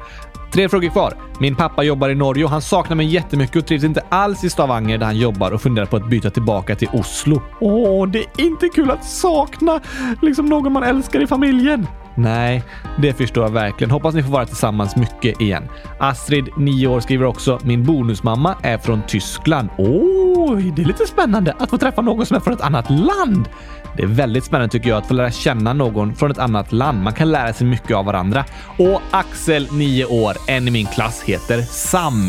Tre 0.53 0.69
frågor 0.69 0.89
kvar. 0.89 1.15
Min 1.39 1.57
pappa 1.57 1.83
jobbar 1.83 2.09
i 2.09 2.15
Norge 2.15 2.45
och 2.45 2.51
han 2.51 2.63
saknar 2.63 2.97
mig 2.97 3.07
jättemycket 3.07 3.57
och 3.57 3.67
trivs 3.67 3.85
inte 3.85 4.03
alls 4.09 4.45
i 4.45 4.51
Stavanger 4.51 4.99
där 4.99 5.07
han 5.07 5.17
jobbar 5.17 5.51
och 5.51 5.63
funderar 5.63 5.87
på 5.87 5.97
att 5.97 6.11
byta 6.11 6.31
tillbaka 6.31 6.77
till 6.77 6.89
Oslo. 6.93 7.43
Åh, 7.61 8.09
det 8.09 8.19
är 8.19 8.41
inte 8.41 8.69
kul 8.69 8.91
att 8.91 9.05
sakna 9.05 9.81
liksom 10.23 10.47
någon 10.47 10.73
man 10.73 10.83
älskar 10.83 11.23
i 11.23 11.27
familjen. 11.27 11.87
Nej, 12.17 12.63
det 12.99 13.13
förstår 13.13 13.45
jag 13.45 13.51
verkligen. 13.51 13.91
Hoppas 13.91 14.15
ni 14.15 14.23
får 14.23 14.31
vara 14.31 14.47
tillsammans 14.47 14.97
mycket 14.97 15.41
igen. 15.41 15.69
Astrid, 15.99 16.49
9 16.57 16.87
år, 16.87 17.01
skriver 17.01 17.27
också 17.27 17.59
“Min 17.63 17.85
bonusmamma 17.85 18.57
är 18.63 18.79
från 18.79 19.03
Tyskland”. 19.03 19.69
Oj, 19.79 20.73
det 20.77 20.83
är 20.83 20.87
lite 20.87 21.07
spännande 21.07 21.55
att 21.59 21.71
få 21.71 21.79
träffa 21.79 22.03
någon 22.03 22.27
som 22.27 22.37
är 22.37 22.41
från 22.41 22.55
ett 22.55 22.61
annat 22.61 22.91
land. 22.91 23.49
Det 23.97 24.03
är 24.03 24.07
väldigt 24.07 24.45
spännande 24.45 24.73
tycker 24.73 24.89
jag 24.89 24.99
att 24.99 25.07
få 25.07 25.15
lära 25.15 25.31
känna 25.31 25.73
någon 25.73 26.15
från 26.15 26.31
ett 26.31 26.39
annat 26.39 26.73
land. 26.73 27.03
Man 27.03 27.13
kan 27.13 27.31
lära 27.33 27.53
sig 27.53 27.67
mycket 27.67 27.97
av 27.97 28.05
varandra. 28.05 28.45
Och 28.79 29.01
Axel, 29.11 29.69
9 29.73 30.05
år, 30.05 30.37
en 30.47 30.69
i 30.69 30.71
min 30.71 30.87
klass, 30.87 31.23
heter 31.23 31.63
Sam. 31.63 32.29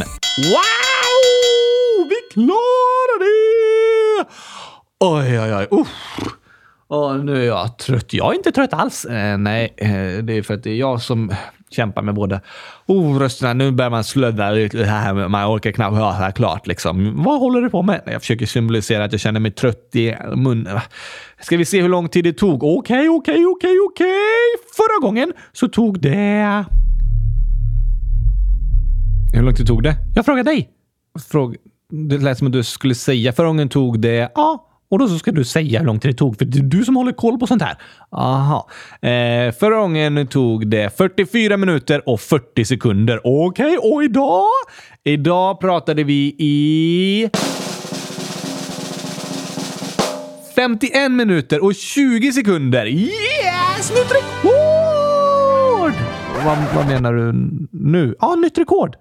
Wow! 0.51 2.09
Vi 2.09 2.15
klarar 2.33 3.19
det! 3.19 4.25
Oj, 4.99 5.39
oj, 5.39 5.55
oj. 5.55 5.67
Uff. 5.71 5.88
Och 6.88 7.19
nu 7.19 7.41
är 7.41 7.47
jag 7.47 7.77
trött. 7.77 8.13
Jag 8.13 8.31
är 8.31 8.38
inte 8.38 8.51
trött 8.51 8.73
alls. 8.73 9.05
Eh, 9.05 9.38
nej, 9.38 9.73
eh, 9.77 10.23
det 10.23 10.33
är 10.33 10.41
för 10.41 10.53
att 10.53 10.63
det 10.63 10.69
är 10.69 10.75
jag 10.75 11.01
som 11.01 11.31
kämpar 11.69 12.01
med 12.01 12.15
båda 12.15 12.41
oh, 12.86 13.19
rösterna. 13.19 13.53
Nu 13.53 13.71
börjar 13.71 13.91
man 13.91 14.03
slödda 14.03 14.51
lite 14.51 14.83
här. 14.83 15.27
Man 15.27 15.55
orkar 15.55 15.71
knappt 15.71 15.97
höra 15.97 16.31
klart. 16.31 16.67
Liksom. 16.67 17.23
Vad 17.23 17.39
håller 17.39 17.61
du 17.61 17.69
på 17.69 17.81
med? 17.81 18.01
Jag 18.05 18.21
försöker 18.21 18.45
symbolisera 18.45 19.03
att 19.03 19.11
jag 19.11 19.21
känner 19.21 19.39
mig 19.39 19.51
trött 19.51 19.89
i 19.93 20.15
munnen. 20.36 20.79
Ska 21.41 21.57
vi 21.57 21.65
se 21.65 21.81
hur 21.81 21.89
lång 21.89 22.09
tid 22.09 22.23
det 22.23 22.33
tog? 22.33 22.63
Okej, 22.63 23.09
okej, 23.09 23.45
okej, 23.45 23.77
okej. 23.89 24.15
Förra 24.75 25.07
gången 25.07 25.33
så 25.53 25.67
tog 25.67 26.01
det... 26.01 26.65
Hur 29.33 29.41
lång 29.41 29.55
tid 29.55 29.67
tog 29.67 29.83
det? 29.83 29.95
Jag 30.15 30.25
frågar 30.25 30.43
dig. 30.43 30.69
Fråg... 31.29 31.55
Det 31.89 32.17
lät 32.17 32.38
som 32.38 32.47
att 32.47 32.53
du 32.53 32.63
skulle 32.63 32.95
säga. 32.95 33.33
Förra 33.33 33.47
gången 33.47 33.69
tog 33.69 33.99
det... 33.99 34.31
Ja, 34.36 34.74
och 34.95 34.99
då 34.99 35.07
så 35.07 35.19
ska 35.19 35.31
du 35.31 35.43
säga 35.43 35.79
hur 35.79 35.85
lång 35.85 35.99
tid 35.99 36.11
det 36.11 36.17
tog, 36.17 36.37
för 36.37 36.45
det 36.45 36.59
är 36.59 36.63
du 36.63 36.85
som 36.85 36.95
håller 36.95 37.11
koll 37.11 37.39
på 37.39 37.47
sånt 37.47 37.61
här. 37.61 37.77
Aha. 38.11 38.69
Eh, 39.01 39.51
förra 39.51 39.75
gången 39.75 40.27
tog 40.27 40.67
det 40.67 40.97
44 40.97 41.57
minuter 41.57 42.09
och 42.09 42.21
40 42.21 42.65
sekunder. 42.65 43.21
Okej, 43.23 43.77
okay, 43.77 43.91
och 43.91 44.03
idag? 44.03 44.45
Idag 45.03 45.59
pratade 45.59 46.03
vi 46.03 46.35
i... 46.39 47.29
51 50.55 51.11
minuter 51.11 51.63
och 51.63 51.75
20 51.75 52.31
sekunder. 52.31 52.85
Yes! 52.85 53.89
Nytt 53.89 54.11
rekord! 54.11 55.93
Vad, 56.45 56.57
vad 56.75 56.87
menar 56.87 57.13
du 57.13 57.33
nu? 57.71 58.15
Ja, 58.19 58.35
nytt 58.35 58.57
rekord. 58.57 58.95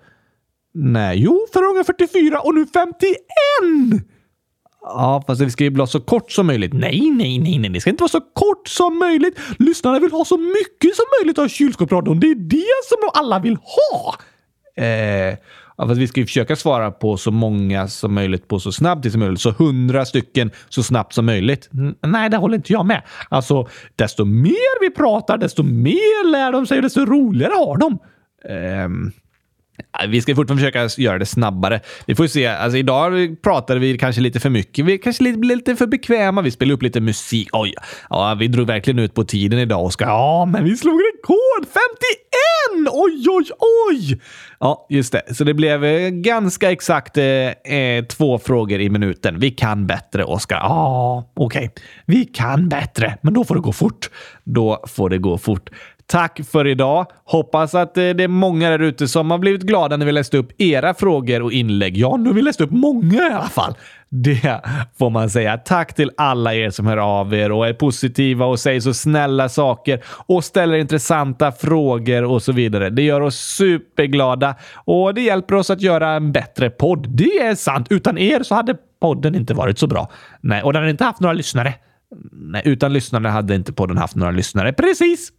Nej, 0.75 1.23
jo, 1.23 1.47
förra 1.53 1.67
gången 1.67 1.85
44 1.85 2.41
och 2.41 2.55
nu 2.55 2.67
51! 2.67 4.05
Ja, 4.87 5.23
fast 5.27 5.41
det 5.41 5.51
ska 5.51 5.65
ju 5.65 5.71
vara 5.71 5.87
så 5.87 6.01
kort 6.01 6.33
som 6.33 6.47
möjligt. 6.47 6.73
Nej, 6.73 7.11
nej, 7.11 7.39
nej, 7.39 7.59
nej, 7.59 7.71
det 7.71 7.81
ska 7.81 7.91
inte 7.91 8.03
vara 8.03 8.09
så 8.09 8.21
kort 8.21 8.69
som 8.69 8.99
möjligt. 8.99 9.39
Lyssnarna 9.59 9.99
vill 9.99 10.13
ha 10.13 10.25
så 10.25 10.39
mycket 10.39 10.97
som 10.97 11.05
möjligt 11.21 11.39
av 11.39 11.49
kylskåpsradion. 11.49 12.21
Det 12.21 12.27
är 12.27 12.35
det 12.35 12.85
som 12.89 12.99
de 13.01 13.19
alla 13.19 13.39
vill 13.39 13.57
ha. 13.57 14.15
Eh, 14.85 15.37
ja, 15.77 15.87
fast 15.87 16.01
vi 16.01 16.07
ska 16.07 16.21
ju 16.21 16.27
försöka 16.27 16.57
svara 16.57 16.91
på 16.91 17.17
så 17.17 17.31
många 17.31 17.89
som 17.89 18.15
möjligt 18.15 18.49
på 18.49 18.61
så 18.61 18.73
snabbt 18.73 19.11
som 19.13 19.21
möjligt. 19.21 19.41
Så 19.41 19.51
hundra 19.51 20.05
stycken 20.05 20.51
så 20.69 20.83
snabbt 20.83 21.13
som 21.13 21.27
möjligt. 21.27 21.69
N 21.73 21.95
nej, 22.07 22.31
det 22.31 22.37
håller 22.37 22.57
inte 22.57 22.73
jag 22.73 22.87
med. 22.87 23.03
Alltså, 23.29 23.69
desto 23.97 24.25
mer 24.25 24.81
vi 24.81 24.91
pratar, 24.91 25.39
desto 25.39 25.63
mer 25.63 26.31
lär 26.31 26.53
de 26.53 26.67
sig 26.67 26.77
och 26.79 26.83
desto 26.83 27.07
roligare 27.07 27.53
har 27.53 27.77
de. 27.77 27.99
Eh, 28.49 28.89
vi 30.09 30.23
ska 30.23 30.35
fortfarande 30.35 30.63
försöka 30.63 31.03
göra 31.03 31.19
det 31.19 31.27
snabbare. 31.27 31.81
Vi 32.07 32.15
får 32.15 32.27
se. 32.27 32.47
Alltså, 32.47 32.79
idag 32.79 33.37
pratade 33.43 33.81
vi 33.81 33.99
kanske 33.99 34.21
lite 34.21 34.41
för 34.41 34.51
mycket. 34.51 34.85
Vi 34.85 34.99
kanske 34.99 35.23
blev 35.23 35.57
lite 35.57 35.77
för 35.77 35.87
bekväma. 35.87 36.43
Vi 36.43 36.51
spelade 36.51 36.75
upp 36.75 36.83
lite 36.83 37.01
musik. 37.01 37.49
Oj, 37.53 37.75
ja, 38.11 38.37
vi 38.41 38.49
drog 38.49 38.67
verkligen 38.67 38.99
ut 38.99 39.15
på 39.15 39.25
tiden 39.25 39.59
idag, 39.59 39.85
Oskar. 39.85 40.07
Ja, 40.07 40.45
men 40.45 40.65
vi 40.65 40.77
slog 40.77 41.01
rekord! 41.01 41.67
51! 41.67 42.89
Oj, 42.93 43.27
oj, 43.29 43.47
oj! 43.91 44.21
Ja, 44.61 44.87
just 44.89 45.13
det. 45.13 45.37
Så 45.37 45.45
det 45.45 45.55
blev 45.55 45.85
eh, 45.85 46.09
ganska 46.09 46.73
exakt 46.73 47.19
eh, 47.19 47.25
eh, 47.25 48.05
två 48.05 48.39
frågor 48.39 48.81
i 48.81 48.89
minuten. 48.89 49.39
Vi 49.39 49.51
kan 49.51 49.87
bättre, 49.87 50.25
Oskar. 50.25 50.57
Ja, 50.57 51.31
okej. 51.35 51.59
Okay. 51.59 51.85
Vi 52.07 52.25
kan 52.25 52.69
bättre, 52.69 53.19
men 53.23 53.35
då 53.35 53.45
får 53.45 53.55
det 53.55 53.61
gå 53.61 53.73
fort. 53.73 54.11
Då 54.45 54.85
får 54.89 55.11
det 55.11 55.19
gå 55.19 55.39
fort. 55.39 55.71
Tack 56.07 56.41
för 56.51 56.67
idag. 56.67 57.07
Hoppas 57.25 57.75
att 57.75 57.97
eh, 57.97 58.11
det 58.11 58.25
är 58.25 58.29
många 58.29 58.71
där 58.71 58.79
ute 58.79 59.09
som 59.09 59.31
har 59.31 59.39
blivit 59.39 59.63
glada 59.63 59.97
när 59.97 60.07
vi 60.07 60.13
läste 60.13 60.37
upp 60.39 60.53
era 60.59 60.95
frågor 60.95 61.43
och 61.43 61.53
inlägg. 61.53 61.97
Ja, 61.97 62.17
nu 62.17 62.29
har 62.29 62.35
vi 62.35 62.43
läst 62.43 62.61
upp 62.61 62.71
många 62.71 63.29
i 63.29 63.33
alla 63.33 63.49
fall. 63.49 63.75
Det 64.09 64.61
får 64.99 65.11
man 65.11 65.31
säga. 65.31 65.59
Tack 65.59 65.95
till 65.95 66.11
alla 66.17 66.55
er 66.55 66.71
som 66.71 66.87
hör 66.87 66.97
av 66.97 67.35
er 67.35 67.53
och 67.53 67.67
är 67.67 67.73
positiva 67.73 68.47
och 68.47 68.61
säger 68.61 68.81
så 68.81 68.95
snälla 68.95 69.49
saker 69.49 70.05
och 70.07 70.45
ställer 70.45 70.77
intressanta 70.77 71.53
frågor 71.53 72.25
och 72.25 72.43
så 72.43 72.53
vidare. 72.53 72.91
Det 72.91 73.03
gör 73.03 73.21
oss 73.21 73.37
superglada 73.37 74.55
och 74.75 75.15
det 75.15 75.21
hjälper 75.21 75.55
oss 75.55 75.71
att 75.71 75.81
göra 75.81 76.11
en 76.11 76.33
bättre 76.33 76.71
podd. 76.71 77.07
Det 77.09 77.39
är 77.39 77.55
sant. 77.55 77.87
Utan 77.91 78.19
er 78.19 78.43
så 78.43 78.55
hade 78.55 78.75
podden 79.01 79.35
inte 79.35 79.55
varit 79.55 79.79
så 79.79 79.87
bra. 79.87 80.11
Nej, 80.41 80.63
och 80.63 80.73
den 80.73 80.83
hade 80.83 80.91
inte 80.91 81.05
haft 81.05 81.21
några 81.21 81.33
lyssnare. 81.33 81.75
Nej, 82.33 82.63
utan 82.65 82.93
lyssnare 82.93 83.29
hade 83.29 83.55
inte 83.55 83.73
podden 83.73 83.99
haft 83.99 84.17
några 84.17 84.33
lyssnare. 84.33 84.73
Precis! 84.73 85.33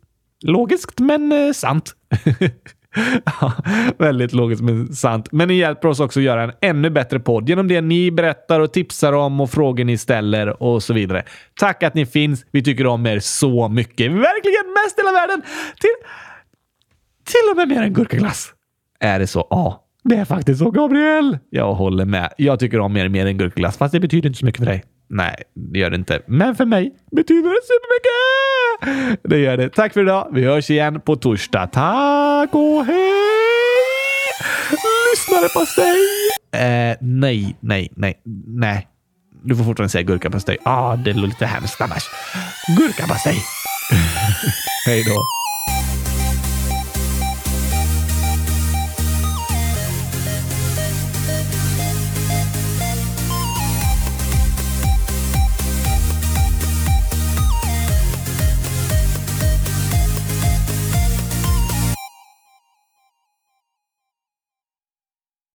Logiskt 0.43 0.99
men 0.99 1.31
eh, 1.31 1.51
sant. 1.51 1.95
ja, 3.25 3.53
väldigt 3.97 4.33
logiskt 4.33 4.63
men 4.63 4.93
sant. 4.93 5.27
Men 5.31 5.47
ni 5.47 5.53
hjälper 5.53 5.87
oss 5.87 5.99
också 5.99 6.19
att 6.19 6.23
göra 6.23 6.43
en 6.43 6.51
ännu 6.61 6.89
bättre 6.89 7.19
podd 7.19 7.49
genom 7.49 7.67
det 7.67 7.81
ni 7.81 8.11
berättar 8.11 8.59
och 8.59 8.73
tipsar 8.73 9.13
om 9.13 9.41
och 9.41 9.49
frågor 9.49 9.83
ni 9.83 9.97
ställer 9.97 10.63
och 10.63 10.83
så 10.83 10.93
vidare. 10.93 11.23
Tack 11.59 11.83
att 11.83 11.93
ni 11.93 12.05
finns. 12.05 12.45
Vi 12.51 12.63
tycker 12.63 12.87
om 12.87 13.05
er 13.05 13.19
så 13.19 13.69
mycket. 13.69 14.11
Verkligen 14.11 14.73
mest 14.83 14.99
i 14.99 15.01
hela 15.01 15.11
världen. 15.11 15.41
Till, 15.79 15.89
till 17.23 17.51
och 17.51 17.57
med 17.57 17.67
mer 17.67 17.81
än 17.81 17.93
gurkaglass. 17.93 18.53
Är 18.99 19.19
det 19.19 19.27
så? 19.27 19.47
Ja, 19.49 19.85
det 20.03 20.15
är 20.15 20.25
faktiskt 20.25 20.59
så, 20.59 20.71
Gabriel. 20.71 21.37
Jag 21.49 21.73
håller 21.73 22.05
med. 22.05 22.33
Jag 22.37 22.59
tycker 22.59 22.79
om 22.79 22.97
er 22.97 23.09
mer 23.09 23.25
än 23.25 23.37
gurkaglass, 23.37 23.77
fast 23.77 23.91
det 23.91 23.99
betyder 23.99 24.27
inte 24.27 24.39
så 24.39 24.45
mycket 24.45 24.59
för 24.59 24.65
dig. 24.65 24.83
Nej, 25.07 25.35
det 25.53 25.79
gör 25.79 25.89
det 25.89 25.95
inte. 25.95 26.21
Men 26.27 26.55
för 26.55 26.65
mig 26.65 26.95
betyder 27.11 27.49
det 27.49 27.61
supermycket! 27.65 29.19
Det 29.23 29.39
gör 29.39 29.57
det. 29.57 29.69
Tack 29.69 29.93
för 29.93 30.01
idag. 30.01 30.27
Vi 30.31 30.43
hörs 30.45 30.69
igen 30.69 31.01
på 31.01 31.15
torsdag. 31.15 31.67
Tack 31.67 32.49
och 32.53 32.85
hej! 32.85 33.11
Lyssnarepastej! 35.11 35.95
på! 36.51 36.57
Eh, 36.57 36.97
nej, 37.01 37.55
nej, 37.59 37.91
nej, 37.95 38.21
nej. 38.47 38.87
Du 39.43 39.55
får 39.55 39.63
fortfarande 39.63 39.89
säga 39.91 40.03
gurkapastej. 40.03 40.57
Ah, 40.63 40.95
det 40.95 41.13
låter 41.13 41.27
lite 41.27 41.45
hemskt 41.45 41.81
annars. 41.81 42.03
Gurkapastej! 42.77 43.35
hej 44.87 45.03
då! 45.03 45.44